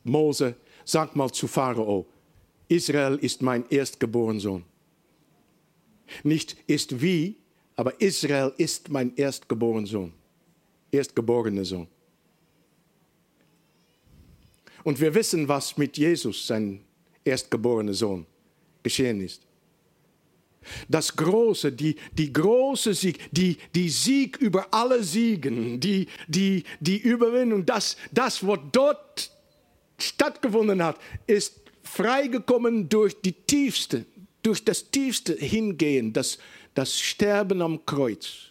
Mose, 0.04 0.56
sag 0.86 1.16
mal 1.16 1.32
zu 1.32 1.48
Pharao, 1.48 2.06
Israel 2.68 3.16
ist 3.16 3.42
mein 3.42 3.68
erstgeborener 3.70 4.40
Sohn. 4.40 4.69
Nicht 6.24 6.56
ist 6.68 7.02
wie, 7.02 7.36
aber 7.76 8.00
Israel 8.02 8.54
ist 8.58 8.90
mein 8.90 9.16
erstgeborener 9.16 9.88
Sohn. 9.88 10.14
Erstgeborener 10.92 11.66
Sohn. 11.66 11.88
Und 14.84 15.00
wir 15.00 15.14
wissen, 15.14 15.48
was 15.48 15.78
mit 15.78 15.98
Jesus, 15.98 16.48
sein 16.48 16.82
erstgeborener 17.24 17.94
Sohn, 17.94 18.26
geschehen 18.84 19.22
ist. 19.22 19.46
Das 20.88 21.16
große, 21.16 21.72
die, 21.72 21.96
die 22.14 22.32
große 22.32 22.94
Sieg, 22.94 23.30
die, 23.32 23.58
die 23.74 23.90
Sieg 23.90 24.38
über 24.38 24.68
alle 24.72 25.04
Siegen, 25.04 25.80
die, 25.80 26.08
die, 26.28 26.64
die 26.80 26.98
Überwindung, 26.98 27.66
das, 27.66 27.98
das, 28.12 28.46
was 28.46 28.60
dort 28.72 29.32
stattgefunden 29.98 30.84
hat, 30.84 31.00
ist 31.28 31.62
freigekommen 31.84 32.90
durch 32.90 33.20
die 33.22 33.32
tiefste, 33.32 34.06
durch 34.44 34.64
das 34.64 34.92
tiefste 34.92 35.34
Hingehen, 35.34 36.14
das, 36.14 36.38
das 36.74 37.00
Sterben 37.00 37.62
am 37.62 37.86
Kreuz, 37.86 38.48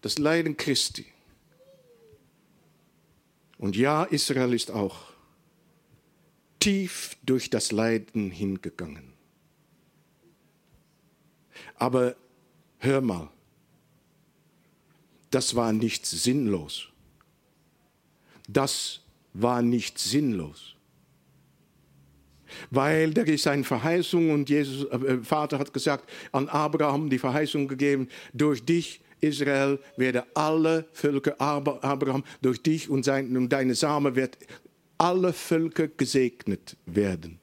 das 0.00 0.18
Leiden 0.18 0.56
Christi. 0.56 1.06
Und 3.58 3.76
ja, 3.76 4.04
Israel 4.04 4.54
ist 4.54 4.70
auch 4.70 5.10
tief 6.58 7.16
durch 7.22 7.50
das 7.50 7.72
Leiden 7.72 8.30
hingegangen. 8.30 9.12
Aber 11.74 12.16
hör 12.78 13.00
mal, 13.00 13.30
das 15.30 15.54
war 15.54 15.72
nicht 15.72 16.06
sinnlos. 16.06 16.88
Das 18.48 19.00
war 19.32 19.62
nicht 19.62 19.98
sinnlos. 19.98 20.74
Weil 22.70 23.12
da 23.12 23.22
ist 23.22 23.46
eine 23.46 23.64
Verheißung 23.64 24.30
und 24.30 24.48
Jesus, 24.48 24.86
äh, 24.90 25.18
Vater 25.22 25.58
hat 25.58 25.72
gesagt, 25.72 26.08
an 26.32 26.48
Abraham 26.48 27.10
die 27.10 27.18
Verheißung 27.18 27.68
gegeben, 27.68 28.08
durch 28.32 28.64
dich, 28.64 29.00
Israel, 29.20 29.78
werde 29.96 30.24
alle 30.34 30.86
Völker, 30.92 31.40
Abraham, 31.40 32.24
durch 32.40 32.62
dich 32.62 32.88
und, 32.88 33.04
sein, 33.04 33.36
und 33.36 33.50
deine 33.50 33.74
Samen 33.74 34.16
wird 34.16 34.38
alle 34.98 35.32
Völker 35.32 35.88
gesegnet 35.88 36.76
werden. 36.86 37.38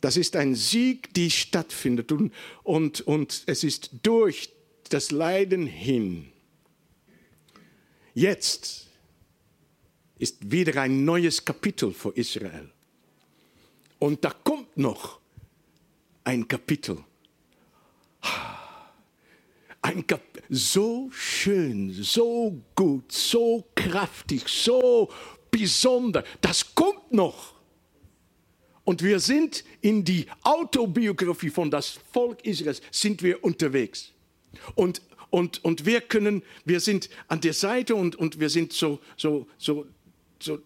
Das 0.00 0.16
ist 0.16 0.34
ein 0.34 0.56
Sieg, 0.56 1.14
die 1.14 1.30
stattfindet 1.30 2.10
und, 2.10 2.32
und, 2.64 3.00
und 3.02 3.44
es 3.46 3.62
ist 3.62 3.90
durch 4.02 4.52
das 4.88 5.12
Leiden 5.12 5.66
hin. 5.66 6.32
Jetzt 8.12 8.88
ist 10.18 10.50
wieder 10.50 10.82
ein 10.82 11.04
neues 11.04 11.44
Kapitel 11.44 11.92
für 11.92 12.10
Israel. 12.16 12.71
Und 14.02 14.24
da 14.24 14.30
kommt 14.30 14.76
noch 14.76 15.20
ein 16.24 16.48
Kapitel. 16.48 16.98
Ein 19.80 20.04
Kap 20.04 20.42
so 20.48 21.08
schön, 21.12 21.92
so 21.92 22.60
gut, 22.74 23.12
so 23.12 23.64
kraftig, 23.76 24.48
so 24.48 25.08
besonders. 25.52 26.24
Das 26.40 26.74
kommt 26.74 27.12
noch. 27.12 27.54
Und 28.82 29.04
wir 29.04 29.20
sind 29.20 29.62
in 29.82 30.04
die 30.04 30.26
Autobiografie 30.42 31.50
von 31.50 31.70
das 31.70 32.00
Volk 32.12 32.44
Israels 32.44 32.82
sind 32.90 33.22
wir 33.22 33.44
unterwegs. 33.44 34.10
Und, 34.74 35.00
und, 35.30 35.64
und 35.64 35.86
wir 35.86 36.00
können, 36.00 36.42
wir 36.64 36.80
sind 36.80 37.08
an 37.28 37.40
der 37.40 37.54
Seite 37.54 37.94
und, 37.94 38.16
und 38.16 38.40
wir 38.40 38.50
sind 38.50 38.72
so, 38.72 38.98
so, 39.16 39.46
so, 39.58 39.86
so 40.40 40.58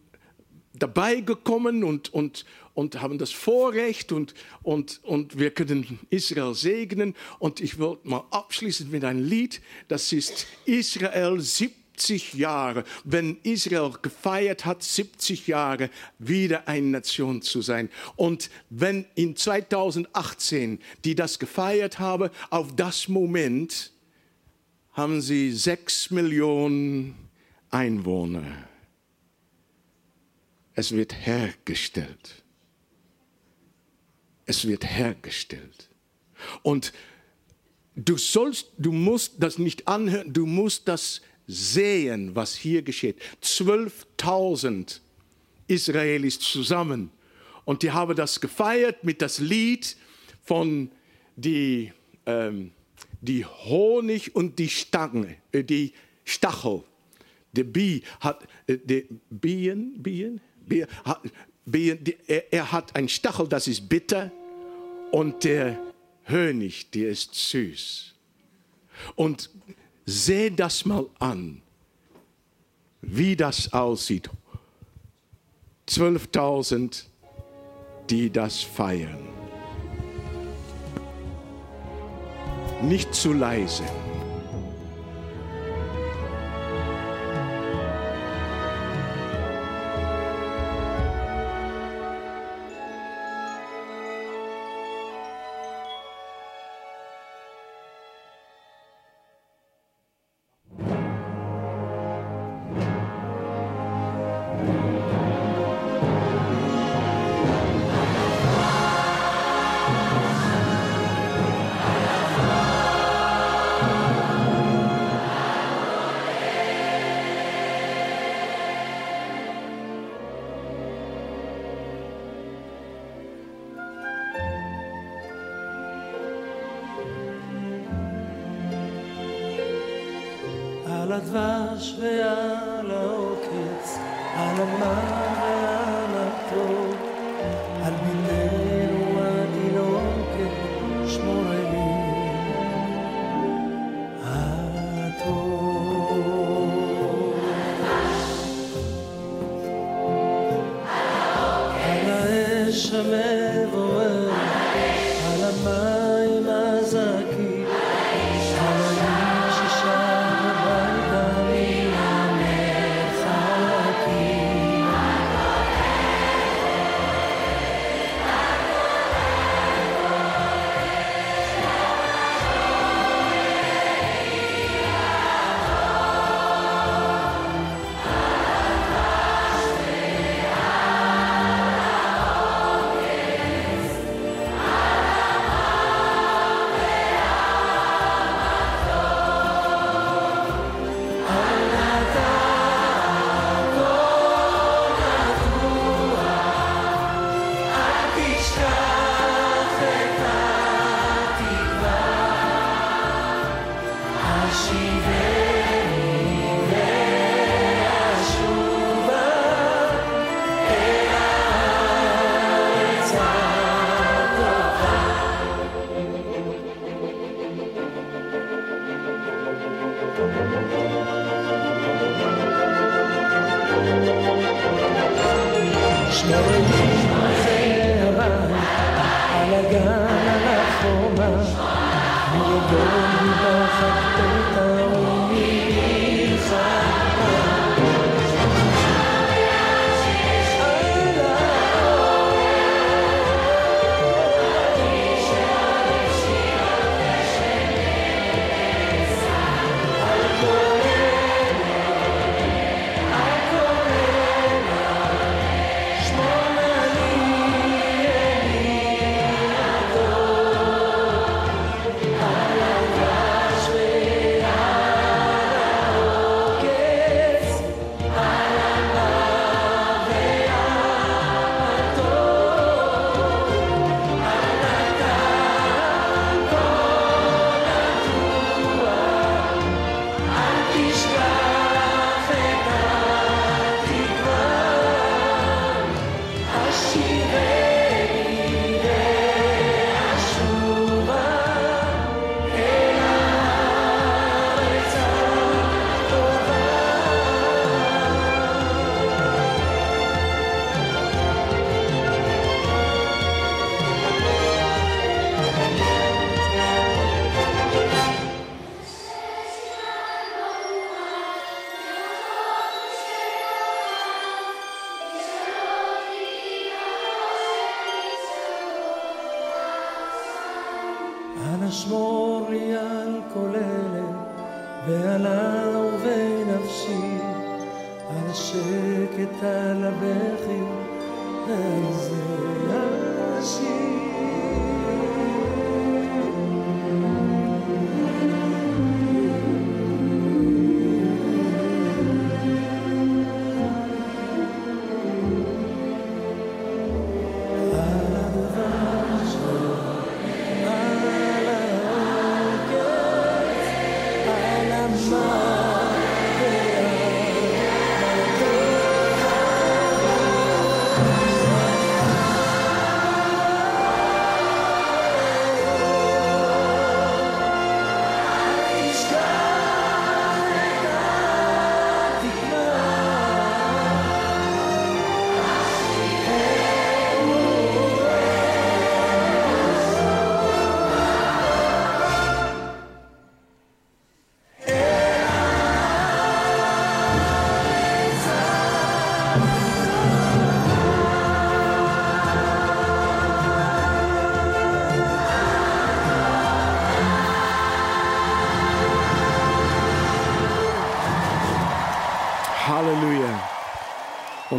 dabei 0.73 1.21
gekommen 1.21 1.85
und, 1.85 2.15
und, 2.15 2.47
und 2.77 3.01
haben 3.01 3.17
das 3.17 3.33
Vorrecht 3.33 4.13
und, 4.13 4.35
und, 4.63 5.01
und 5.03 5.39
wir 5.39 5.51
können 5.51 5.99
Israel 6.11 6.55
segnen. 6.55 7.15
Und 7.39 7.59
ich 7.59 7.79
wollte 7.79 8.07
mal 8.07 8.25
abschließen 8.31 8.91
mit 8.91 9.03
einem 9.03 9.25
Lied, 9.25 9.63
das 9.89 10.13
ist 10.13 10.47
Israel 10.67 11.41
70 11.41 12.35
Jahre, 12.35 12.85
wenn 13.03 13.39
Israel 13.45 13.93
gefeiert 14.03 14.67
hat, 14.67 14.83
70 14.83 15.47
Jahre 15.47 15.89
wieder 16.19 16.69
eine 16.69 16.89
Nation 16.89 17.41
zu 17.41 17.63
sein. 17.63 17.89
Und 18.15 18.51
wenn 18.69 19.07
in 19.15 19.37
2018 19.37 20.79
die 21.03 21.15
das 21.15 21.39
gefeiert 21.39 21.99
haben, 21.99 22.29
auf 22.51 22.77
das 22.77 23.09
Moment 23.09 23.91
haben 24.93 25.23
sie 25.23 25.51
sechs 25.51 26.11
Millionen 26.11 27.15
Einwohner. 27.71 28.69
Es 30.75 30.93
wird 30.93 31.15
hergestellt. 31.15 32.45
Es 34.47 34.67
wird 34.67 34.85
hergestellt. 34.85 35.89
Und 36.63 36.93
du 37.95 38.17
sollst, 38.17 38.69
du 38.79 38.93
musst 38.93 39.35
das 39.39 39.59
nicht 39.59 39.87
anhören, 39.89 40.33
du 40.33 40.47
musst 40.47 40.89
das 40.89 41.21
sehen, 41.47 42.35
was 42.35 42.55
hier 42.55 42.83
geschieht. 42.83 43.21
12.000 43.43 45.01
Israelis 45.67 46.39
zusammen. 46.39 47.11
Und 47.65 47.83
die 47.83 47.91
haben 47.91 48.15
das 48.17 48.41
gefeiert 48.41 49.03
mit 49.03 49.21
das 49.21 49.39
Lied 49.39 49.97
von 50.45 50.91
die, 51.35 51.93
ähm, 52.25 52.73
die 53.21 53.45
Honig 53.45 54.35
und 54.37 54.59
die 54.59 54.69
Stange, 54.69 55.37
äh, 55.53 55.65
die 55.65 55.93
Stachel. 56.25 56.85
Der 57.53 57.65
Bi 57.65 58.03
hat, 58.21 58.47
äh, 58.67 58.79
die 58.79 59.09
Bien, 59.31 60.41
er, 61.71 62.73
hat 62.73 62.95
ein 62.95 63.09
Stachel, 63.09 63.49
das 63.49 63.67
ist 63.67 63.89
bitter, 63.89 64.31
und 65.11 65.45
der 65.45 65.79
Honig, 66.29 66.91
der 66.91 67.11
ist 67.11 67.35
süß. 67.35 68.15
Und 69.15 69.51
seh 70.05 70.51
das 70.51 70.85
mal 70.85 71.07
an, 71.19 71.63
wie 73.03 73.37
das 73.37 73.73
aussieht. 73.73 74.31
12.000, 75.89 77.05
die 78.11 78.31
das 78.31 78.63
feiern. 78.63 79.29
Nicht 82.83 83.15
zu 83.15 83.33
leise. 83.33 83.85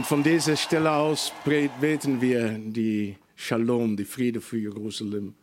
Von 0.07 0.23
dieser 0.23 0.55
Stelle 0.55 0.89
aus 0.93 1.33
beten 1.45 2.21
wir 2.21 2.57
die 2.57 3.17
Shalom, 3.35 3.97
die 3.97 4.05
Friede 4.05 4.39
für 4.39 4.57
Jerusalem. 4.57 5.33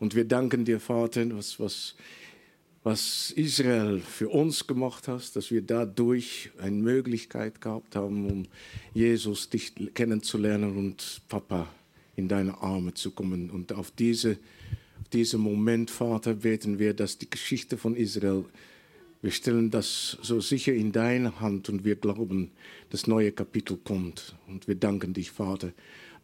Und 0.00 0.14
wir 0.14 0.26
danken 0.26 0.66
dir, 0.66 0.80
Vater, 0.80 1.34
was, 1.34 1.58
was, 1.58 1.94
was 2.82 3.30
Israel 3.30 4.00
für 4.00 4.28
uns 4.28 4.66
gemacht 4.66 5.08
hast, 5.08 5.34
dass 5.34 5.50
wir 5.50 5.62
dadurch 5.62 6.50
eine 6.58 6.76
Möglichkeit 6.76 7.62
gehabt 7.62 7.96
haben, 7.96 8.30
um 8.30 8.42
Jesus 8.92 9.48
dich 9.48 9.72
kennenzulernen 9.94 10.76
und 10.76 11.22
Papa 11.30 11.66
in 12.14 12.28
deine 12.28 12.60
Arme 12.60 12.92
zu 12.92 13.12
kommen. 13.12 13.48
Und 13.48 13.72
auf 13.72 13.92
diese, 13.92 14.36
diesen 15.14 15.40
Moment, 15.40 15.90
Vater, 15.90 16.34
beten 16.34 16.78
wir, 16.78 16.92
dass 16.92 17.16
die 17.16 17.30
Geschichte 17.30 17.78
von 17.78 17.96
Israel 17.96 18.44
wir 19.22 19.30
stellen 19.30 19.70
das 19.70 20.18
so 20.20 20.40
sicher 20.40 20.74
in 20.74 20.90
deine 20.90 21.40
Hand 21.40 21.68
und 21.68 21.84
wir 21.84 21.94
glauben, 21.94 22.50
das 22.90 23.06
neue 23.06 23.30
Kapitel 23.30 23.76
kommt. 23.76 24.34
Und 24.48 24.66
wir 24.66 24.74
danken 24.74 25.14
dich, 25.14 25.30
Vater, 25.30 25.72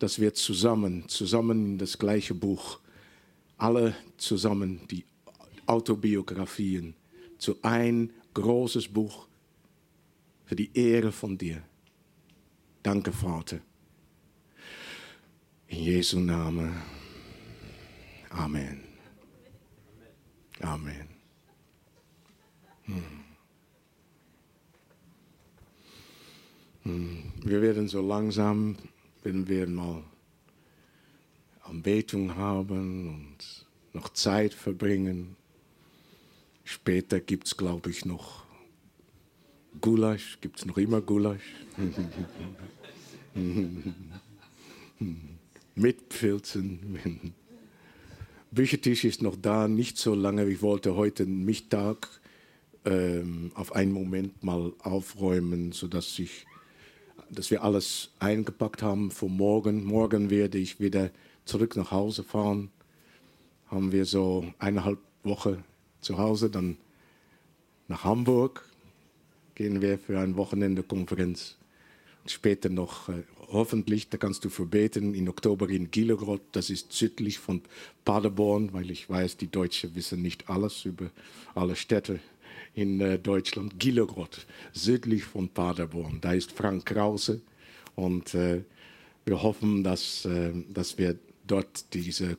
dass 0.01 0.19
wir 0.19 0.35
zusammen, 0.35 1.09
zusammen 1.09 1.65
in 1.65 1.79
das 1.79 1.99
gleiche 1.99 2.35
Buch, 2.35 2.81
alle 3.57 3.95
zusammen 4.17 4.81
die 4.91 5.05
Autobiografien 5.67 6.95
zu 7.39 7.57
ein 7.63 8.13
großes 8.35 8.89
Buch 8.89 9.29
für 10.45 10.57
die 10.57 10.71
Ehre 10.75 11.13
von 11.13 11.39
dir. 11.39 11.63
Danke, 12.83 13.13
Vater. 13.13 13.61
In 15.69 15.85
Jesu 15.85 16.19
Namen. 16.19 16.75
Amen. 18.31 18.81
Amen. 20.61 21.18
Wir 27.43 27.63
werden 27.63 27.89
so 27.89 28.01
langsam, 28.01 28.77
wenn 29.23 29.49
wir 29.49 29.67
mal 29.67 30.03
Anbetung 31.63 32.37
haben 32.37 33.09
und 33.09 33.37
noch 33.93 34.09
Zeit 34.11 34.55
verbringen. 34.55 35.37
Später 36.65 37.21
gibt 37.21 37.47
es, 37.47 37.57
glaube 37.57 37.91
ich, 37.91 38.05
noch 38.05 38.45
Gulasch. 39.81 40.39
Gibt 40.41 40.59
es 40.59 40.67
noch 40.67 40.79
immer 40.79 41.01
Gulasch? 41.01 41.55
Mit 45.75 46.09
Pilzen. 46.09 47.35
Büchertisch 48.51 49.05
ist 49.05 49.23
noch 49.23 49.37
da, 49.37 49.69
nicht 49.69 49.99
so 49.99 50.15
lange. 50.15 50.49
Ich 50.49 50.63
wollte 50.63 50.97
heute 50.97 51.27
Mittag 51.27 52.09
ähm, 52.85 53.51
auf 53.55 53.75
einen 53.75 53.93
Moment 53.93 54.43
mal 54.43 54.73
aufräumen, 54.81 55.73
sodass 55.73 56.19
ich, 56.19 56.47
dass 57.31 57.51
wir 57.51 57.63
alles 57.63 58.11
eingepackt 58.19 58.83
haben 58.83 59.11
für 59.11 59.29
morgen. 59.29 59.85
Morgen 59.85 60.31
werde 60.31 60.59
ich 60.59 60.81
wieder 60.81 61.11
zurück 61.45 61.77
nach 61.77 61.91
Hause 61.91 62.23
fahren. 62.23 62.71
Haben 63.67 63.93
wir 63.93 64.05
so 64.05 64.47
eineinhalb 64.59 64.99
Wochen 65.25 65.65
zu 66.01 66.19
Hause, 66.19 66.49
dann 66.51 66.77
nach 67.89 68.05
Hamburg 68.05 68.65
gehen 69.55 69.83
wir 69.83 69.99
für 69.99 70.19
ein 70.21 70.37
Wochenende 70.37 70.83
Konferenz. 70.83 71.57
Später 72.27 72.69
noch 72.69 73.09
äh, 73.09 73.23
hoffentlich, 73.49 74.09
da 74.09 74.19
kannst 74.19 74.45
du 74.45 74.51
verbeten, 74.51 75.15
in 75.15 75.29
Oktober 75.29 75.69
in 75.69 75.91
Gielogrod, 75.91 76.43
das 76.53 76.71
ist 76.71 76.93
südlich 76.93 77.39
von 77.39 77.63
Paderborn, 78.05 78.73
weil 78.73 78.91
ich 78.91 79.09
weiß, 79.09 79.39
die 79.39 79.51
Deutschen 79.51 79.95
wissen 79.95 80.23
nicht 80.23 80.49
alles 80.51 80.85
über 80.85 81.11
alle 81.55 81.77
Städte 81.77 82.21
in 82.79 83.01
äh, 83.01 83.19
Deutschland, 83.19 83.81
Gielogrod, 83.81 84.47
südlich 84.73 85.25
von 85.25 85.49
Paderborn. 85.49 86.21
Da 86.21 86.33
ist 86.33 86.53
Frank 86.53 86.87
Krause 86.87 87.41
und 87.97 88.35
äh, 88.35 88.63
wir 89.25 89.43
hoffen, 89.43 89.83
dass, 89.83 90.25
äh, 90.25 90.53
dass 90.69 90.97
wir 90.97 91.19
dort 91.45 91.93
diese, 91.93 92.39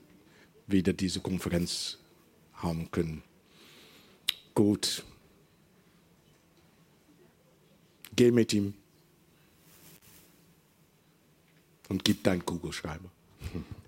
wieder 0.66 0.94
diese 0.94 1.20
Konferenz 1.20 1.98
haben 2.54 2.90
können. 2.90 3.22
Gut. 4.56 5.04
Geh 8.16 8.32
mit 8.32 8.54
ihm 8.54 8.74
und 11.90 12.06
gib 12.06 12.24
deinen 12.24 12.46
Kugelschreiber. 12.46 13.12